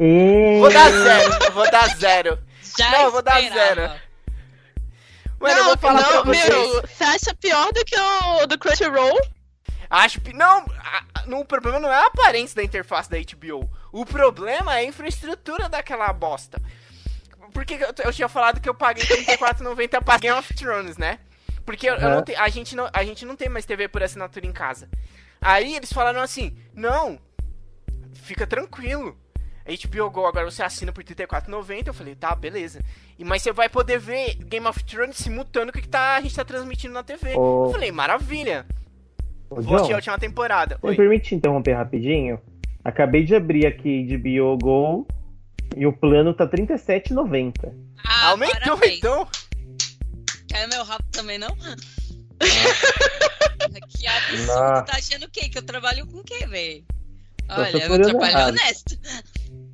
[0.00, 0.58] E...
[0.60, 2.38] Vou dar zero, eu vou dar zero.
[2.78, 3.82] Já Não, eu vou dar zero.
[5.38, 6.48] Mano, eu não, vou falar não, pra vocês.
[6.48, 9.20] meu, você acha pior do que o do Crunchyroll?
[9.88, 10.32] Acho que.
[10.32, 10.64] Não,
[11.38, 13.70] o problema não é a aparência da interface da HBO.
[13.92, 16.60] O problema é a infraestrutura daquela bosta.
[17.52, 21.18] Porque eu, eu tinha falado que eu paguei R$34,90 pra Game of Thrones, né?
[21.64, 24.02] Porque eu, eu não te- a, gente não, a gente não tem mais TV por
[24.02, 24.88] assinatura em casa.
[25.40, 27.18] Aí eles falaram assim: não,
[28.14, 29.16] fica tranquilo.
[29.66, 31.88] A HBO Go agora você assina por R$34,90.
[31.88, 32.80] Eu falei, tá, beleza.
[33.18, 36.20] E, mas você vai poder ver Game of Thrones simultâneo com o que tá, a
[36.20, 37.34] gente tá transmitindo na TV.
[37.34, 38.64] Ô, Eu falei, maravilha.
[39.50, 40.78] ô, Vou assistir a última temporada.
[40.84, 42.38] me permite interromper rapidinho?
[42.84, 45.04] Acabei de abrir aqui de BioGo
[45.76, 47.72] e o plano tá R$37,90.
[48.04, 48.98] Ah, Aumentou parabéns.
[48.98, 49.28] então.
[50.50, 51.48] Caiu meu rabo também, não?
[53.88, 54.46] que absurdo.
[54.46, 54.82] Nossa.
[54.82, 55.48] Tá achando o quê?
[55.48, 56.84] Que eu trabalho com o quê, velho?
[57.48, 58.48] Olha, eu trabalho errado.
[58.50, 58.98] honesto.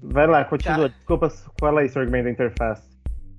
[0.03, 0.89] Vai lá, continua.
[0.91, 0.97] Tá.
[0.97, 2.83] Desculpa, fala aí seu argumento da interface.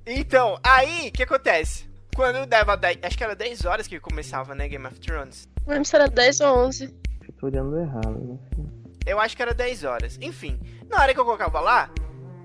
[0.06, 1.90] Então, aí, o que acontece?
[2.16, 5.48] Quando dava 10, acho que era 10 horas que começava, né, Game of Thrones.
[5.66, 6.86] Não lembro se era 10 ou 11.
[7.28, 8.10] Eu tô olhando errado.
[8.20, 8.38] né?
[9.06, 10.18] Eu acho que era 10 horas.
[10.22, 10.60] Enfim,
[10.90, 11.90] na hora que eu colocava lá,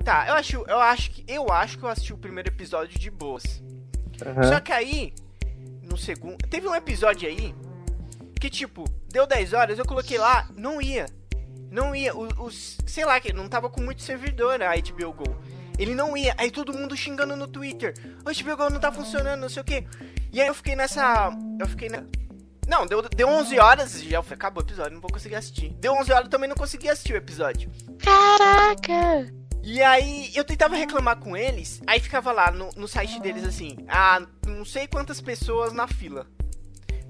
[0.04, 3.10] tá, eu acho, eu acho que eu acho que eu assisti o primeiro episódio de
[3.10, 3.62] boas.
[4.24, 4.42] Aham.
[4.44, 5.12] Só que aí,
[5.82, 7.54] no segundo, teve um episódio aí
[8.40, 11.06] que tipo, deu 10 horas, eu coloquei lá, não ia.
[11.70, 15.36] Não ia, os, os- sei lá, que não tava com muito servidor a HBO Go.
[15.78, 17.94] Ele não ia, aí todo mundo xingando no Twitter.
[18.20, 19.84] O HBO Go não tá funcionando, não sei o que.
[20.32, 21.30] E aí eu fiquei nessa,
[21.60, 22.02] eu fiquei na
[22.66, 25.70] Não, deu, deu 11 horas, já foi, acabou o episódio, não vou conseguir assistir.
[25.80, 27.70] Deu 11 horas, eu também não consegui assistir o episódio.
[27.98, 29.26] Caraca!
[29.70, 33.76] E aí eu tentava reclamar com eles, aí ficava lá no, no site deles assim,
[33.86, 36.26] ah, não sei quantas pessoas na fila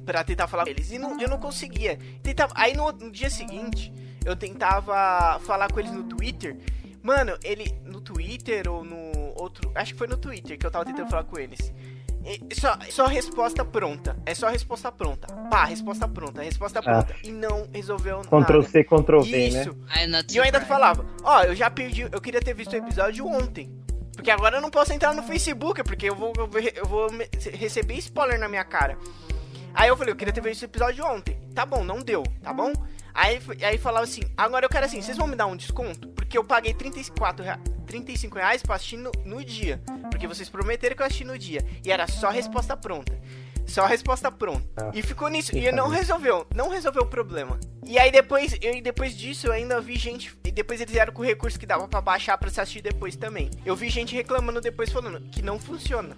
[0.05, 0.91] pra tentar falar com eles.
[0.91, 1.97] E não, eu não conseguia.
[2.21, 3.93] Tentava, aí no, no dia seguinte,
[4.25, 6.57] eu tentava falar com eles no Twitter.
[7.01, 7.73] Mano, ele.
[7.85, 9.71] No Twitter ou no outro.
[9.77, 11.73] Acho que foi no Twitter que eu tava tentando falar com eles.
[12.53, 14.17] Só, só resposta pronta.
[14.27, 15.27] É só resposta pronta.
[15.51, 17.15] Pá, resposta pronta, resposta pronta.
[17.25, 18.63] E não resolveu Ctrl nada.
[18.63, 19.39] C, Ctrl V, né?
[19.63, 19.77] Isso.
[20.09, 23.27] Not E eu ainda falava, ó, eu já perdi, eu queria ter visto o episódio
[23.27, 23.71] ontem.
[24.15, 27.13] Porque agora eu não posso entrar no Facebook, porque eu vou, eu vou, eu vou
[27.13, 28.99] me- receber spoiler na minha cara.
[29.73, 31.37] Aí eu falei, eu queria ter visto o episódio ontem.
[31.55, 32.73] Tá bom, não deu, tá bom?
[33.21, 36.07] Aí, aí falava assim, agora eu quero assim, vocês vão me dar um desconto?
[36.11, 39.83] Porque eu paguei 34 rea- 35 reais pra assistir no, no dia.
[40.09, 41.65] Porque vocês prometeram que eu assisti no dia.
[41.85, 43.13] E era só resposta pronta.
[43.67, 44.65] Só resposta pronta.
[44.77, 45.57] Ah, e ficou nisso.
[45.57, 46.47] E não resolveu.
[46.55, 47.59] Não resolveu o problema.
[47.85, 50.33] E aí depois, eu, depois disso, eu ainda vi gente.
[50.45, 53.17] E depois eles vieram com o recurso que dava pra baixar pra se assistir depois
[53.17, 53.51] também.
[53.67, 56.17] Eu vi gente reclamando depois falando que não funciona.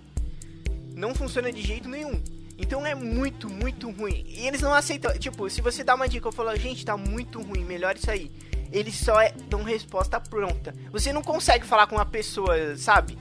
[0.95, 2.23] Não funciona de jeito nenhum.
[2.61, 4.25] Então é muito, muito ruim.
[4.29, 5.13] E eles não aceitam.
[5.19, 8.31] Tipo, se você dá uma dica, eu falo, gente, tá muito ruim, melhor isso aí.
[8.71, 10.75] Eles só é- dão resposta pronta.
[10.93, 13.19] Você não consegue falar com uma pessoa, sabe?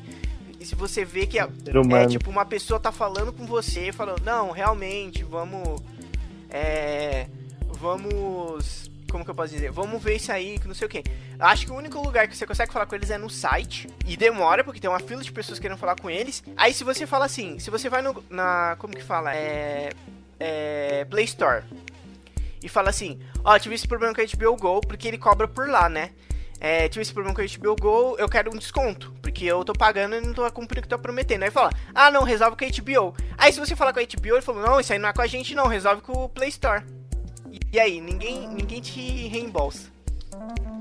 [0.60, 1.96] E se você vê que humano.
[2.04, 5.82] é tipo uma pessoa tá falando com você, falando, não, realmente, vamos.
[6.50, 7.28] É.
[7.80, 8.89] Vamos.
[9.10, 9.72] Como que eu posso dizer?
[9.72, 11.04] Vamos ver isso aí, que não sei o que.
[11.40, 13.88] Acho que o único lugar que você consegue falar com eles é no site.
[14.06, 16.44] E demora, porque tem uma fila de pessoas querendo falar com eles.
[16.56, 18.24] Aí se você fala assim, se você vai no.
[18.30, 18.76] Na.
[18.78, 19.36] Como que fala?
[19.36, 19.90] É.
[20.40, 21.06] É.
[21.06, 21.64] Play Store.
[22.62, 25.70] E fala assim, ó, tive esse problema com a HBO Go, porque ele cobra por
[25.70, 26.12] lá, né?
[26.60, 29.72] É, tive esse problema com a HBO Go, eu quero um desconto, porque eu tô
[29.72, 31.44] pagando e não tô cumprindo o que tô prometendo.
[31.44, 33.16] Aí fala, ah não, resolve com a HBO.
[33.38, 35.22] Aí se você falar com a HBO, ele falou, não, isso aí não é com
[35.22, 36.84] a gente não, resolve com o Play Store.
[37.52, 39.90] E, e aí, ninguém, ninguém te reembolsa.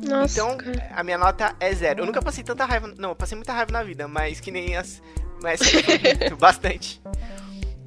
[0.02, 0.90] Nossa, Então, cara.
[0.94, 2.00] a minha nota é zero.
[2.02, 4.76] Eu nunca passei tanta raiva, não, eu passei muita raiva na vida, mas que nem
[4.76, 5.02] as...
[5.42, 5.60] Mas
[6.20, 7.00] muito, bastante.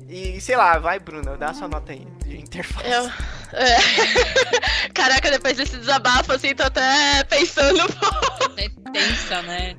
[0.07, 2.89] E sei lá, vai Bruna, dá a sua nota aí de interface.
[2.89, 3.05] Eu.
[3.57, 3.77] é.
[4.93, 7.79] Caraca, depois desse desabafo, assim, tô até pensando.
[8.57, 9.75] É tensa, né?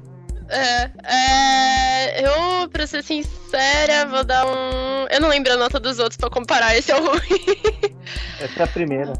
[0.48, 5.06] É, é, eu, pra ser sincera, vou dar um.
[5.10, 7.20] Eu não lembro a nota dos outros pra comparar, esse é o ruim.
[8.42, 9.12] Essa é a primeira.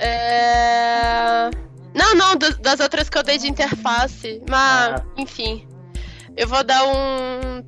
[0.00, 1.50] É...
[1.94, 4.42] Não, não, das, outras que eu dei de interface.
[4.48, 5.04] Mas, Ah.
[5.16, 5.66] enfim.
[6.36, 7.62] Eu vou dar um.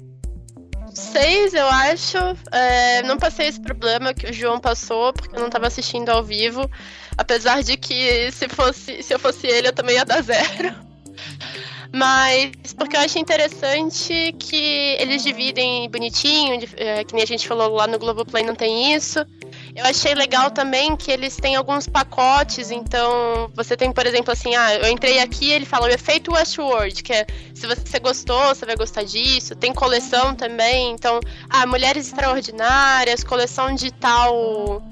[0.92, 2.18] 6, eu acho.
[2.50, 6.24] É, não passei esse problema que o João passou, porque eu não tava assistindo ao
[6.24, 6.68] vivo.
[7.16, 10.74] Apesar de que se, fosse, se eu fosse ele, eu também ia dar zero.
[11.92, 17.74] Mas porque eu acho interessante que eles dividem bonitinho, é, que nem a gente falou
[17.74, 19.24] lá no Globoplay não tem isso.
[19.76, 24.56] Eu achei legal também que eles têm alguns pacotes, então você tem, por exemplo, assim,
[24.56, 28.64] ah, eu entrei aqui, ele fala o efeito Westworld, que é se você gostou, você
[28.64, 29.54] vai gostar disso.
[29.54, 31.20] Tem coleção também, então,
[31.50, 34.82] ah, Mulheres Extraordinárias, coleção de tal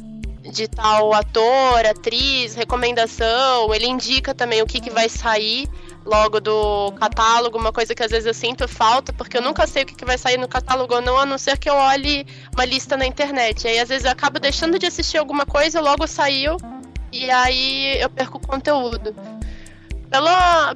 [0.43, 5.67] de tal ator, atriz, recomendação, ele indica também o que, que vai sair
[6.05, 9.83] logo do catálogo, uma coisa que às vezes eu sinto falta, porque eu nunca sei
[9.83, 12.65] o que, vai sair no catálogo ou não, a não ser que eu olhe uma
[12.65, 13.67] lista na internet.
[13.67, 16.57] Aí às vezes eu acabo deixando de assistir alguma coisa, logo saiu,
[17.11, 19.15] e aí eu perco o conteúdo.
[20.11, 20.29] Pelo,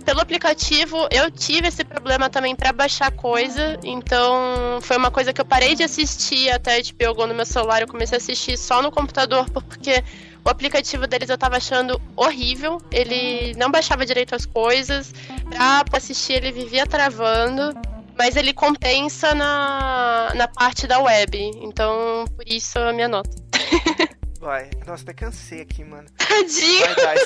[0.05, 5.41] pelo aplicativo, eu tive esse problema também para baixar coisa, então foi uma coisa que
[5.41, 8.83] eu parei de assistir até de Go no meu celular, eu comecei a assistir só
[8.83, 10.03] no computador, porque
[10.44, 15.12] o aplicativo deles eu tava achando horrível, ele não baixava direito as coisas,
[15.48, 17.74] pra assistir ele vivia travando,
[18.16, 23.31] mas ele compensa na, na parte da web, então por isso a minha nota.
[24.40, 24.70] Vai.
[24.86, 26.06] Nossa, até cansei aqui, mano.
[26.16, 26.94] Tadinho!
[27.02, 27.16] Vai.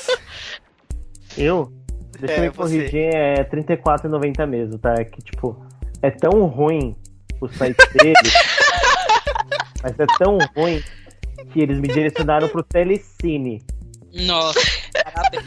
[1.36, 1.72] Eu?
[2.18, 2.56] Deixa É, eu me você.
[2.56, 4.94] corrigir, é R$34,90 mesmo, tá?
[4.98, 5.64] É que, tipo,
[6.00, 6.96] é tão ruim
[7.40, 8.32] o site deles,
[9.82, 10.82] mas é tão ruim
[11.52, 13.62] que eles me direcionaram pro Telecine.
[14.12, 14.60] Nossa,
[15.04, 15.44] parabéns.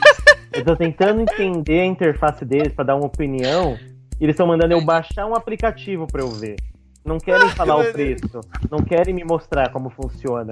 [0.54, 3.78] Eu tô tentando entender a interface deles pra dar uma opinião,
[4.20, 6.56] e eles estão mandando eu baixar um aplicativo pra eu ver.
[7.04, 8.42] Não querem falar meu o preço,
[8.72, 10.50] não querem me mostrar como funciona.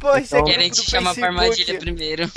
[0.00, 2.30] Pô, isso é Então- grupo Querem te chamar pra armadilha primeiro.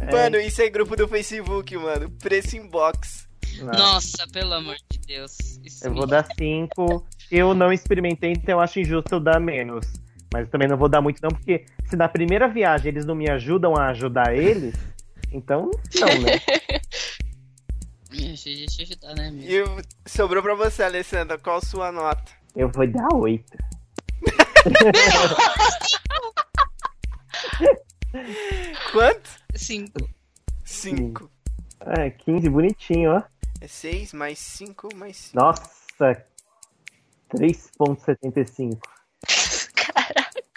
[0.00, 2.10] É, Mano, isso é grupo do Facebook, mano.
[2.20, 3.26] Preço inbox.
[3.62, 5.32] Nossa, pelo amor de Deus.
[5.64, 7.04] Isso Eu me- vou dar 5.
[7.30, 9.86] Eu não experimentei, então eu acho injusto eu dar menos.
[10.32, 13.14] Mas eu também não vou dar muito, não, porque se na primeira viagem eles não
[13.14, 14.74] me ajudam a ajudar eles,
[15.32, 16.40] então não, né?
[18.10, 19.46] Deixa, deixa ajudar, né, amigo?
[19.46, 19.62] E
[20.08, 21.36] sobrou pra você, Alessandra.
[21.38, 22.32] Qual a sua nota?
[22.56, 23.44] Eu vou dar 8.
[28.92, 29.30] Quanto?
[29.54, 30.08] Cinco.
[30.64, 31.30] 5.
[31.80, 33.22] É, 15, bonitinho, ó.
[33.60, 35.36] É 6 mais 5 mais 5.
[35.36, 36.24] Nossa,
[37.30, 38.78] 3.75.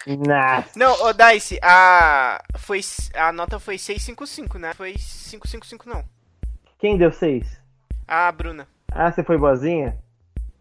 [0.06, 2.80] Nossa, Não, ô Dice, a, foi,
[3.14, 4.74] a nota foi 655, né?
[4.74, 6.04] Foi 555 não.
[6.78, 7.60] quem deu 6?
[8.08, 8.66] A Bruna.
[8.90, 9.96] Ah, você foi boazinha?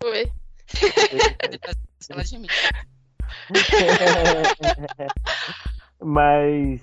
[0.03, 0.31] Oi.
[2.09, 2.47] Ela de mim.
[5.99, 6.81] mais.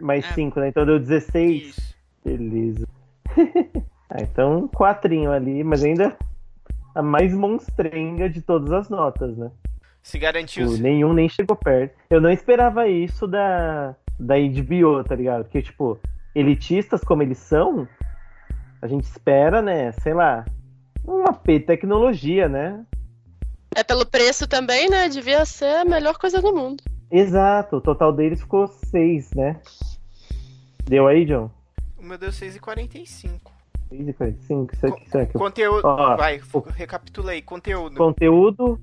[0.00, 0.34] Mais Ah.
[0.34, 0.68] 5, né?
[0.68, 1.62] Então deu 16.
[1.62, 1.94] Isso.
[2.24, 2.88] Beleza.
[4.10, 6.16] ah, então, quatrinho ali, mas ainda
[6.94, 9.50] a mais monstrenga de todas as notas, né?
[10.02, 10.68] Se garantiu.
[10.70, 11.94] Tipo, nenhum nem chegou perto.
[12.10, 15.44] Eu não esperava isso da, da HBO, tá ligado?
[15.44, 15.98] Porque, tipo,
[16.34, 17.86] elitistas como eles são,
[18.80, 19.92] a gente espera, né?
[19.92, 20.44] Sei lá,
[21.04, 22.84] uma P tecnologia, né?
[23.74, 25.08] É pelo preço também, né?
[25.08, 26.82] Devia ser a melhor coisa do mundo.
[27.10, 29.60] Exato, o total deles ficou 6, né?
[30.84, 31.50] Deu aí, John?
[31.98, 33.38] O meu deu 6,45.
[33.92, 34.72] 6,45?
[34.72, 35.32] Isso aqui, isso aqui.
[35.34, 35.84] Conteúdo.
[35.86, 37.42] Ó, vai, o- recapitula aí.
[37.42, 37.96] Conteúdo.
[37.96, 38.80] Conteúdo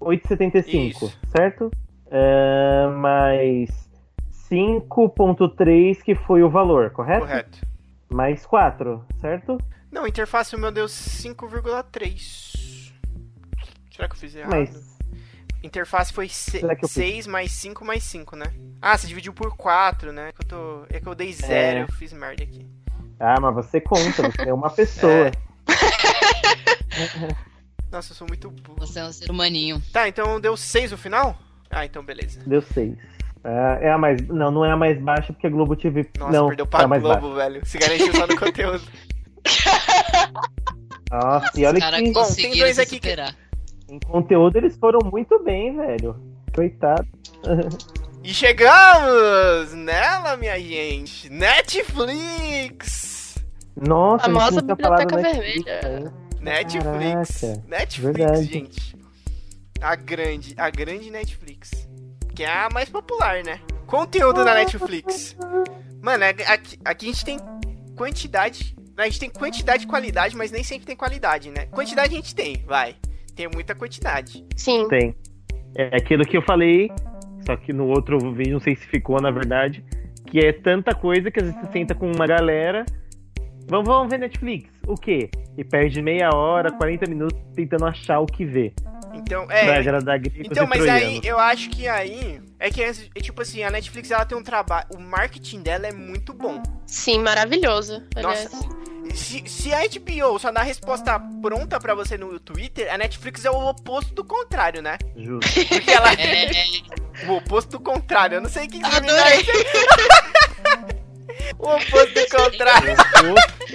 [0.00, 1.18] 8,75, Isso.
[1.36, 1.70] certo?
[2.10, 3.70] É, mais
[4.50, 7.20] 5,3 que foi o valor, correto?
[7.26, 7.58] Correto.
[8.12, 9.58] Mais 4, certo?
[9.92, 12.92] Não, interface o meu deu 5,3.
[13.94, 14.50] Será que eu fiz errado?
[14.50, 14.90] Mas
[15.62, 16.96] Interface foi Será que eu fiz?
[16.96, 18.46] 6 mais 5 mais 5, né?
[18.80, 20.32] Ah, você dividiu por 4, né?
[20.32, 20.84] Que tô...
[20.88, 21.82] É que eu dei 0, É.
[21.82, 22.66] eu fiz merda aqui.
[23.18, 25.30] Ah, mas você conta, você é uma pessoa.
[25.70, 26.19] É.
[28.00, 28.76] Nossa, eu sou muito burro.
[28.78, 29.82] Você é um ser humaninho.
[29.92, 31.36] Tá, então deu 6 no final?
[31.70, 32.40] Ah, então beleza.
[32.46, 32.96] Deu 6.
[33.82, 34.26] é a mais.
[34.26, 36.08] Não, não é a mais baixa porque a Globo TV.
[36.18, 37.60] Nossa, não, perdeu é pra a mais Globo, velho.
[37.66, 38.82] Se garantiu só no conteúdo.
[39.44, 40.32] baixa.
[41.12, 43.36] Nossa, e olha que Bom, tem dois aqui que- superar.
[43.90, 46.16] em conteúdo eles foram muito bem, velho.
[46.54, 47.06] Coitado.
[48.22, 51.30] E chegamos nela, minha gente.
[51.30, 53.34] Netflix!
[53.74, 55.98] Nossa, Famosa a falado Biblioteca Netflix Vermelha.
[55.98, 56.12] ainda.
[56.40, 57.40] Netflix.
[57.40, 58.44] Caraca, Netflix, verdade.
[58.44, 58.96] gente.
[59.80, 61.70] A grande, a grande Netflix.
[62.34, 63.60] Que é a mais popular, né?
[63.86, 65.36] Conteúdo da Netflix.
[66.02, 67.38] Mano, é- aqui, aqui a gente tem
[67.96, 68.74] quantidade.
[68.96, 71.66] A gente tem quantidade e qualidade, mas nem sempre tem qualidade, né?
[71.66, 72.96] Quantidade a gente tem, vai.
[73.34, 74.44] Tem muita quantidade.
[74.56, 74.86] Sim.
[74.88, 75.14] Tem.
[75.74, 76.90] É aquilo que eu falei,
[77.46, 79.84] só que no outro vídeo, não sei se ficou na verdade,
[80.26, 82.84] que é tanta coisa que às vezes você senta com uma galera.
[83.70, 84.68] Vamos, vamos ver Netflix.
[84.84, 85.30] O quê?
[85.56, 88.74] E perde meia hora, 40 minutos tentando achar o que ver.
[89.14, 89.80] Então, pra é.
[90.38, 92.40] Então, mas aí eu acho que aí.
[92.58, 94.86] É que, é, tipo assim, a Netflix ela tem um trabalho.
[94.94, 96.60] O marketing dela é muito bom.
[96.84, 98.02] Sim, maravilhoso.
[98.16, 99.18] Nossa, aliás.
[99.18, 103.44] se, se a HBO só dá a resposta pronta pra você no Twitter, a Netflix
[103.44, 104.98] é o oposto do contrário, né?
[105.16, 105.48] Justo.
[105.68, 108.36] Porque ela É, o oposto do contrário.
[108.36, 109.44] Eu não sei o que que Adorei.
[111.58, 112.96] O oposto do contrário.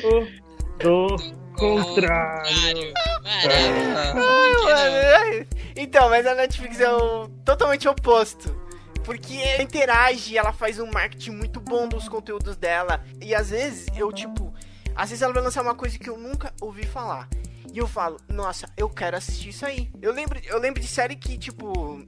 [0.03, 0.41] Oposto
[0.79, 2.93] do contrário.
[3.23, 4.13] Maravilha.
[4.13, 8.55] Mano, Então, mas a Netflix é o totalmente oposto.
[9.03, 13.03] Porque ela interage, ela faz um marketing muito bom dos conteúdos dela.
[13.21, 14.51] E às vezes eu, tipo,
[14.95, 17.29] às vezes ela vai lançar uma coisa que eu nunca ouvi falar.
[17.71, 19.89] E eu falo, nossa, eu quero assistir isso aí.
[20.01, 22.03] Eu lembro, eu lembro de série que, tipo,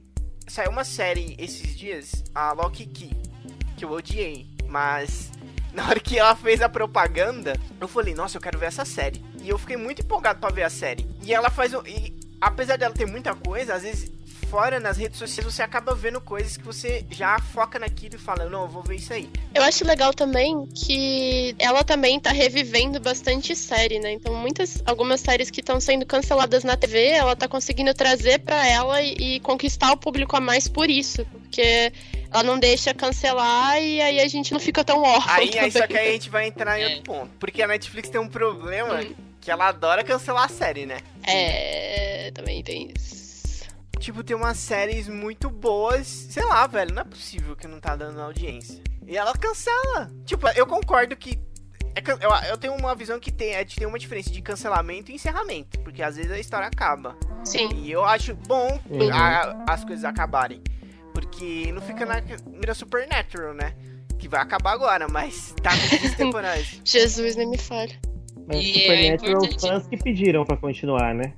[0.48, 3.10] saiu uma série esses dias, a Loki Key,
[3.76, 4.48] que eu odiei.
[4.66, 5.30] Mas
[5.78, 9.22] na hora que ela fez a propaganda, eu falei, nossa, eu quero ver essa série.
[9.40, 11.06] E eu fiquei muito empolgado pra ver a série.
[11.22, 11.72] E ela faz.
[11.72, 14.10] um- E, apesar dela ter muita coisa, às vezes,
[14.50, 18.46] fora nas redes sociais, você acaba vendo coisas que você já foca naquilo e fala,
[18.46, 19.30] não, eu vou ver isso aí.
[19.54, 24.10] Eu acho legal também que ela também tá revivendo bastante série, né?
[24.12, 28.66] Então, muitas, algumas séries que estão sendo canceladas na TV, ela tá conseguindo trazer pra
[28.66, 31.92] ela e, e conquistar o público a mais por isso, porque
[32.32, 35.32] ela não deixa cancelar e aí a gente não fica tão órfão.
[35.34, 35.70] Aí, aí também.
[35.70, 36.86] só que aí a gente vai entrar em É.
[36.88, 37.30] outro ponto.
[37.38, 39.14] Porque a Netflix tem um problema Hum.
[39.40, 40.98] que ela adora cancelar a série, né?
[41.26, 43.66] É, também tem isso.
[43.98, 46.06] Tipo, tem umas séries muito boas.
[46.06, 48.80] Sei lá, velho, não é possível que não tá dando audiência.
[49.06, 50.10] E ela cancela.
[50.24, 51.38] Tipo, eu concordo que.
[51.94, 55.10] é can- eu, eu tenho uma visão que tem, é, tem uma diferença de cancelamento
[55.10, 55.80] e encerramento.
[55.80, 57.16] Porque às vezes a história acaba.
[57.44, 57.68] Sim.
[57.74, 59.12] E eu acho bom Uhum.
[59.12, 60.62] a- as coisas acabarem.
[61.20, 63.74] Porque não fica na mira Supernatural, né?
[64.20, 66.80] que vai acabar agora, mas tá com 15 temporadas.
[66.84, 67.96] Jesus, nem me fale.
[68.48, 71.32] Mas E é Supernatural, importante- fãs que pediram pra continuar, né?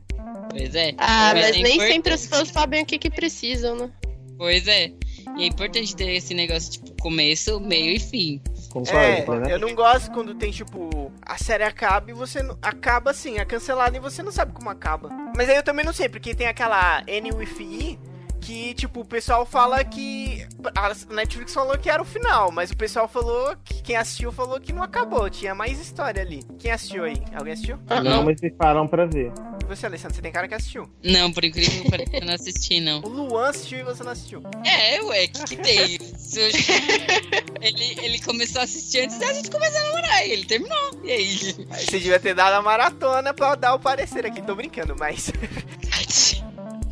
[0.51, 0.95] Pois é.
[0.97, 1.93] Ah, mas é nem importante.
[1.93, 3.91] sempre os fãs sabem o que, que precisam, né?
[4.39, 4.93] Pois é.
[5.37, 8.41] E é importante ter esse negócio, tipo, começo, meio e fim.
[8.71, 9.53] Concordo, É, plenamente.
[9.53, 12.57] eu não gosto quando tem, tipo, a série acaba e você não.
[12.63, 15.11] Acaba assim, é cancelada e você não sabe como acaba.
[15.37, 17.99] Mas aí eu também não sei, porque tem aquela N with E
[18.41, 20.47] que, tipo, o pessoal fala que.
[20.75, 24.61] A Netflix falou que era o final, mas o pessoal falou que quem assistiu falou
[24.61, 26.43] que não acabou, tinha mais história ali.
[26.59, 27.23] Quem assistiu aí?
[27.35, 27.79] Alguém assistiu?
[28.03, 29.33] Não, mas me falam pra ver.
[29.63, 30.91] E você, Alessandro, você tem cara que assistiu.
[31.03, 33.01] Não, por incrível que pareça, eu não assisti, não.
[33.01, 34.43] O Luan assistiu e você não assistiu.
[34.65, 35.99] É, ué, o que, que tem?
[37.61, 41.01] Ele, ele começou a assistir antes da gente começar a namorar, e ele terminou.
[41.05, 41.67] E aí?
[41.71, 45.31] Aí você devia ter dado a maratona pra dar o parecer aqui, tô brincando, mas.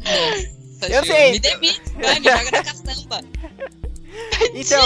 [0.05, 0.51] Nossa,
[0.83, 1.33] Eu sei.
[1.33, 3.21] Me demite, vai, me joga na caçamba.
[4.55, 4.85] Então,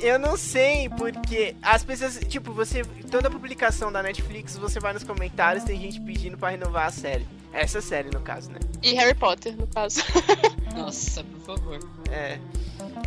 [0.00, 5.02] eu não sei, porque as pessoas, tipo, você, toda publicação da Netflix, você vai nos
[5.02, 7.26] comentários, tem gente pedindo pra renovar a série.
[7.52, 8.58] Essa série, no caso, né?
[8.82, 10.00] E Harry Potter, no caso.
[10.76, 11.78] Nossa, por favor.
[12.10, 12.38] É.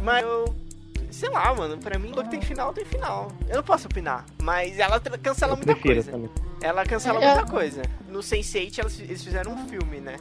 [0.01, 0.53] Mas eu.
[1.11, 3.31] Sei lá, mano, pra mim, que tem final, tem final.
[3.49, 6.11] Eu não posso opinar, mas ela cancela Eu muita coisa.
[6.11, 6.29] também.
[6.61, 7.33] Ela cancela É.
[7.35, 7.81] muita coisa.
[8.09, 10.17] No Sense8 elas, eles fizeram um filme, né?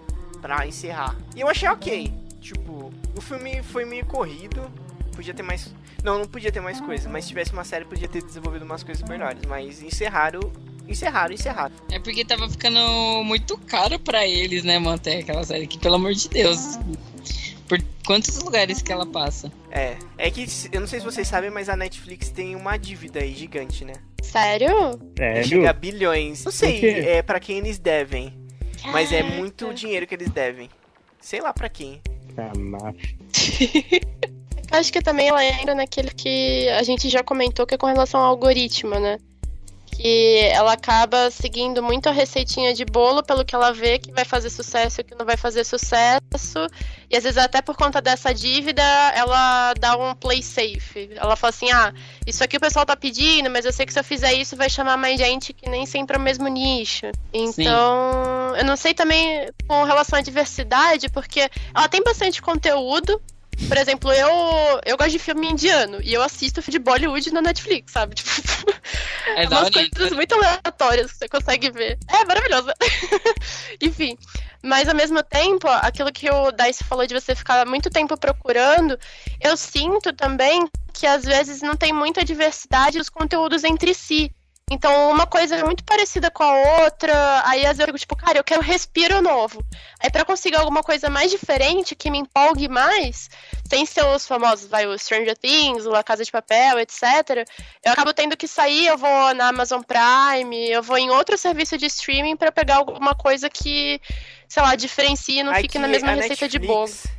[0.46, 1.16] Pra encerrar.
[1.34, 2.12] E eu achei ok.
[2.40, 4.70] Tipo, o filme foi meio corrido.
[5.12, 5.74] Podia ter mais.
[6.04, 7.10] Não, não podia ter mais coisas.
[7.10, 9.40] Mas se tivesse uma série, podia ter desenvolvido umas coisas melhores.
[9.48, 10.52] Mas encerraram.
[10.86, 11.74] Encerraram, encerraram.
[11.90, 12.78] É porque tava ficando
[13.24, 16.78] muito caro pra eles, né, manter aquela série aqui, pelo amor de Deus.
[17.68, 19.50] Por quantos lugares que ela passa?
[19.72, 19.96] É.
[20.16, 23.34] É que eu não sei se vocês sabem, mas a Netflix tem uma dívida aí
[23.34, 23.94] gigante, né?
[24.22, 24.96] Sério?
[25.18, 26.44] É, Chega a bilhões.
[26.44, 28.45] Não sei é, pra quem eles devem.
[28.84, 30.68] Mas é muito dinheiro que eles devem.
[31.20, 32.00] Sei lá pra quem.
[32.34, 32.52] Tá,
[34.70, 38.20] Acho que também ela entra naquele que a gente já comentou, que é com relação
[38.20, 39.18] ao algoritmo, né?
[39.96, 44.24] Que ela acaba seguindo muito a receitinha de bolo pelo que ela vê que vai
[44.24, 46.66] fazer sucesso e que não vai fazer sucesso.
[47.10, 48.82] E às vezes até por conta dessa dívida,
[49.14, 51.10] ela dá um play safe.
[51.16, 51.94] Ela fala assim, ah,
[52.26, 54.68] isso aqui o pessoal tá pedindo, mas eu sei que se eu fizer isso vai
[54.68, 57.06] chamar mais gente que nem sempre é o mesmo nicho.
[57.32, 63.20] Então, eu não sei também com relação à diversidade, porque ela tem bastante conteúdo,
[63.68, 64.30] por exemplo, eu,
[64.84, 68.14] eu gosto de filme indiano e eu assisto de Bollywood na Netflix, sabe?
[68.16, 68.30] Tipo,
[69.36, 71.98] É da umas coisas muito aleatórias que você consegue ver.
[72.08, 72.68] É maravilhoso.
[73.80, 74.16] Enfim.
[74.62, 78.98] Mas ao mesmo tempo, aquilo que o Dice falou de você ficar muito tempo procurando,
[79.40, 84.32] eu sinto também que às vezes não tem muita diversidade dos conteúdos entre si.
[84.68, 88.16] Então, uma coisa é muito parecida com a outra, aí às vezes eu fico tipo,
[88.16, 89.64] cara, eu quero respiro novo.
[90.00, 93.30] Aí pra conseguir alguma coisa mais diferente, que me empolgue mais,
[93.70, 97.46] sem ser os famosos, vai, o Stranger Things, o La Casa de Papel, etc.,
[97.84, 101.78] eu acabo tendo que sair, eu vou na Amazon Prime, eu vou em outro serviço
[101.78, 104.00] de streaming pra pegar alguma coisa que,
[104.48, 107.15] sei lá, diferencie e não fique Aqui, na mesma a receita de Netflix, bolo.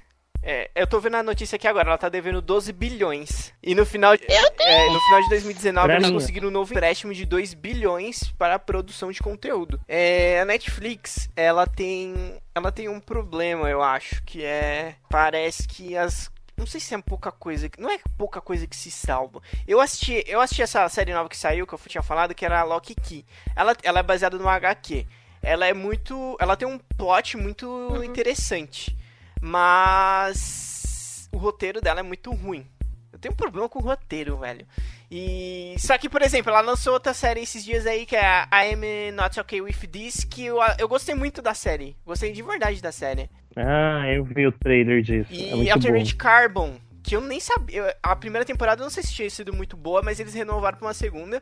[0.50, 3.54] É, eu tô vendo a notícia aqui agora, ela tá devendo 12 bilhões.
[3.62, 4.24] E no final, de-
[4.60, 8.60] é, no final de 2019 eles conseguiram um novo empréstimo de 2 bilhões para a
[8.60, 9.78] produção de conteúdo.
[9.90, 15.98] É, a Netflix, ela tem, ela tem um problema, eu acho, que é parece que
[15.98, 19.42] as não sei se é pouca coisa, não é pouca coisa que se salva.
[19.68, 22.60] Eu assisti, eu assisti essa série nova que saiu, que eu tinha falado, que era
[22.60, 23.24] a Lock Key.
[23.56, 25.06] Ela, ela é baseada no HQ.
[25.44, 28.98] Ela é muito, ela tem um plot muito interessante.
[29.42, 32.66] Mas o roteiro dela é muito ruim.
[33.12, 34.66] Eu tenho um problema com o roteiro, velho.
[35.10, 38.48] E só que, por exemplo, ela lançou outra série esses dias aí que é a
[38.66, 41.96] I'm Not Okay With This, que eu, eu gostei muito da série.
[42.06, 43.30] Gostei de verdade da série.
[43.56, 45.32] Ah, eu vi o trailer disso.
[45.32, 46.04] E é bom.
[46.18, 47.96] Carbon, que eu nem sabia.
[48.04, 50.88] A primeira temporada eu não sei se tinha sido muito boa, mas eles renovaram pra
[50.88, 51.42] uma segunda.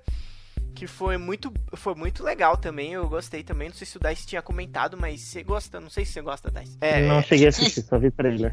[0.75, 2.93] Que foi muito, foi muito legal também.
[2.93, 3.69] Eu gostei também.
[3.69, 5.79] Não sei se o Dice tinha comentado, mas você gosta.
[5.79, 6.77] Não sei se você gosta, Dice.
[6.81, 8.51] É, Não cheguei a assistir, só vi trailer.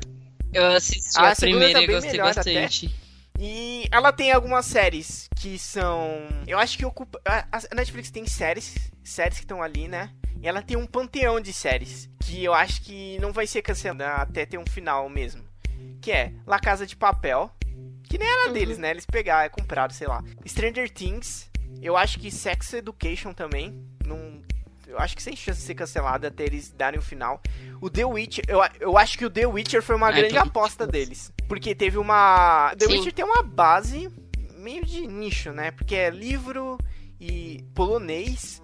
[0.52, 2.36] Eu assisti Ah, a a segunda primeira tá e gostei melhor até.
[2.62, 2.94] bastante.
[3.38, 6.08] E ela tem algumas séries que são.
[6.46, 7.20] Eu acho que ocupa.
[7.24, 10.10] A a Netflix tem séries, séries que estão ali, né?
[10.40, 14.06] E ela tem um panteão de séries que eu acho que não vai ser cancelada
[14.22, 15.42] até ter um final mesmo.
[16.00, 17.50] Que é La Casa de Papel,
[18.04, 18.90] que nem era deles, né?
[18.90, 20.22] Eles pegaram, compraram, sei lá.
[20.46, 21.48] Stranger Things,
[21.80, 23.74] eu acho que Sex Education também,
[24.04, 24.42] não.
[24.86, 27.40] Eu acho que sem chance de ser cancelada até eles darem o final.
[27.80, 30.86] O The Witcher, eu, eu acho que o The Witcher foi uma Ai, grande aposta
[30.86, 31.32] deles.
[31.48, 32.74] Porque teve uma.
[32.76, 32.92] The Sim.
[32.92, 34.10] Witcher tem uma base
[34.56, 35.70] meio de nicho, né?
[35.70, 36.78] Porque é livro
[37.18, 38.60] e polonês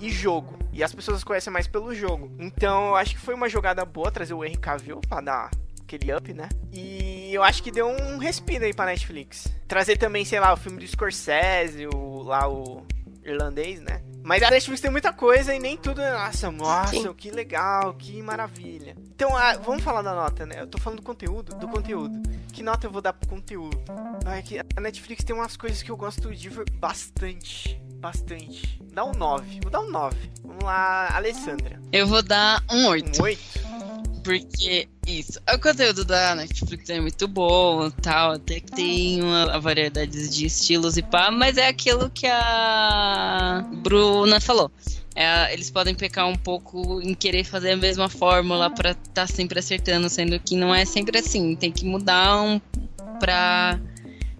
[0.00, 0.58] e jogo.
[0.72, 2.30] E as pessoas conhecem mais pelo jogo.
[2.38, 5.50] Então eu acho que foi uma jogada boa trazer o Henry Cavill pra dar
[5.88, 6.48] aquele up, né?
[6.70, 9.48] E eu acho que deu um respiro aí pra Netflix.
[9.66, 12.86] Trazer também, sei lá, o filme do Scorsese, o, lá o
[13.24, 14.02] irlandês, né?
[14.22, 17.14] Mas a Netflix tem muita coisa e nem tudo é, nossa, nossa, Sim.
[17.14, 18.94] que legal, que maravilha.
[19.14, 20.60] Então, ah, vamos falar da nota, né?
[20.60, 22.20] Eu tô falando do conteúdo, do conteúdo.
[22.52, 23.78] Que nota eu vou dar pro conteúdo?
[24.26, 27.80] Ah, é que a Netflix tem umas coisas que eu gosto de ver bastante.
[27.94, 28.80] Bastante.
[28.92, 29.60] Dá um 9.
[29.62, 30.16] Vou dar um 9.
[30.42, 31.80] Vamos lá, Alessandra.
[31.92, 33.20] Eu vou dar um 8.
[33.20, 33.40] Um 8?
[34.22, 40.28] Porque isso, o conteúdo da Netflix é muito bom, tal, até que tem uma variedade
[40.28, 44.70] de estilos e pá, mas é aquilo que a Bruna falou.
[45.14, 49.58] É, eles podem pecar um pouco em querer fazer a mesma fórmula pra estar sempre
[49.58, 51.56] acertando, sendo que não é sempre assim.
[51.56, 52.60] Tem que mudar um
[53.18, 53.80] pra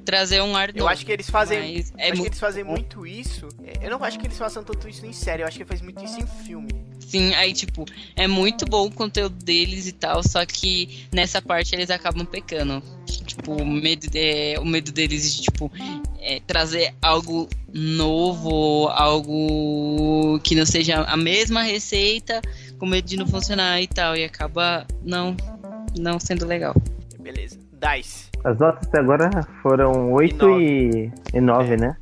[0.05, 0.89] trazer um ar Eu novo.
[0.89, 1.59] acho que eles fazem.
[1.59, 3.49] Mas é acho que muito eles fazem muito isso.
[3.65, 5.69] É, Eu não acho que eles façam tanto isso em série, eu acho que eles
[5.69, 6.69] fazem muito isso em filme.
[7.09, 11.75] Sim, aí, tipo, é muito bom o conteúdo deles e tal, só que nessa parte
[11.75, 12.83] eles acabam pecando.
[13.07, 15.73] Tipo, o medo, é, o medo deles de, tipo,
[16.21, 22.43] é, trazer algo novo, algo que não seja a mesma receita,
[22.79, 25.35] com medo de não funcionar e tal, e acaba não,
[25.99, 26.75] não sendo legal.
[27.19, 27.59] Beleza.
[27.73, 28.29] Dice.
[28.45, 29.31] As notas até agora
[29.63, 31.97] foram 8 e, e 9, né?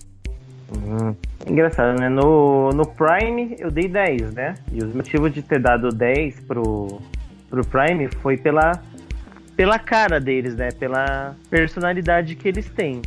[0.72, 1.14] Hum.
[1.46, 2.08] Engraçado, né?
[2.08, 4.54] No, no Prime eu dei 10, né?
[4.72, 7.00] E os motivos de ter dado 10 pro,
[7.48, 8.72] pro Prime foi pela,
[9.56, 10.70] pela cara deles, né?
[10.72, 13.00] Pela personalidade que eles têm.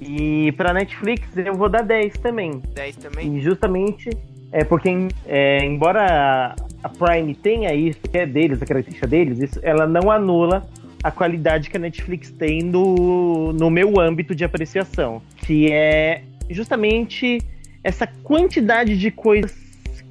[0.00, 2.60] E pra Netflix eu vou dar 10 também.
[2.74, 3.36] 10 também.
[3.36, 4.10] E justamente
[4.50, 4.90] é porque,
[5.26, 9.86] é, embora a, a Prime tenha isso, que é deles, a característica deles, isso, ela
[9.86, 10.66] não anula
[11.02, 16.22] a qualidade que a Netflix tem no, no meu âmbito de apreciação, que é
[16.52, 17.38] justamente
[17.82, 19.54] essa quantidade de coisas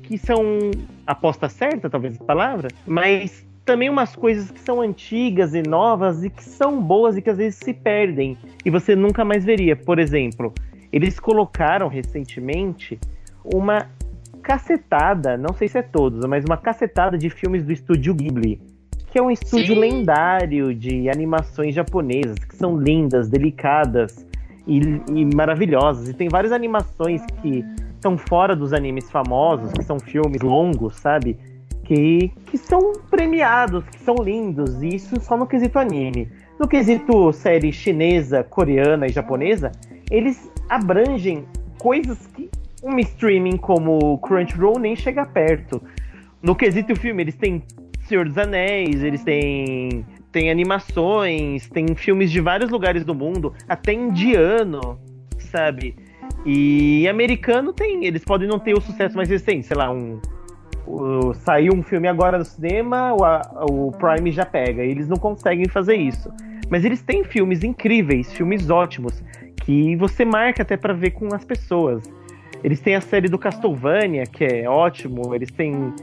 [0.04, 0.72] que são
[1.08, 6.30] aposta certa, talvez a palavra, mas também umas coisas que são antigas e novas e
[6.30, 9.76] que são boas e que às vezes se perdem e você nunca mais veria.
[9.76, 10.54] Por exemplo,
[10.92, 13.00] eles colocaram recentemente
[13.44, 13.88] uma
[14.42, 18.60] cacetada, não sei se é todos, mas uma cacetada de filmes do estúdio Ghibli,
[19.12, 19.80] que é um estúdio Sim.
[19.80, 24.26] lendário de animações japonesas que são lindas, delicadas
[24.66, 24.80] e,
[25.14, 26.10] e maravilhosas.
[26.10, 27.64] E tem várias animações que
[27.96, 31.38] estão fora dos animes famosos, que são filmes longos, sabe?
[31.84, 36.30] Que, que são premiados, que são lindos, e isso só no quesito anime.
[36.60, 39.72] No quesito série chinesa, coreana e japonesa,
[40.10, 41.46] eles abrangem
[41.78, 42.50] coisas que
[42.84, 45.82] um streaming como Crunchyroll nem chega perto.
[46.42, 47.64] No quesito filme, eles têm
[48.08, 53.94] Senhor dos Anéis, eles têm, têm animações, tem filmes de vários lugares do mundo, até
[53.94, 54.98] indiano,
[55.38, 55.96] sabe?
[56.46, 60.20] E americano tem, eles podem não ter o sucesso mais recente, sei lá, um.
[60.88, 64.84] o- saiu um filme agora no cinema, o, a- o Prime já pega.
[64.84, 66.32] Eles não conseguem fazer isso.
[66.70, 69.22] Mas eles têm filmes incríveis, filmes ótimos,
[69.58, 72.02] que você marca até pra ver com as pessoas.
[72.64, 75.94] Eles têm a série do Castlevania, que é ótimo, eles têm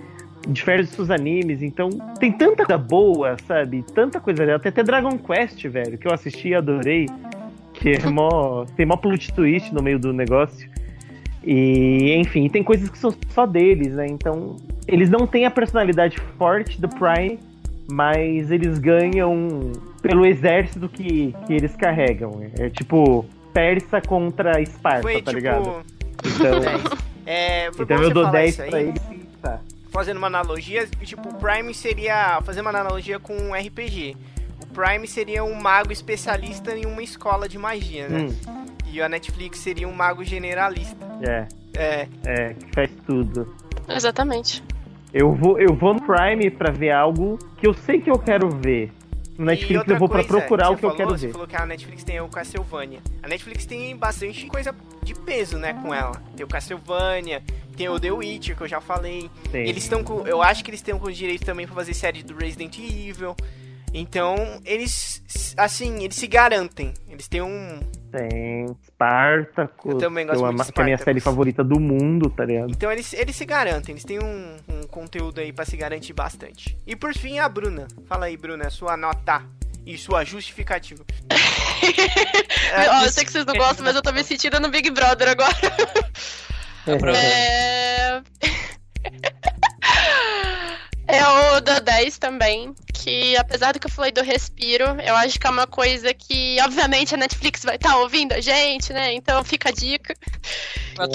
[0.47, 3.85] diversos animes, então tem tanta coisa boa, sabe?
[3.95, 4.59] Tanta coisa legal.
[4.59, 7.07] Tem até Dragon Quest, velho, que eu assisti e adorei.
[7.75, 8.65] Que é mó.
[8.77, 10.69] tem mó plot twist no meio do negócio.
[11.45, 14.07] E, enfim, tem coisas que são só deles, né?
[14.07, 14.57] Então,
[14.87, 17.39] eles não têm a personalidade forte do Prime,
[17.91, 22.41] mas eles ganham pelo exército que, que eles carregam.
[22.59, 25.33] É tipo Persa contra Esparta, Foi tá tipo.
[25.33, 25.83] ligado?
[26.25, 27.09] Então, 10.
[27.31, 29.03] É, foi então eu dou falar 10 isso aí, pra eles
[29.43, 29.61] tá.
[29.99, 32.41] Fazendo uma analogia, tipo, o Prime seria.
[32.43, 34.17] Fazer uma analogia com um RPG.
[34.63, 38.29] O Prime seria um mago especialista em uma escola de magia, né?
[38.47, 40.97] Hum, E a Netflix seria um mago generalista.
[41.21, 43.53] é, É, é, que faz tudo.
[43.89, 44.63] Exatamente.
[45.13, 48.49] Eu vou, eu vou no Prime pra ver algo que eu sei que eu quero
[48.51, 48.93] ver.
[49.39, 51.33] No Netflix eu vou pra coisa procurar você o que eu falou, quero Você ver.
[51.33, 52.99] falou que a Netflix tem o Castlevania.
[53.23, 54.75] A Netflix tem bastante coisa
[55.05, 56.21] de peso, né, com ela.
[56.37, 57.41] Tem o Castlevania,
[57.77, 59.31] tem o The Witcher, que eu já falei.
[59.53, 59.59] Sim.
[59.59, 60.27] Eles estão com.
[60.27, 63.37] Eu acho que eles estão com o direito também pra fazer série do Resident Evil.
[63.95, 65.23] Então, eles.
[65.57, 66.93] Assim, eles se garantem.
[67.09, 67.79] Eles têm um.
[68.11, 71.63] Tem Spartacus, Eu também gosto é, uma- muito de que é a minha série favorita
[71.63, 72.71] do mundo, tá ligado?
[72.71, 76.77] Então eles, eles se garantem, eles têm um, um conteúdo aí pra se garantir bastante.
[76.87, 77.87] E por fim, a Bruna.
[78.07, 79.43] Fala aí, Bruna, sua nota
[79.85, 81.05] e sua justificativa.
[82.73, 84.91] É, Ó, eu sei que vocês não gostam, mas eu tô me sentindo no Big
[84.91, 85.55] Brother agora.
[87.15, 88.23] É...
[91.11, 95.47] Eu dou 10 também, que apesar do que eu falei do respiro, eu acho que
[95.47, 99.13] é uma coisa que, obviamente, a Netflix vai estar ouvindo a gente, né?
[99.13, 100.15] Então fica a dica.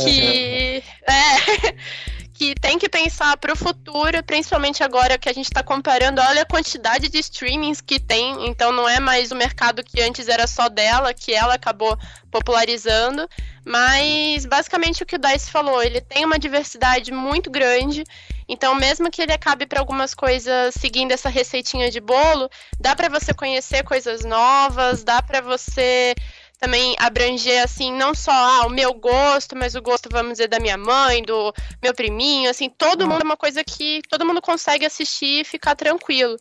[0.01, 1.76] Que, é,
[2.34, 6.45] que tem que pensar pro futuro, principalmente agora que a gente tá comparando, olha a
[6.45, 10.69] quantidade de streamings que tem, então não é mais o mercado que antes era só
[10.69, 11.97] dela, que ela acabou
[12.31, 13.30] popularizando,
[13.65, 18.03] mas basicamente o que o Dice falou, ele tem uma diversidade muito grande,
[18.48, 22.49] então mesmo que ele acabe para algumas coisas seguindo essa receitinha de bolo,
[22.80, 26.14] dá para você conhecer coisas novas, dá para você
[26.60, 30.60] também abranger, assim, não só ah, o meu gosto, mas o gosto, vamos dizer, da
[30.61, 34.86] minha mãe, do meu priminho, assim, todo mundo é uma coisa que todo mundo consegue
[34.86, 36.38] assistir e ficar tranquilo.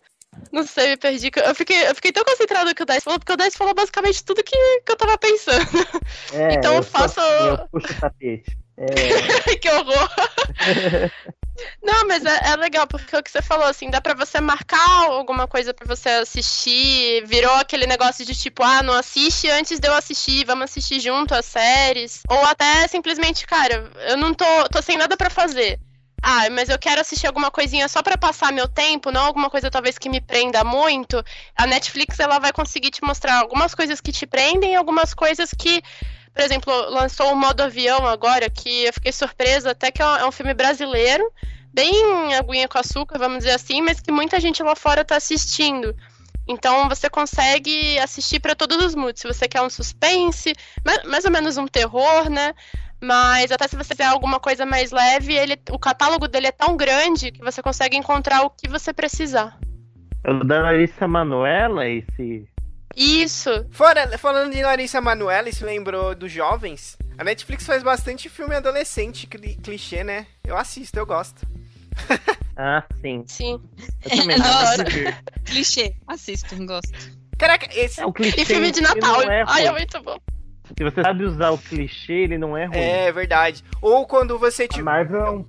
[0.53, 1.31] Não sei, me perdi.
[1.45, 3.75] Eu fiquei, eu fiquei tão concentrado no que o Dice falou, porque o Dice falou
[3.75, 4.57] basicamente tudo que,
[4.87, 5.67] que eu tava pensando.
[6.33, 8.57] É, Então eu eu faço- Assim, eu puxo o tapete.
[8.79, 8.87] É,
[9.61, 10.09] que horror.
[11.83, 15.07] Não, mas é, é legal, porque o que você falou, assim, dá pra você marcar
[15.07, 19.89] alguma coisa pra você assistir, virou aquele negócio de tipo, ah, não assiste antes de
[19.89, 22.23] eu assistir, vamos assistir junto as séries.
[22.29, 25.79] Ou até simplesmente, cara, eu não tô, tô sem nada pra fazer.
[26.25, 29.69] Ah, mas eu quero assistir alguma coisinha só pra passar meu tempo, não alguma coisa
[29.69, 31.23] talvez que me prenda muito.
[31.57, 35.83] A Netflix ela vai conseguir te mostrar algumas coisas que te prendem algumas coisas que
[36.35, 40.17] por exemplo, lançou o modo avião agora, que eu fiquei surpresa, até que é um-
[40.17, 41.31] é um filme brasileiro,
[41.73, 45.95] bem aguinha com açúcar, vamos dizer assim, mas que muita gente lá fora tá assistindo.
[46.49, 49.21] Então você consegue assistir para todos os moods.
[49.23, 50.53] Se você quer um suspense,
[50.85, 52.53] ma- mais ou menos um terror, né?
[53.01, 56.77] Mas até se você quiser alguma coisa mais leve, ele, o catálogo dele é tão
[56.77, 59.59] grande que você consegue encontrar o que você precisar.
[60.25, 62.47] o da Larissa Manoela, esse.
[62.97, 63.67] Isso.
[63.71, 66.97] Fora, falando de Larissa Manoela, isso lembrou dos jovens.
[67.19, 70.27] A Netflix faz bastante filme adolescente, cli- clichê, né?
[70.45, 71.47] Eu assisto, eu gosto.
[72.55, 73.25] Ah, sim.
[73.27, 73.61] Sim.
[74.05, 74.37] Eu também.
[74.39, 74.85] Gosto.
[75.47, 75.95] Clichê.
[76.07, 76.93] Assisto, gosto.
[77.39, 77.99] Caraca, esse.
[77.99, 79.23] É, o clichê E filme de Natal.
[79.23, 80.19] É Ai, é muito bom.
[80.77, 82.77] Se você sabe usar o clichê, ele não é ruim.
[82.79, 83.65] É verdade.
[83.81, 84.85] Ou quando você A tipo.
[84.85, 85.45] Marvel é um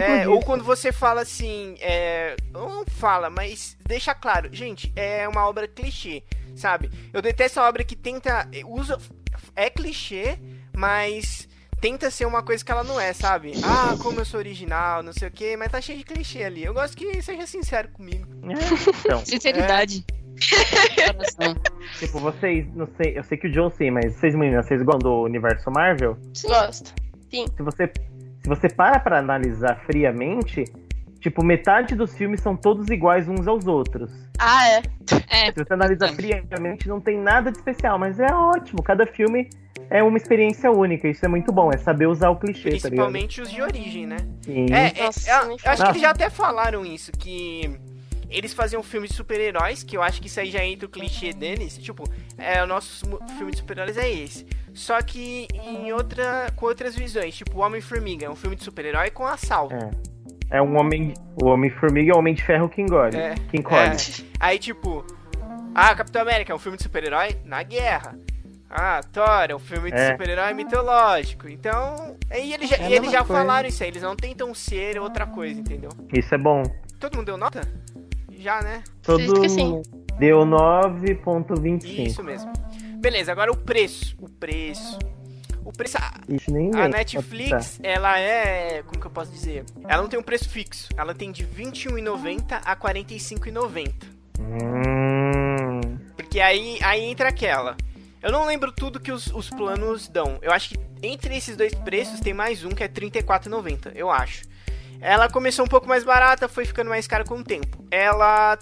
[0.00, 5.48] É, ou quando você fala assim, é, não fala, mas deixa claro, gente, é uma
[5.48, 6.22] obra clichê,
[6.54, 6.90] sabe?
[7.12, 8.98] Eu detesto a obra que tenta, usa,
[9.54, 10.38] é clichê,
[10.74, 11.48] mas
[11.80, 13.52] tenta ser uma coisa que ela não é, sabe?
[13.64, 16.64] Ah, como eu sou original, não sei o que, mas tá cheio de clichê ali.
[16.64, 18.26] Eu gosto que seja sincero comigo.
[18.44, 20.04] É, então, Sinceridade.
[20.94, 21.56] Coração.
[21.98, 25.10] tipo, vocês, não sei, eu sei que o John sim, mas vocês meninas, vocês gostam
[25.10, 26.16] do universo Marvel?
[26.42, 26.94] Gosto.
[27.30, 27.92] Se você,
[28.46, 30.62] se você para pra analisar friamente,
[31.18, 34.12] tipo, metade dos filmes são todos iguais uns aos outros.
[34.38, 34.82] Ah, é.
[35.28, 38.84] É, Se você analisar friamente, não tem nada de especial, mas é ótimo.
[38.84, 39.50] Cada filme
[39.90, 41.08] é uma experiência única.
[41.08, 42.82] Isso é muito bom, é saber usar o clichê, tá?
[42.82, 44.18] Principalmente os de origem, né?
[44.42, 44.66] Sim.
[44.72, 47.68] É, é, Nossa, eu, acho que eles já até falaram isso, que
[48.28, 51.32] eles faziam filmes de super-heróis, que eu acho que isso aí já entra o clichê
[51.32, 51.78] deles.
[51.78, 52.04] Tipo,
[52.36, 54.46] é, o nosso filme de super-heróis é esse.
[54.74, 59.10] Só que em outra, com outras visões, tipo o Homem-Formiga, é um filme de super-herói
[59.10, 59.74] com assalto.
[59.74, 59.90] É.
[60.48, 61.12] É um homem.
[61.42, 63.16] O Homem-Formiga é o Homem de Ferro que engole.
[63.16, 63.80] É, que encolhe.
[63.90, 63.96] é.
[64.38, 65.04] Aí, tipo,
[65.74, 68.16] ah, Capitão América é um filme de super-herói na guerra.
[68.70, 70.12] Ah, Thor é um filme de É.
[70.12, 71.48] super-herói mitológico.
[71.48, 74.98] Então, aí eles já, É e eles já falaram isso aí, eles não tentam ser
[75.00, 75.90] outra coisa, entendeu?
[76.12, 76.62] Isso é bom.
[77.00, 77.60] Todo mundo deu nota?
[78.46, 78.84] Já, né?
[79.02, 79.82] Todo que sim.
[80.20, 82.06] deu 9.25.
[82.06, 82.52] Isso mesmo.
[83.00, 84.14] Beleza, agora o preço.
[84.20, 85.00] O preço.
[85.64, 85.98] O preço.
[85.98, 86.86] A, Ixi, a.
[86.86, 88.84] Netflix, ela é.
[88.84, 89.64] Como que eu posso dizer?
[89.88, 90.88] Ela não tem um preço fixo.
[90.96, 93.92] Ela tem de R$ 21,90 a R$ 45,90.
[94.38, 97.76] Hum, Porque aí, aí entra aquela.
[98.22, 100.38] Eu não lembro tudo que os, os planos dão.
[100.40, 103.90] Eu acho que entre esses dois preços tem mais um que é R$ 34,90.
[103.96, 104.44] Eu acho.
[105.00, 107.84] Ela começou um pouco mais barata, foi ficando mais cara com o tempo.
[107.90, 108.58] Ela.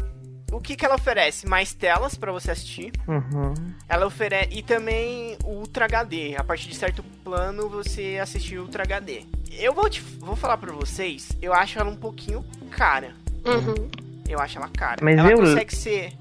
[0.52, 1.47] O que, que ela oferece?
[1.48, 2.93] Mais telas pra você assistir.
[3.09, 3.55] uhum.
[3.89, 4.51] Ela oferece.
[4.52, 6.36] E também o Ultra HD.
[6.36, 9.24] A partir de certo plano você assistir Ultra HD.
[9.59, 13.15] Eu vou, te, vou falar pra vocês, eu acho ela um pouquinho cara.
[13.44, 13.89] Uhum.
[14.28, 14.97] Eu acho ela cara.
[15.02, 16.12] Mas ela eu- consegue ser.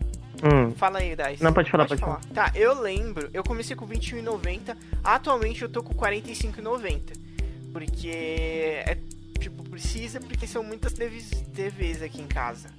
[0.43, 0.71] Hum.
[0.75, 1.39] Fala aí, Dais.
[1.39, 2.01] Não, pode falar, pode
[2.33, 4.75] Tá, eu lembro, eu comecei com R$21,90.
[5.03, 7.13] Atualmente eu tô com R$45,90.
[7.71, 8.97] Porque é
[9.73, 12.69] precisa porque são muitas TVs, TVs aqui em casa.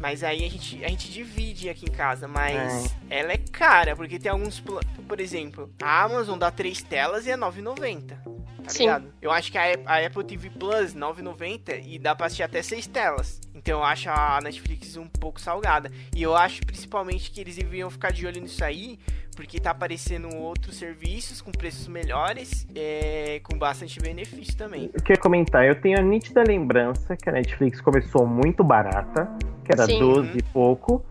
[0.00, 4.18] Mas aí a gente, a gente divide aqui em casa, mas ela é cara, porque
[4.18, 4.84] tem alguns planos.
[5.08, 8.08] Por exemplo, a Amazon dá três telas e é R$9,90.
[8.08, 8.80] Tá Sim.
[8.80, 9.14] ligado?
[9.22, 12.86] Eu acho que a, a Apple TV Plus, R$9,90 e dá pra assistir até seis
[12.86, 13.40] telas.
[13.64, 15.90] Então eu acho a Netflix um pouco salgada.
[16.14, 18.98] E eu acho principalmente que eles deveriam ficar de olho nisso aí,
[19.34, 24.90] porque tá aparecendo outros serviços com preços melhores, é, com bastante benefício também.
[24.92, 29.34] Eu queria comentar, eu tenho a nítida lembrança que a Netflix começou muito barata,
[29.64, 29.98] que era Sim.
[29.98, 31.02] 12 e pouco,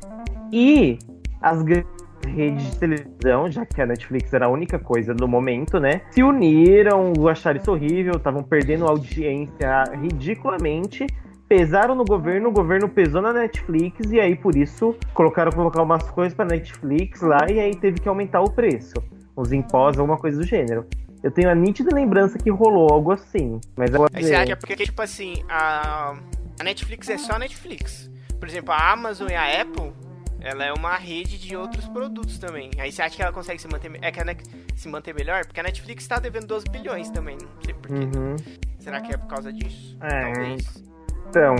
[0.52, 1.00] e
[1.42, 1.92] as grandes
[2.28, 6.02] redes de televisão, já que a Netflix era a única coisa no momento, né?
[6.12, 11.08] Se uniram, acharam isso horrível, estavam perdendo audiência ridiculamente.
[11.48, 16.10] Pesaram no governo, o governo pesou na Netflix e aí por isso colocaram colocar umas
[16.10, 18.94] coisas pra Netflix lá e aí teve que aumentar o preço.
[19.36, 20.86] Os impostos, alguma coisa do gênero.
[21.24, 23.60] Eu tenho a nítida lembrança que rolou algo assim.
[23.78, 24.12] Mas agora.
[24.14, 26.16] Você acha porque, tipo assim, a,
[26.60, 28.12] a Netflix é só a Netflix.
[28.38, 29.94] Por exemplo, a Amazon e a Apple,
[30.42, 32.70] ela é uma rede de outros produtos também.
[32.78, 34.44] Aí você acha que ela consegue se manter, é que
[34.76, 35.46] se manter melhor?
[35.46, 38.18] Porque a Netflix tá devendo 12 bilhões também, não sei porquê.
[38.18, 38.36] Uhum.
[38.78, 39.98] Será que é por causa disso?
[40.02, 40.34] É.
[40.34, 40.93] Talvez.
[41.34, 41.56] Então,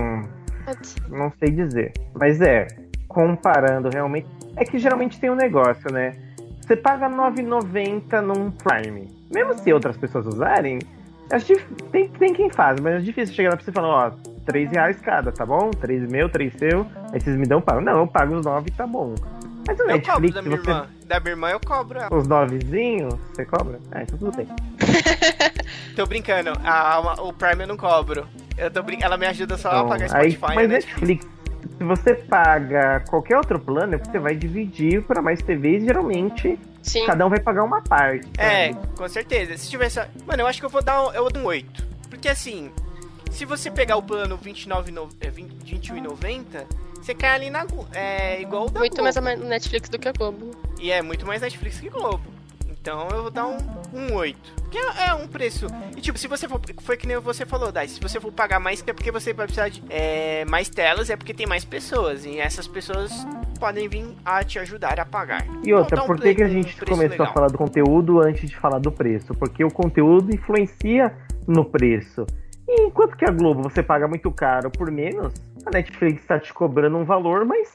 [1.08, 1.92] não sei dizer.
[2.14, 2.68] Mas é,
[3.08, 4.28] comparando realmente.
[4.56, 6.14] É que geralmente tem um negócio, né?
[6.60, 9.10] Você paga R$ 9,90 num Prime.
[9.32, 10.78] Mesmo se outras pessoas usarem,
[11.30, 13.88] acho dif- tem, tem quem faz, mas é difícil chegar lá pra você e falar,
[13.88, 14.10] ó,
[14.46, 15.70] 3 reais cada, tá bom?
[15.72, 16.86] 3 meu, 3 seu.
[17.12, 17.80] Aí vocês me dão pago.
[17.80, 19.14] Não, eu pago os 9 tá bom.
[19.66, 20.70] Mas o Eu cobro Netflix, da minha você.
[20.70, 20.86] irmã.
[21.06, 21.98] Da minha irmã eu cobro.
[21.98, 22.14] ela.
[22.16, 23.80] Os novezinhos, você cobra?
[23.90, 24.46] Ah, então tudo bem.
[25.96, 26.52] Tô brincando.
[26.64, 28.26] A, a- o Prime eu não cobro.
[28.56, 28.98] Eu tô brin...
[29.02, 30.54] Ela me ajuda só a Então, pagar aí, Spotify.
[30.54, 30.74] mas né?
[30.76, 31.26] Netflix,
[31.78, 37.06] se você paga qualquer outro plano, é você vai dividir para mais TVs, geralmente Sim.
[37.06, 38.28] cada um vai pagar uma parte.
[38.38, 39.56] É, com certeza.
[39.56, 40.00] Se tivesse.
[40.26, 41.84] Mano, eu acho que eu vou dar um, eu dou um 8.
[42.10, 42.70] Porque assim,
[43.30, 45.52] se você pegar o plano 29, no- é, 20
[45.90, 46.64] 21,90,
[46.96, 47.66] você cai ali na.
[47.92, 49.02] É igual o da Muito Globo.
[49.04, 50.50] mais a mais Netflix do que a Globo.
[50.78, 52.22] E é muito mais Netflix que Globo.
[52.84, 53.56] Então eu vou dar um,
[53.94, 54.38] um 8.
[54.70, 55.66] Que é, é um preço.
[55.96, 56.60] E tipo, se você for.
[56.82, 57.88] Foi que nem você falou, Dai.
[57.88, 61.16] Se você for pagar mais, é porque você vai precisar de é, mais telas, é
[61.16, 62.26] porque tem mais pessoas.
[62.26, 63.10] E essas pessoas
[63.58, 65.46] podem vir a te ajudar a pagar.
[65.64, 67.26] E outra, Então, um por que, que a um gente preço começou legal.
[67.26, 69.32] a falar do conteúdo antes de falar do preço?
[69.32, 71.10] Porque o conteúdo influencia
[71.48, 72.26] no preço.
[72.68, 75.32] E enquanto que a Globo você paga muito caro por menos,
[75.64, 77.72] a Netflix tá te cobrando um valor, mas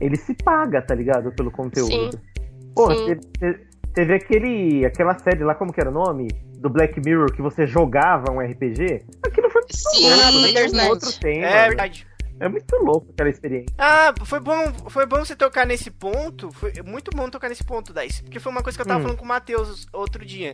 [0.00, 1.30] ele se paga, tá ligado?
[1.32, 1.90] Pelo conteúdo.
[1.92, 2.10] Sim.
[2.74, 3.16] Pô, Sim.
[3.16, 3.66] te-
[3.96, 6.28] teve aquele, aquela série lá, como que era o nome?
[6.58, 9.02] Do Black Mirror, que você jogava um RPG.
[9.26, 10.88] Aquilo foi muito Sim, louco, nenhum verdade.
[10.90, 11.42] outro tem.
[11.42, 11.68] É mano.
[11.68, 12.06] verdade.
[12.38, 13.74] É muito louco aquela experiência.
[13.78, 16.50] Ah, foi bom, foi bom você tocar nesse ponto.
[16.52, 18.22] Foi muito bom tocar nesse ponto, Dice.
[18.22, 19.02] Porque foi uma coisa que eu tava Hum.
[19.04, 20.52] falando com o Matheus outro dia.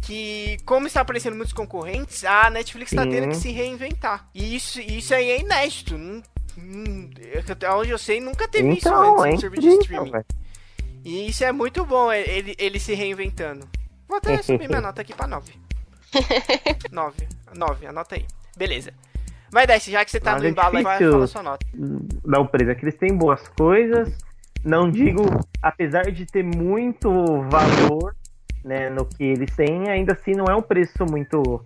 [0.00, 3.10] Que, como está aparecendo muitos concorrentes, a Netflix tá Sim.
[3.10, 4.26] tendo que se reinventar.
[4.34, 5.98] E isso, isso aí é inédito.
[5.98, 6.22] Não,
[6.56, 7.10] não,
[7.50, 10.10] até onde eu sei, nunca teve isso Então, antes é no serviço de streaming.
[10.12, 10.24] velho.
[11.08, 13.66] E isso é muito bom, é- ele, ele se reinventando.
[14.06, 15.54] Vou até subir minha nota aqui pra 9.
[16.92, 17.28] 9.
[17.54, 18.26] 9, anota aí.
[18.54, 18.92] Beleza.
[19.50, 21.66] Vai, Dice, já que você tá Mas no é embalo vai falar sua nota.
[22.22, 24.14] Não, preso, é que eles têm boas coisas.
[24.62, 25.22] Não digo,
[25.62, 27.08] apesar de ter muito
[27.48, 28.14] valor
[28.62, 31.64] né, no que eles têm, ainda assim não é um preço muito,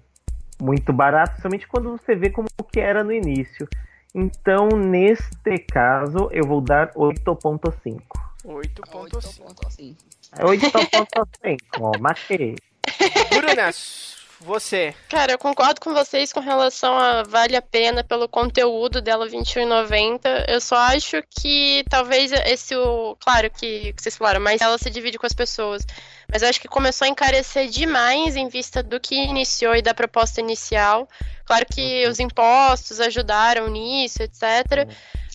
[0.60, 3.66] muito barato, somente quando você vê como que era no início.
[4.14, 8.00] Então, neste caso, eu vou dar 8.5.
[8.44, 9.96] 8.5.
[10.38, 12.56] 8.5, ó, matei.
[13.30, 13.70] Bruna,
[14.42, 14.94] você.
[15.08, 20.44] Cara, eu concordo com vocês com relação a vale a pena pelo conteúdo dela R$21,90.
[20.48, 23.16] Eu só acho que talvez esse o.
[23.20, 25.86] Claro que, que vocês falaram, mas ela se divide com as pessoas.
[26.30, 29.94] Mas eu acho que começou a encarecer demais em vista do que iniciou e da
[29.94, 31.08] proposta inicial.
[31.44, 34.88] Claro que os impostos ajudaram nisso, etc.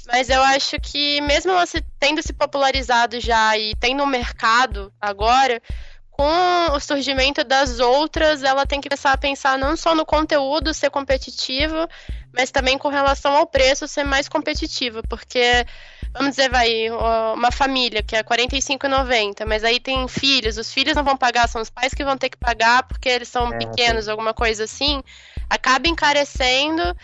[0.07, 4.91] Mas eu acho que mesmo ela se, tendo se popularizado já e tendo um mercado
[5.01, 5.61] agora,
[6.09, 10.73] com o surgimento das outras, ela tem que começar a pensar não só no conteúdo
[10.73, 11.88] ser competitivo,
[12.34, 15.65] mas também com relação ao preço ser mais competitivo, porque
[16.13, 16.89] vamos dizer, vai,
[17.35, 21.47] uma família que é R$ 45,90, mas aí tem filhos, os filhos não vão pagar,
[21.47, 24.63] são os pais que vão ter que pagar porque eles são É, pequenos, alguma coisa
[24.63, 25.03] assim,
[25.49, 26.95] acaba encarecendo.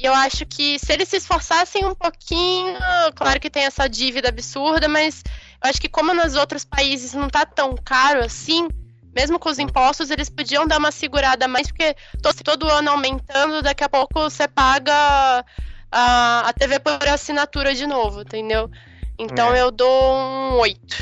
[0.00, 2.72] E eu acho que se eles se esforçassem um pouquinho,
[3.16, 5.24] claro que tem essa dívida absurda, mas
[5.62, 8.68] eu acho que como nos outros países não tá tão caro assim,
[9.12, 12.90] mesmo com os impostos, eles podiam dar uma segurada a mais, porque to- todo ano
[12.92, 15.44] aumentando, daqui a pouco você paga
[15.90, 18.70] a, a TV por assinatura de novo, entendeu?
[19.18, 19.60] Então É.
[19.62, 20.96] eu dou um 8.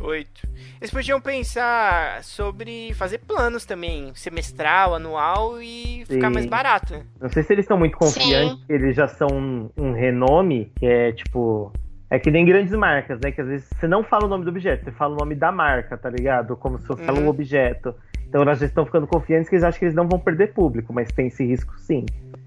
[0.00, 0.53] 8.
[0.80, 6.34] Eles podiam pensar sobre fazer planos também, semestral, anual e ficar Sim.
[6.34, 6.94] mais barato.
[6.94, 7.02] né?
[7.20, 8.64] Não sei se eles estão muito confiantes, Sim.
[8.68, 11.72] eles já são um, um renome, que é tipo.
[12.10, 13.32] É que nem grandes marcas, né?
[13.32, 15.50] Que às vezes você não fala o nome do objeto, você fala o nome da
[15.50, 16.56] marca, tá ligado?
[16.56, 17.24] Como se fosse Uhum.
[17.24, 17.94] um objeto.
[18.28, 20.92] Então elas já estão ficando confiantes que eles acham que eles não vão perder público,
[20.92, 22.04] mas tem esse risco sim.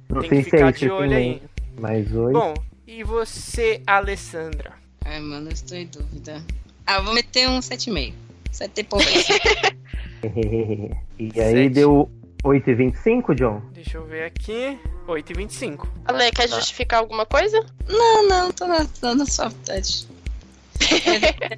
[0.09, 1.47] Não Tem sei que se é ficar.
[1.79, 2.33] Mas oi.
[2.33, 2.53] Bom,
[2.85, 4.73] e você, Alessandra?
[5.03, 6.41] Ai, mano, eu estou em dúvida.
[6.87, 8.13] Ah, eu vou meter um 7,5.
[8.53, 9.75] 7,5.
[11.19, 11.69] e aí Sete.
[11.69, 12.09] deu
[12.43, 13.61] 8,25, John?
[13.73, 14.79] Deixa eu ver aqui.
[15.07, 15.87] 8,25.
[16.05, 17.63] Ale, quer justificar alguma coisa?
[17.87, 20.07] não, não, tô na, tô na sua vontade.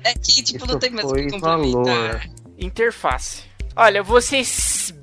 [0.03, 1.57] É que, tipo, não Isso tem mais o que complementar.
[1.57, 2.21] valor.
[2.57, 3.43] Interface.
[3.75, 4.43] Olha, eu vou ser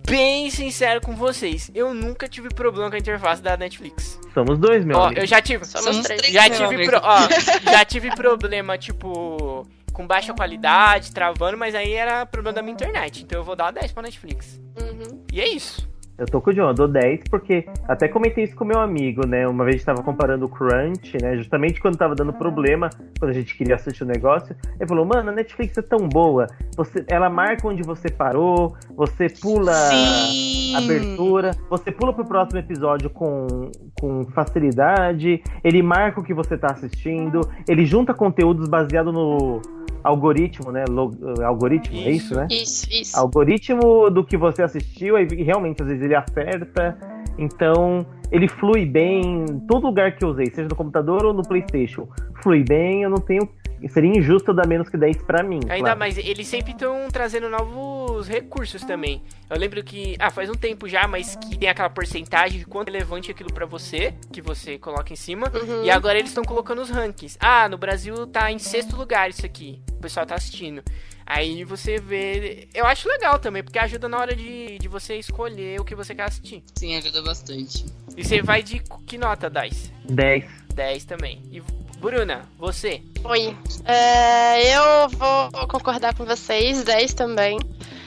[0.07, 1.71] bem sincero com vocês.
[1.75, 4.19] Eu nunca tive problema com a interface da Netflix.
[4.35, 5.21] Somos dois, meu Ó, amigo.
[5.21, 5.65] eu já tive.
[5.65, 6.21] Somos Somos três.
[6.21, 7.29] três, Já tive, pro- ó,
[7.71, 9.67] já tive problema, tipo,
[9.97, 13.23] com baixa qualidade, travando, mas aí era problema da minha internet.
[13.23, 14.61] Então eu vou dar 10 pra Netflix.
[14.79, 15.25] Uhum.
[15.33, 15.89] E é isso.
[16.19, 19.27] Eu tô com o John, eu dou 10 porque até comentei isso com meu amigo,
[19.27, 19.47] né?
[19.47, 21.37] Uma vez a gente tava comparando o Crunch, né?
[21.37, 22.89] Justamente quando tava dando problema,
[23.19, 24.57] quando a gente queria assistir o negócio.
[24.81, 26.47] Ele falou, mano, a Netflix é tão boa.
[26.77, 30.75] Você, ela marca onde você parou, você pula Sim.
[30.75, 33.71] a abertura, você pula pro próximo episódio com,
[34.01, 39.61] com facilidade, ele marca o que você tá assistindo, ele junta conteúdos baseado no
[40.03, 40.85] algoritmo, né?
[40.89, 41.11] Lo-
[41.45, 42.35] algoritmo, é isso, Isso.
[42.37, 42.47] né?
[42.49, 43.19] Isso, isso.
[43.19, 46.97] algoritmo do que você assistiu, aí realmente às vezes ele acerta.
[47.39, 51.43] Então, ele flui bem em todo lugar que eu usei, seja no computador ou no
[51.43, 52.09] PlayStation.
[52.43, 53.49] Flui bem, eu não tenho.
[53.89, 55.61] Seria injusto eu dar menos que 10 pra mim.
[55.69, 55.99] Ainda claro.
[55.99, 59.23] mais, eles sempre estão trazendo novos recursos também.
[59.49, 62.89] Eu lembro que, ah, faz um tempo já, mas que tem aquela porcentagem de quanto
[62.89, 65.51] é relevante aquilo pra você, que você coloca em cima.
[65.55, 65.85] Uhum.
[65.85, 67.37] E agora eles estão colocando os rankings.
[67.41, 69.81] Ah, no Brasil tá em sexto lugar isso aqui.
[69.93, 70.83] O pessoal tá assistindo.
[71.27, 72.69] Aí você vê.
[72.73, 76.15] Eu acho legal também, porque ajuda na hora de, de você escolher o que você
[76.15, 76.63] quer assistir.
[76.77, 77.85] Sim, ajuda bastante.
[78.17, 79.93] E você vai de que nota, Dice?
[80.09, 80.45] 10.
[80.73, 81.43] 10 também.
[81.51, 81.61] E
[81.99, 83.03] Bruna, você?
[83.25, 83.57] Oi.
[83.85, 87.59] É, eu vou concordar com vocês, 10 também.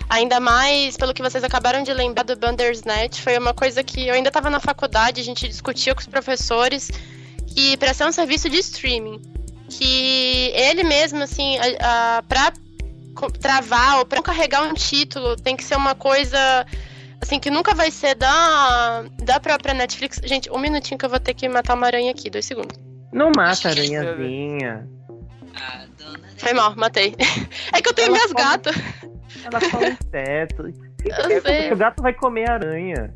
[0.10, 4.14] Ainda mais pelo que vocês acabaram de lembrar do Bandersnatch, foi uma coisa que eu
[4.14, 6.90] ainda estava na faculdade, a gente discutia com os professores
[7.48, 9.22] que para ser um serviço de streaming,
[9.70, 11.58] que ele mesmo assim,
[12.28, 12.54] para
[13.40, 16.66] travar ou para carregar um título, tem que ser uma coisa
[17.22, 20.20] assim que nunca vai ser da da própria Netflix.
[20.24, 22.89] Gente, um minutinho que eu vou ter que matar uma aranha aqui, dois segundos.
[23.12, 24.88] Não mata a aranhazinha.
[25.56, 27.16] A dona Foi mal, matei.
[27.74, 28.76] É que eu tenho Ela minhas come- gatas.
[29.44, 30.64] Ela fala inseto.
[31.74, 33.14] O gato vai comer aranha.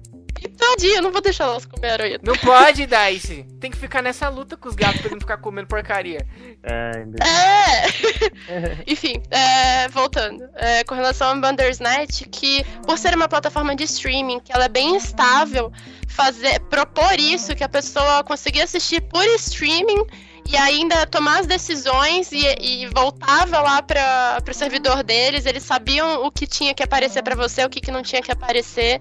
[0.49, 2.19] Tadinha, eu não vou deixar elas comer aranha.
[2.23, 3.45] Não pode, Dice.
[3.59, 6.25] Tem que ficar nessa luta com os gatos pra não ficar comendo porcaria.
[6.63, 8.83] Ai, meu É!
[8.87, 10.47] Enfim, é, voltando.
[10.55, 14.69] É, com relação ao Bandersnatch, que por ser uma plataforma de streaming, que ela é
[14.69, 15.71] bem estável,
[16.07, 20.05] fazer, propor isso, que a pessoa conseguia assistir por streaming
[20.45, 26.25] e ainda tomar as decisões e, e voltava lá para o servidor deles, eles sabiam
[26.25, 28.99] o que tinha que aparecer para você, o que, que não tinha que aparecer.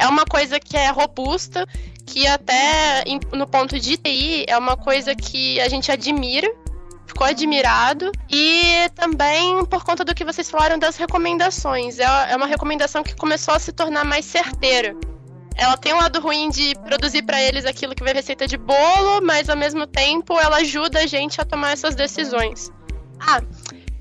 [0.00, 1.66] É uma coisa que é robusta,
[2.06, 3.04] que até
[3.34, 6.50] no ponto de TI é uma coisa que a gente admira,
[7.06, 8.10] ficou admirado.
[8.30, 11.98] E também por conta do que vocês falaram das recomendações.
[11.98, 14.96] É é uma recomendação que começou a se tornar mais certeira.
[15.54, 19.20] Ela tem um lado ruim de produzir pra eles aquilo que vai receita de bolo,
[19.22, 22.72] mas ao mesmo tempo ela ajuda a gente a tomar essas decisões.
[23.20, 23.42] Ah,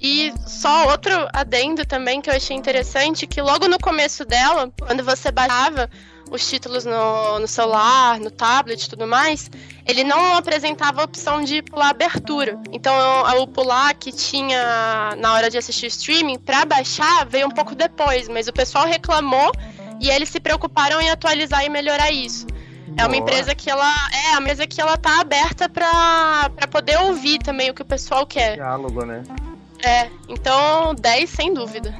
[0.02, 5.04] e só outro adendo também que eu achei interessante, que logo no começo dela, quando
[5.04, 5.90] você baixava
[6.32, 9.50] os títulos no, no celular, no tablet e tudo mais,
[9.86, 12.58] ele não apresentava a opção de pular abertura.
[12.72, 12.94] Então,
[13.42, 17.76] o pular que tinha na hora de assistir o streaming, pra baixar, veio um pouco
[17.76, 19.52] depois, mas o pessoal reclamou
[20.00, 22.46] e eles se preocuparam em atualizar e melhorar isso.
[22.98, 23.18] É uma Boa.
[23.18, 23.92] empresa que ela
[24.26, 28.26] é uma empresa que ela tá aberta pra poder ouvir também o que o pessoal
[28.26, 28.56] quer.
[28.56, 29.24] Diálogo, né?
[29.84, 31.98] É, então 10 sem dúvida.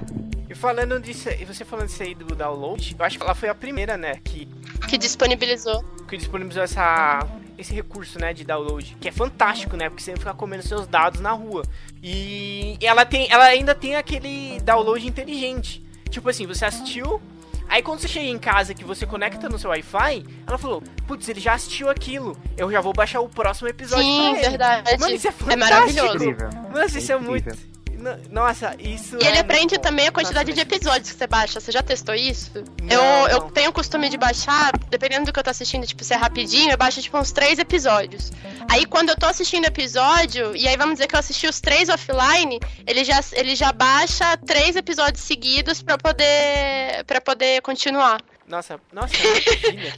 [0.50, 3.50] E falando disso, e você falando disso aí do download, eu acho que ela foi
[3.50, 4.48] a primeira, né, que,
[4.88, 5.84] Que disponibilizou.
[6.08, 7.20] que disponibilizou essa,
[7.58, 11.22] esse recurso, né, de download, que é fantástico, né, porque você fica comendo seus dados
[11.22, 11.64] na rua.
[12.02, 15.86] E ela tem, ela ainda tem aquele download inteligente.
[16.10, 17.22] Tipo assim, você assistiu,
[17.70, 21.30] aí quando você chega em casa que você conecta no seu Wi-Fi, ela falou, putz,
[21.30, 24.50] ele já assistiu aquilo, eu já vou baixar o próximo episódio Sim, pra ele.
[24.50, 24.98] verdade.
[25.00, 25.60] Mano, isso é é fantástico.
[25.60, 26.16] maravilhoso.
[26.16, 26.50] Incrível.
[26.74, 27.22] Nossa, isso é incrível.
[27.32, 27.79] muito...
[28.00, 29.82] No- Nossa, isso E ele é aprende muito bom.
[29.82, 31.60] também a quantidade Nossa, de episódios que você baixa.
[31.60, 32.52] Você já testou isso?
[32.82, 33.50] Não, eu, eu não.
[33.50, 36.72] tenho o costume de baixar, dependendo do que eu tô assistindo, tipo, se é rapidinho,
[36.72, 38.32] eu baixo tipo uns três episódios.
[38.70, 41.90] Aí quando eu tô assistindo episódio, e aí vamos dizer que eu assisti os três
[41.90, 48.22] offline, ele já, ele já baixa três episódios seguidos pra poder, pra poder continuar.
[48.48, 49.14] Nossa, nossa.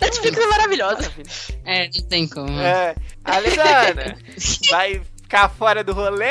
[0.02, 0.96] Netflix é maravilhosa.
[1.04, 1.30] Maravilha.
[1.66, 2.60] É, não tem como.
[2.60, 4.18] É, Alessandra,
[4.70, 5.02] vai
[5.32, 6.30] ficar fora do rolê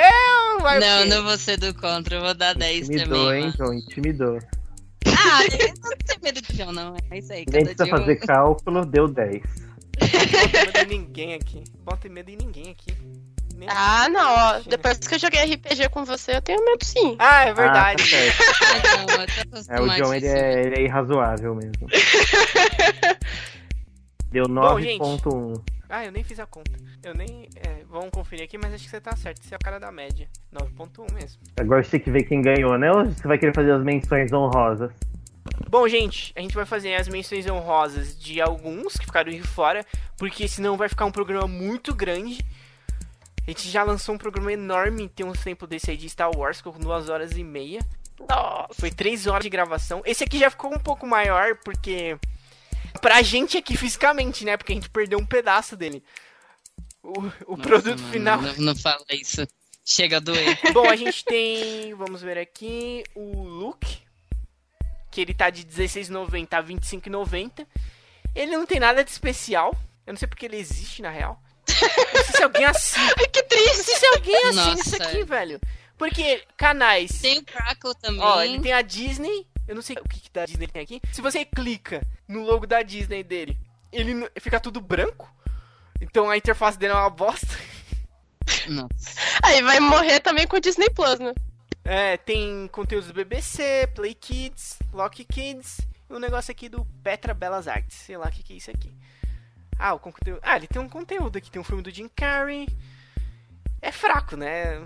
[0.53, 1.09] ou vai o Não, quê?
[1.09, 3.35] não vou ser do contra, eu vou dar 10 Intimidou, também.
[3.37, 3.55] hein, mano.
[3.57, 3.73] João?
[3.75, 4.39] Intimidou.
[5.07, 6.95] Ah, eu não tenho medo de John, não.
[7.11, 7.47] É isso aí.
[7.51, 9.41] Nem precisa dia fazer cálculo, deu 10.
[9.43, 11.65] Bota medo em ninguém aqui.
[11.79, 12.95] Bota medo em ninguém aqui.
[13.57, 14.61] Nem- Ah, não, ó.
[14.67, 17.17] Depois que eu joguei RPG com você, eu tenho medo sim.
[17.19, 18.05] Ah, é verdade.
[18.11, 18.17] tá.
[18.67, 19.33] Ah, não, eu tô
[19.73, 21.89] É, o John ele é, ele é irrazoável mesmo.
[24.31, 24.99] Deu Bom, gente.
[25.01, 25.61] 9.1.
[25.91, 26.71] Ah, eu nem fiz a conta.
[27.03, 27.49] Eu nem.
[27.57, 29.43] É, vamos conferir aqui, mas acho que você tá certo.
[29.43, 30.29] Você é o cara da média.
[30.55, 31.43] 9.1 mesmo.
[31.59, 32.93] Agora você tem que ver quem ganhou, né?
[32.93, 34.93] Ou você vai querer fazer as menções honrosas?
[35.69, 39.85] Bom, gente, a gente vai fazer as menções honrosas de alguns que ficaram de fora,
[40.17, 42.45] porque senão vai ficar um programa muito grande.
[43.47, 46.61] A gente já lançou um programa enorme, tem um tempo desse aí de Star Wars,
[46.61, 47.81] com duas horas e meia.
[48.29, 48.75] Nossa.
[48.79, 50.03] Foi três horas de gravação.
[50.05, 52.17] Esse aqui já ficou um pouco maior, porque.
[53.01, 54.57] Pra gente aqui fisicamente, né?
[54.57, 56.03] Porque a gente perdeu um pedaço dele.
[57.03, 58.43] O, o Nossa, produto mano, final.
[58.43, 59.47] Não, não fala isso.
[59.85, 60.59] Chega a doer.
[60.73, 63.99] Bom, a gente tem, vamos ver aqui, o Luke,
[65.11, 67.67] que ele tá de 16,90 a 25,90.
[68.35, 69.75] Ele não tem nada de especial.
[70.07, 71.41] Eu não sei porque ele existe, na real.
[71.69, 73.15] Não sei se alguém assina.
[73.33, 73.85] Que Não triste.
[73.85, 74.81] sei se alguém assina Nossa.
[74.83, 75.61] isso aqui, velho.
[75.97, 77.21] Porque canais.
[77.21, 78.21] Tem o Crackle também.
[78.21, 79.47] Ó, ele tem a Disney.
[79.71, 81.01] Eu não sei o que, que da Disney tem aqui.
[81.13, 83.57] Se você clica no logo da Disney dele,
[83.93, 85.33] ele fica tudo branco.
[86.01, 87.47] Então a interface dele é uma bosta.
[88.69, 89.21] Nossa.
[89.41, 91.33] Aí vai morrer também com o Disney Plus, né?
[91.85, 95.79] É, tem conteúdos do BBC, Play Kids, Lock Kids
[96.09, 97.97] e um negócio aqui do Petra Belas Artes.
[97.97, 98.93] Sei lá o que, que é isso aqui.
[99.79, 100.41] Ah, o conteúdo.
[100.43, 101.49] Ah, ele tem um conteúdo aqui.
[101.49, 102.67] Tem um filme do Jim Carrey.
[103.81, 104.85] É fraco, né?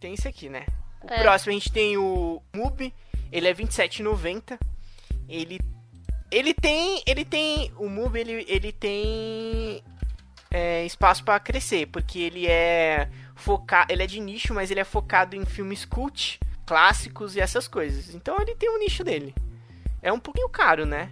[0.00, 0.66] Tem isso aqui, né?
[1.00, 1.22] O É.
[1.22, 2.92] próximo a gente tem o Mubi.
[3.30, 4.58] Ele é R$27,90.
[5.28, 5.58] Ele.
[6.30, 7.02] Ele tem.
[7.06, 7.72] Ele tem.
[7.76, 9.82] O Mubi ele, ele tem.
[10.50, 11.86] é, espaço pra crescer.
[11.86, 13.08] Porque ele é.
[13.34, 17.68] Foca, ele é de nicho, mas ele é focado em filmes cult, clássicos e essas
[17.68, 18.14] coisas.
[18.14, 19.34] Então ele tem um nicho dele.
[20.02, 21.10] É um pouquinho caro, né?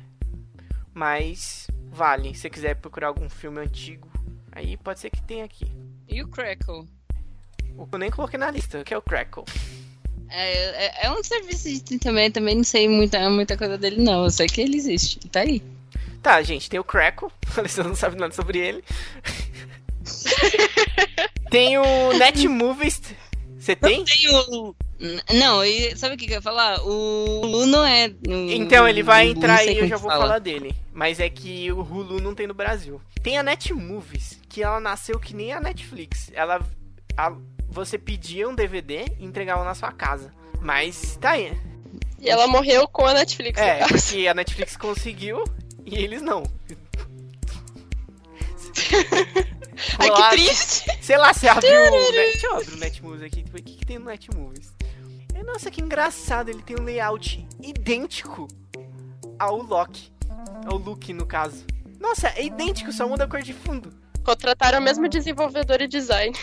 [0.92, 2.34] Mas vale.
[2.34, 4.10] Se você quiser procurar algum filme antigo,
[4.52, 5.70] aí pode ser que tenha aqui.
[6.08, 6.86] E o Crackle?
[7.92, 9.44] Eu nem coloquei na lista, que é o Crackle.
[10.36, 14.24] É, é, é um serviço de também, também não sei muita, muita coisa dele, não.
[14.24, 15.18] Eu sei que ele existe.
[15.28, 15.62] Tá aí.
[16.22, 17.28] Tá, gente, tem o Crackle.
[17.56, 18.84] A Alessandra não sabe nada sobre ele.
[21.50, 23.00] tem o Netmovies.
[23.58, 24.04] Você tem?
[24.04, 24.74] Tem o.
[25.00, 26.80] N- Não, e sabe o que que eu ia falar?
[26.84, 28.08] O Lu não é.
[28.26, 30.22] o- Então ele vai entrar aí, eu como já vou fala.
[30.22, 30.74] falar dele.
[30.92, 33.00] Mas é que o Hulu não tem no Brasil.
[33.22, 36.30] Tem a Netmovies, que ela nasceu que nem a Netflix.
[36.34, 36.60] Ela.
[37.16, 37.36] A-
[37.68, 40.32] você pedia um DVD e entregava na sua casa.
[40.60, 41.52] Mas tá aí.
[42.18, 43.60] E ela morreu com a Netflix.
[43.60, 43.92] É, no caso.
[44.02, 45.44] porque a Netflix conseguiu
[45.84, 46.42] e eles não.
[49.98, 50.84] Ai, Olá, que triste.
[51.02, 51.90] Sei lá, você abriu o.
[51.90, 52.12] Net...
[52.12, 53.44] Deixa eu abrir o Netmovies aqui.
[53.48, 54.72] O que, que tem no Netmovies?
[55.34, 56.48] É, nossa, que engraçado.
[56.48, 58.48] Ele tem um layout idêntico
[59.38, 60.12] ao Loki.
[60.66, 61.64] Ao Luke, no caso.
[62.00, 63.92] Nossa, é idêntico, só muda a cor de fundo.
[64.24, 66.34] Contrataram o mesmo desenvolvedor e design.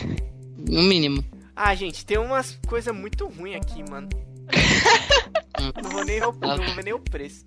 [0.70, 1.24] No mínimo.
[1.56, 4.10] Ah, gente, tem umas coisas muito ruins aqui, mano.
[5.82, 7.46] Não vou nem não vou nem o preço.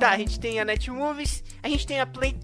[0.00, 2.36] Tá, a gente tem a Netmovies, a gente tem a Play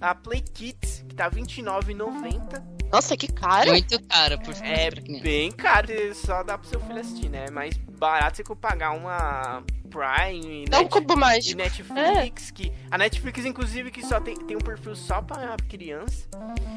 [0.00, 2.62] a Play Kids, que tá R$29,90.
[2.92, 3.70] Nossa, que caro.
[3.70, 5.22] Muito caro por É criança.
[5.22, 7.46] bem caro, só dá pro seu filho assistir, né?
[7.48, 11.54] É mais barato você que pagar uma Prime, Dá um Net- cubo e.
[11.54, 16.26] Netflix, que a Netflix inclusive que só tem, tem um perfil só pra criança.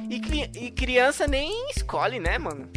[0.10, 2.69] E, cri- e criança nem escolhe, né, mano?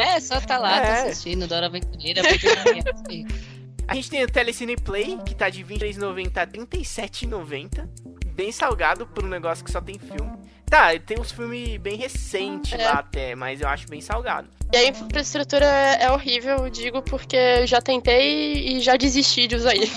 [0.00, 1.02] É, só tá lá, tá É.
[1.10, 2.20] assistindo, Dora Aventureira,
[3.88, 7.88] A gente tem o Telecine Play, que tá de R$23,90 a R$37,90.
[8.34, 10.32] Bem salgado por um negócio que só tem filme.
[10.66, 12.84] Tá, tem uns filmes bem recentes É.
[12.86, 14.48] lá até, mas eu acho bem salgado.
[14.72, 19.56] E a infraestrutura é horrível, eu digo, porque eu já tentei e já desisti de
[19.56, 19.90] usar ele.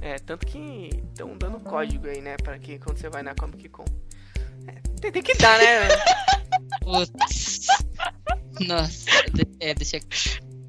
[0.00, 2.36] É, tanto que estão dando código aí, né?
[2.36, 3.84] Pra que quando você vai na Comic Con.
[4.68, 5.88] É, tem, tem que dar, né?
[6.84, 7.66] Putz.
[8.60, 9.10] Nossa,
[9.58, 9.98] é, deixa.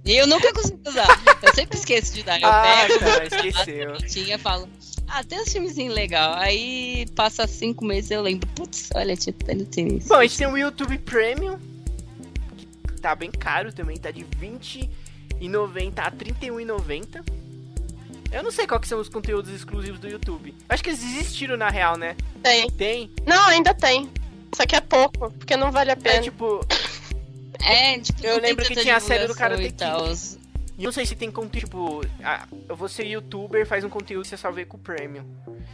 [0.06, 1.08] E eu nunca consigo usar.
[1.42, 2.40] Eu sempre esqueço de dar.
[2.40, 3.98] Eu ah, pego, cara, esqueceu.
[4.08, 4.70] tinha falo.
[5.08, 6.34] Ah, tem uns filmezinhos legal.
[6.36, 8.48] Aí passa cinco meses eu lembro.
[8.50, 9.34] Putz, olha, tinha
[9.72, 10.08] tem isso.
[10.10, 11.58] Bom, a gente tem o YouTube Premium,
[12.88, 17.24] que tá bem caro também, tá de R$20,90 a R$31,90.
[18.32, 20.54] Eu não sei qual que são os conteúdos exclusivos do YouTube.
[20.68, 22.16] Acho que eles desistiram na real, né?
[22.44, 22.70] Tem.
[22.72, 23.10] Tem.
[23.26, 24.10] Não, ainda tem.
[24.56, 26.22] Só que é pouco, porque não vale a É pena.
[26.22, 26.66] tipo,
[27.64, 30.06] É, tipo, Eu lembro que tinha a série do Karate e tal.
[30.78, 33.90] E eu não sei se tem conteúdo, tipo, ah, eu vou ser youtuber, faz um
[33.90, 35.24] conteúdo e você só vê com o Premium.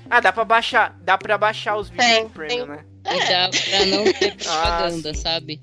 [0.07, 2.75] Ah, dá pra baixar, dá pra baixar os vídeos Tem, com o Premium, tem.
[2.75, 2.85] né?
[3.05, 5.19] E dá pra não ter propaganda, Ah, sim.
[5.21, 5.59] sabe?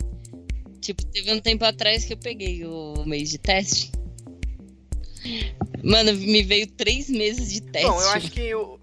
[0.80, 3.92] Tipo, teve um tempo atrás que eu peguei o mês de teste.
[5.84, 7.88] Mano, me veio três meses de teste.
[7.88, 8.78] Bom, eu acho que o,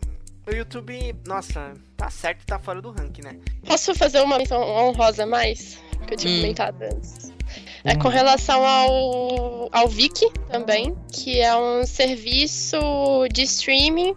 [0.48, 3.38] o YouTube, nossa, tá certo, tá fora do ranking, né?
[3.66, 5.78] Posso fazer uma menção honrosa a mais?
[6.08, 6.42] Que eu tinha Hum.
[6.42, 7.34] comentado antes.
[7.84, 12.78] É com relação ao, ao Viki também, que é um serviço
[13.32, 14.16] de streaming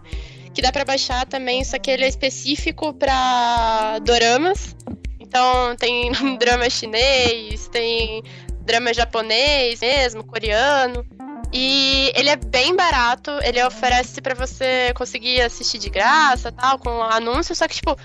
[0.53, 4.75] que dá pra baixar também, só que ele é específico pra doramas.
[5.19, 8.23] Então tem drama chinês, tem
[8.61, 11.05] drama japonês mesmo, coreano.
[11.53, 17.01] E ele é bem barato, ele oferece pra você conseguir assistir de graça, tal, com
[17.03, 17.95] anúncio, só que tipo,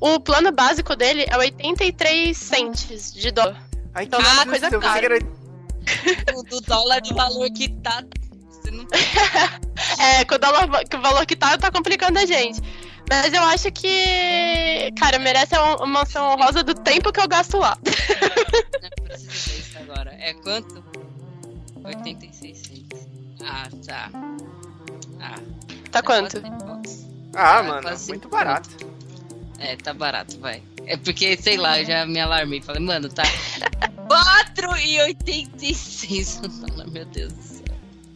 [0.00, 3.62] o plano básico dele é 83 centes de dólar.
[3.94, 4.98] Ai, Então é uma coisa cara.
[5.00, 8.02] que era- O do dólar do valor que tá.
[8.50, 8.86] Você não
[9.98, 12.60] É, com o, dólar, com o valor que tá, tá complicando a gente.
[13.08, 17.78] Mas eu acho que, cara, merece uma menção honrosa do tempo que eu gasto lá.
[18.82, 20.12] Não preciso ver isso agora.
[20.18, 20.84] É quanto?
[21.84, 23.00] 86 centos.
[23.44, 24.10] Ah, tá.
[25.20, 25.38] Ah.
[25.92, 26.40] Tá quanto?
[26.40, 27.06] cem bucks.
[27.36, 28.68] Ah, É, mano, muito barato.
[29.58, 30.62] É, tá barato, vai.
[30.86, 32.62] É porque, sei lá, eu já me alarmei.
[32.62, 33.24] Falei, mano, tá
[34.08, 37.64] 4,86 o dólar, meu Deus do céu.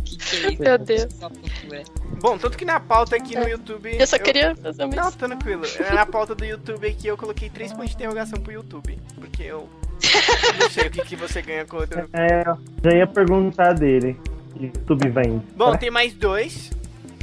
[0.05, 0.63] Que que é isso?
[0.63, 1.13] Meu Deus.
[1.15, 1.83] Cultura.
[2.21, 3.97] Bom, tanto que na pauta aqui no YouTube.
[3.99, 5.65] Eu só queria fazer uma Não, tranquilo.
[5.79, 8.99] É, Na pauta do YouTube aqui eu coloquei três pontos de interrogação pro YouTube.
[9.17, 9.69] Porque eu.
[10.61, 12.09] Não sei o que, que você ganha com outro.
[12.13, 12.45] É,
[12.85, 14.17] já ia perguntar dele.
[14.59, 15.43] YouTube vem.
[15.57, 16.71] Bom, tem mais dois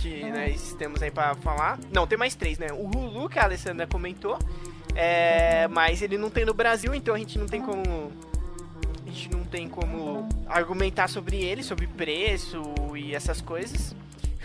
[0.07, 1.79] que nós temos aí pra falar.
[1.91, 2.67] Não, tem mais três, né?
[2.71, 4.38] O Hulu, que a Alessandra comentou.
[4.95, 8.11] É, mas ele não tem no Brasil, então a gente não tem como.
[9.05, 12.61] A gente não tem como argumentar sobre ele, sobre preço
[12.95, 13.95] e essas coisas.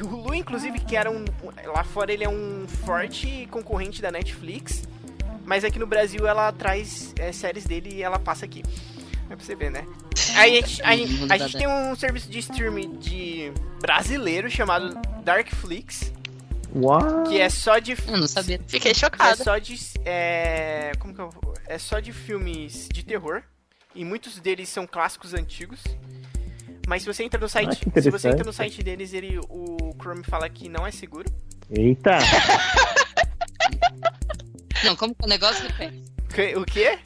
[0.01, 1.25] O Hulu, inclusive, que era um.
[1.67, 4.87] Lá fora ele é um forte concorrente da Netflix.
[5.45, 8.63] Mas aqui no Brasil ela traz é, séries dele e ela passa aqui.
[9.33, 9.87] É pra você ver, né?
[10.37, 13.51] Aí a gente, a gente- a gente tem um serviço de streaming de
[13.81, 14.95] brasileiro chamado
[15.25, 16.13] Darkflix,
[16.75, 17.29] What?
[17.31, 17.93] que é só de.
[18.07, 18.61] Eu não sabia.
[18.67, 19.43] Fiquei É chocada.
[19.43, 19.75] só de.
[20.05, 21.31] É, como que eu,
[21.67, 23.43] é só de filmes de terror.
[23.95, 25.81] E muitos deles são clássicos antigos.
[26.87, 27.85] Mas se você entra no site.
[27.91, 31.31] que se você entra no site deles, ele, o Chrome fala que não é seguro.
[31.71, 32.19] Eita!
[34.85, 35.65] Não, como que é o negócio
[36.57, 36.99] O quê?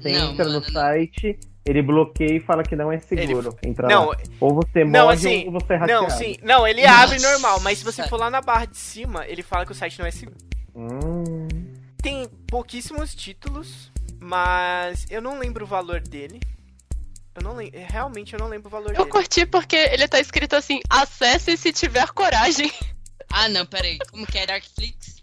[0.00, 0.72] Você Não, entra mano, no não.
[0.72, 3.56] site, ele bloqueia e fala que não é seguro.
[3.62, 4.16] Entra Não, lá.
[4.40, 6.02] Ou você não, morre assim, ou você é hackeado.
[6.02, 6.36] não, sim.
[6.42, 6.94] Não, ele Nossa.
[7.02, 9.74] abre normal, mas se você for lá na barra de cima, ele fala que o
[9.74, 10.38] site não é seguro.
[10.74, 11.48] Hum,
[12.02, 13.90] Tem pouquíssimos títulos,
[14.20, 16.38] mas eu não lembro o valor dele.
[17.34, 19.10] Eu não lembro, realmente eu não lembro o valor Eu dele.
[19.10, 22.70] curti porque ele tá escrito assim: acesse se tiver coragem.
[23.28, 23.98] Ah, não, peraí.
[24.10, 25.16] Como que é Darkflix?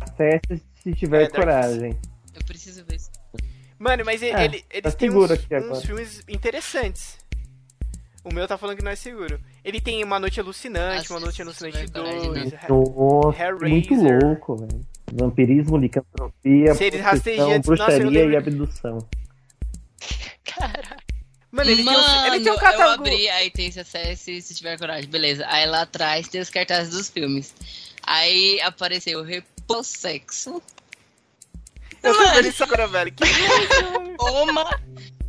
[0.00, 1.96] acesse se tiver É, coragem.
[2.34, 3.10] Eu preciso ver isso.
[3.84, 5.30] Mano, mas ele, É, ele- eles tá têm uns,
[5.70, 7.18] uns filmes interessantes.
[8.24, 9.38] O meu tá falando que não é seguro.
[9.62, 12.58] Ele tem Uma Noite Alucinante, Uma se- Noite se Alucinante tiver coragem, 2, né?
[12.62, 13.68] Ra- Nossa, Hellraiser.
[13.68, 13.94] muito
[14.24, 14.86] louco, velho.
[15.12, 18.98] Vampirismo, licantropia, eu bruxaria e abdução.
[20.44, 20.96] Cara,
[21.52, 23.02] Mano, ele, Mano, tem, um, ele tem um eu catálogo.
[23.02, 25.08] abri, aí tem esse acesse se tiver coragem.
[25.10, 25.44] Beleza.
[25.46, 27.54] Aí lá atrás tem os cartazes dos filmes.
[28.02, 30.60] Aí apareceu Repossexo,
[32.04, 33.12] Eu tô vendo isso agora, velho.
[33.12, 33.24] Que
[34.20, 34.64] Oma,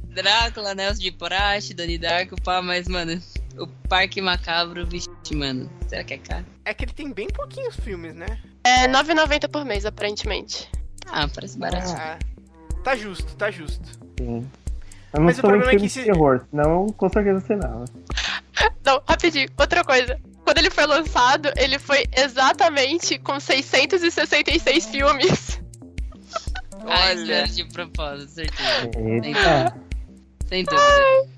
[0.10, 3.22] Drácula, Nelson de Praxe, Dani Darko, pá, mas, mano,
[3.58, 6.46] o Parque Macabro, vixe, mano, será que é caro?
[6.64, 8.40] É que ele tem bem pouquinhos filmes, né?
[8.64, 10.70] é 9,90 por mês, aparentemente.
[11.08, 11.92] Ah, parece barato.
[11.92, 12.18] Ah,
[12.84, 13.86] tá justo, tá justo.
[14.20, 14.48] Sim.
[15.14, 17.86] Eu não Mas o problema é que filme se- de terror, senão com certeza assinava.
[18.84, 20.20] Não, rapidinho, outra coisa.
[20.44, 25.60] Quando ele foi lançado, ele foi exatamente com 666 filmes.
[26.86, 27.14] Ah, Olha.
[27.14, 28.92] espero de propósito, certeza.
[28.94, 29.26] Sem Eita.
[29.26, 29.76] dúvida.
[30.48, 31.36] Sem dúvida.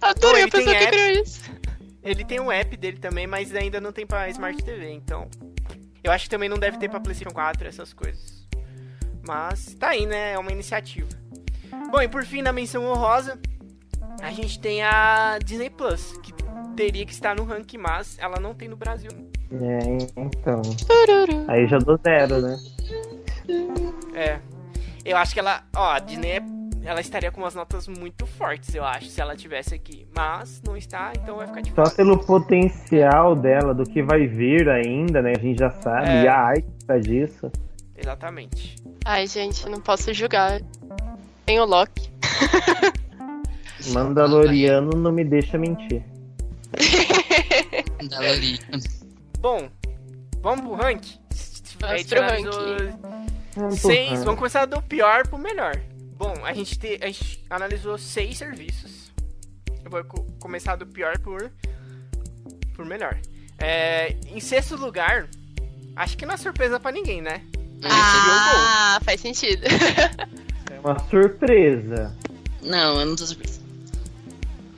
[0.00, 1.50] Adorei ele a pessoa que criou isso.
[2.02, 5.28] Ele tem um app dele também, mas ainda não tem pra Smart TV, então.
[6.02, 8.46] Eu acho que também não deve ter pra PlayStation 4, essas coisas.
[9.26, 10.32] Mas tá aí, né?
[10.32, 11.08] É uma iniciativa.
[11.90, 13.38] Bom, e por fim, na menção honrosa,
[14.20, 16.34] a gente tem a Disney Plus, que
[16.76, 19.10] teria que estar no ranking, mas ela não tem no Brasil.
[19.52, 19.78] É,
[20.16, 20.60] então.
[20.60, 21.44] Tururu.
[21.48, 22.58] Aí já dou zero, né?
[24.14, 24.40] É.
[25.04, 25.62] Eu acho que ela.
[25.76, 26.42] Ó, a Disney é-
[26.84, 30.06] ela estaria com umas notas muito fortes, eu acho, se ela tivesse aqui.
[30.14, 31.96] Mas não está, então vai ficar Só difícil.
[31.96, 35.32] pelo potencial dela, do que vai vir ainda, né?
[35.36, 36.08] A gente já sabe.
[36.08, 36.22] É.
[36.24, 37.50] E a arte tá disso.
[37.96, 38.76] Exatamente.
[39.04, 40.60] Ai, gente, não posso julgar.
[41.46, 42.10] Tem o Loki.
[43.92, 46.02] Mandaloriano não me deixa mentir.
[48.00, 48.82] Mandaloriano.
[49.40, 49.68] Bom,
[50.40, 51.02] vamos pro rank?
[51.80, 53.43] Vamos pro Vamos
[53.76, 55.76] Seis, vamos começar do pior pro melhor.
[56.16, 59.12] Bom, a gente, te, a gente analisou seis serviços.
[59.84, 61.50] Eu vou co- começar do pior por,
[62.74, 63.16] por melhor.
[63.58, 65.28] É, em sexto lugar,
[65.96, 67.42] acho que não é surpresa pra ninguém, né?
[67.84, 69.62] Ah, faz sentido.
[70.72, 72.14] É uma surpresa.
[72.62, 73.60] Não, eu não tô surpresa.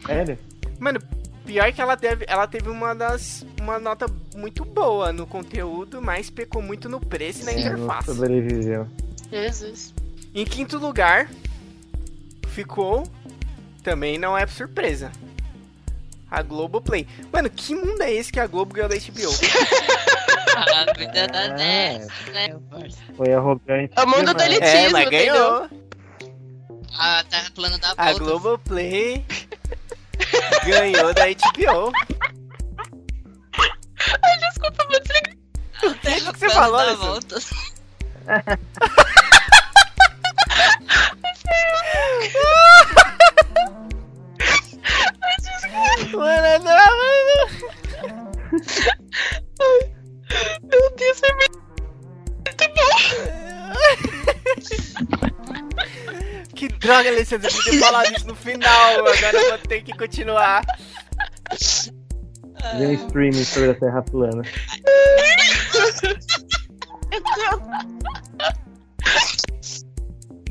[0.04, 0.38] Sério?
[0.78, 1.00] Mano,
[1.46, 6.28] Pior que ela teve, ela teve uma das uma nota muito boa no conteúdo, mas
[6.28, 8.06] pecou muito no preço e na Sim, interface.
[8.14, 8.86] sobreviveu.
[9.30, 9.94] Jesus.
[10.34, 11.28] Em quinto lugar,
[12.48, 13.04] ficou.
[13.82, 15.12] Também não é surpresa.
[16.28, 17.06] A Globoplay.
[17.32, 19.30] Mano, que mundo é esse que a Globo ganhou da HBO?
[20.56, 21.48] A vida da Ah.
[21.54, 23.14] Ness, né, meu parceiro?
[23.16, 23.92] Foi arrogante.
[23.96, 25.68] É o mundo do elitismo, é, mas ganhou.
[26.98, 28.18] A Terra plana da A volta.
[28.18, 29.24] Globoplay
[30.64, 31.92] ganhou da HBO.
[34.40, 37.06] Desculpa, mas A Terra que você plana falou, Alessandro?
[37.06, 37.40] volta.
[46.12, 47.46] Mano, não, mano.
[50.62, 51.56] Meu Deus, é muito
[56.56, 57.48] Que droga, Alessandro.
[57.48, 58.98] Eu podia falar isso no final.
[58.98, 60.64] Agora eu vou ter que continuar.
[62.78, 64.42] Vem um streaming sobre a Terra plana.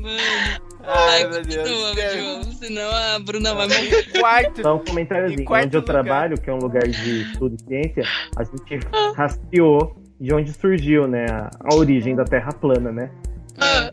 [0.00, 0.18] Mano,
[0.84, 1.68] Ai, meu Deus.
[1.68, 4.04] continua, senão a Bruna vai morrer.
[4.20, 4.62] Quarto.
[4.62, 5.44] Só um comentáriozinho.
[5.44, 5.92] Quarto Onde eu lugar.
[5.92, 8.04] trabalho, que é um lugar de estudo e ciência,
[8.36, 13.10] a gente rastreou de onde surgiu, né, a, a origem da Terra plana, né?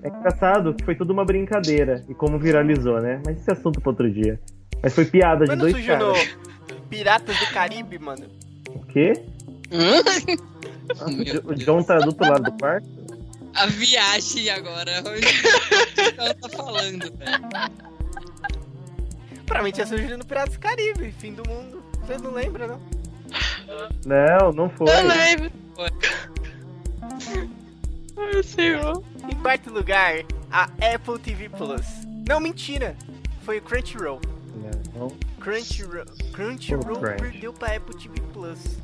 [0.03, 3.21] É engraçado que foi tudo uma brincadeira e como viralizou, né?
[3.25, 4.39] Mas esse assunto pra outro dia.
[4.81, 6.37] Mas foi piada de Quando dois surgiu no caras.
[6.89, 8.25] Piratas do Caribe, mano.
[8.69, 9.13] O quê?
[9.71, 12.87] O Meu Jo- o John tá do outro lado do quarto?
[13.55, 15.01] A viagem agora.
[15.01, 17.49] O que ela tá falando, velho?
[19.45, 21.81] Pra mim tinha surgido no Piratas do Caribe, fim do mundo.
[22.01, 22.79] Vocês não lembram, não?
[24.05, 24.87] Não, não foi.
[24.89, 25.51] eu lembro.
[25.75, 25.89] Foi.
[28.17, 29.03] Ai, senhor.
[29.31, 30.63] Em quarto lugar, a
[30.93, 31.85] Apple TV Plus.
[32.27, 32.95] Não, mentira.
[33.41, 34.21] Foi o Crunchyroll.
[34.95, 35.09] Não.
[35.39, 37.21] Crunchyroll, Crunchyroll Crunch.
[37.21, 38.79] perdeu pra Apple TV Plus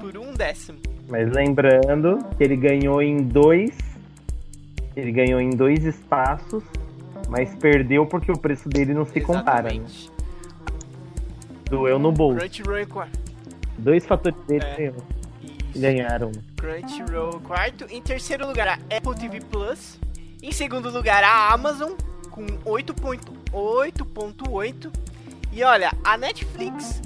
[0.00, 0.78] por um décimo.
[1.08, 3.76] Mas lembrando que ele ganhou em dois.
[4.94, 6.62] Ele ganhou em dois espaços,
[7.28, 9.76] mas perdeu porque o preço dele não se compara, né?
[9.76, 10.10] Exatamente.
[11.68, 12.38] Doeu no bolso.
[12.38, 13.18] Crunchyroll em quarto.
[13.78, 14.92] Dois fatores dele É.
[15.76, 16.30] ganharam.
[16.56, 17.86] Crunchyroll quarto.
[17.90, 19.98] Em terceiro lugar, a Apple TV Plus.
[20.42, 21.92] Em segundo lugar, a Amazon
[22.30, 24.92] com 8.8.
[25.52, 27.00] E olha, a Netflix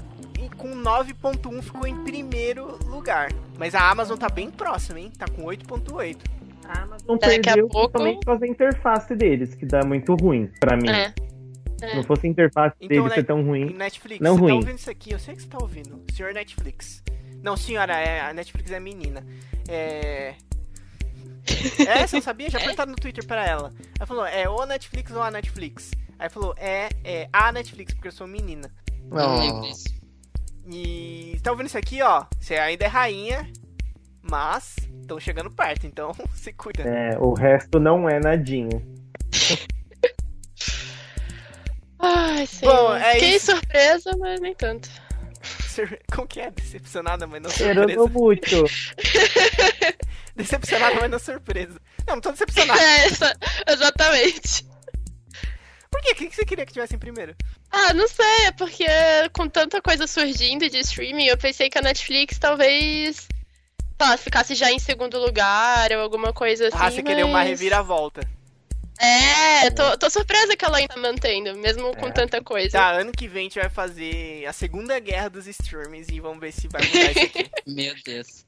[0.57, 3.29] com 9.1 ficou em primeiro lugar.
[3.57, 5.11] Mas a Amazon tá bem próxima, hein?
[5.17, 6.17] Tá com 8.8.
[6.67, 10.15] A Amazon Daqui a perdeu pouco- principalmente por causa da interface deles, que dá muito
[10.15, 10.89] ruim pra mim.
[10.89, 11.13] É.
[11.79, 13.73] Se não fosse a interface Então, deles né, ser tão ruim.
[13.73, 14.49] Netflix, Não você ruim.
[14.49, 15.13] tá ouvindo isso aqui?
[15.13, 16.01] Eu sei que você tá ouvindo.
[16.13, 17.01] Senhor Netflix.
[17.41, 19.25] Não, senhora, é, a Netflix é menina.
[19.67, 20.35] É.
[21.87, 22.49] É, você não sabia?
[22.49, 23.73] Já perguntaram no Twitter pra ela.
[23.97, 25.91] Ela falou, é ou a Netflix ou a Netflix.
[26.17, 28.71] Aí falou, é, é a Netflix, porque eu sou menina.
[29.09, 29.63] Não.
[30.67, 32.25] E tá ouvindo isso aqui, ó?
[32.39, 33.51] Você ainda é rainha,
[34.21, 36.83] mas estão chegando perto, então se cuida.
[36.83, 38.69] É, o resto não é nadinho.
[41.97, 42.73] Ai, senhor.
[42.73, 43.51] Bom, é Fiquei isso.
[43.51, 44.89] surpresa, mas nem tanto.
[45.69, 46.51] Sur- Como que é?
[46.51, 48.07] Decepcionada, mas não surpresa.
[48.09, 48.63] muito.
[50.35, 51.79] Decepcionada, mas não surpresa.
[52.07, 52.79] Não, não tô decepcionado.
[52.79, 53.35] É, essa-
[53.67, 54.65] exatamente.
[55.91, 56.11] Por quê?
[56.11, 57.35] O que que você queria que tivesse em primeiro?
[57.71, 58.85] Ah, não sei, é porque
[59.33, 63.27] com tanta coisa surgindo de streaming, eu pensei que a Netflix talvez.
[63.99, 66.77] lá, ficasse já em segundo lugar ou alguma coisa assim.
[66.79, 68.21] ah, você queria uma mas- reviravolta.
[69.01, 72.11] É, tô, tô surpresa que ela ainda tá mantendo, mesmo com É.
[72.11, 72.77] tanta coisa.
[72.77, 76.39] Tá, ano que vem a gente vai fazer a segunda guerra dos streamings e vamos
[76.39, 77.49] ver se vai mudar isso aqui.
[77.65, 78.45] Meu Deus.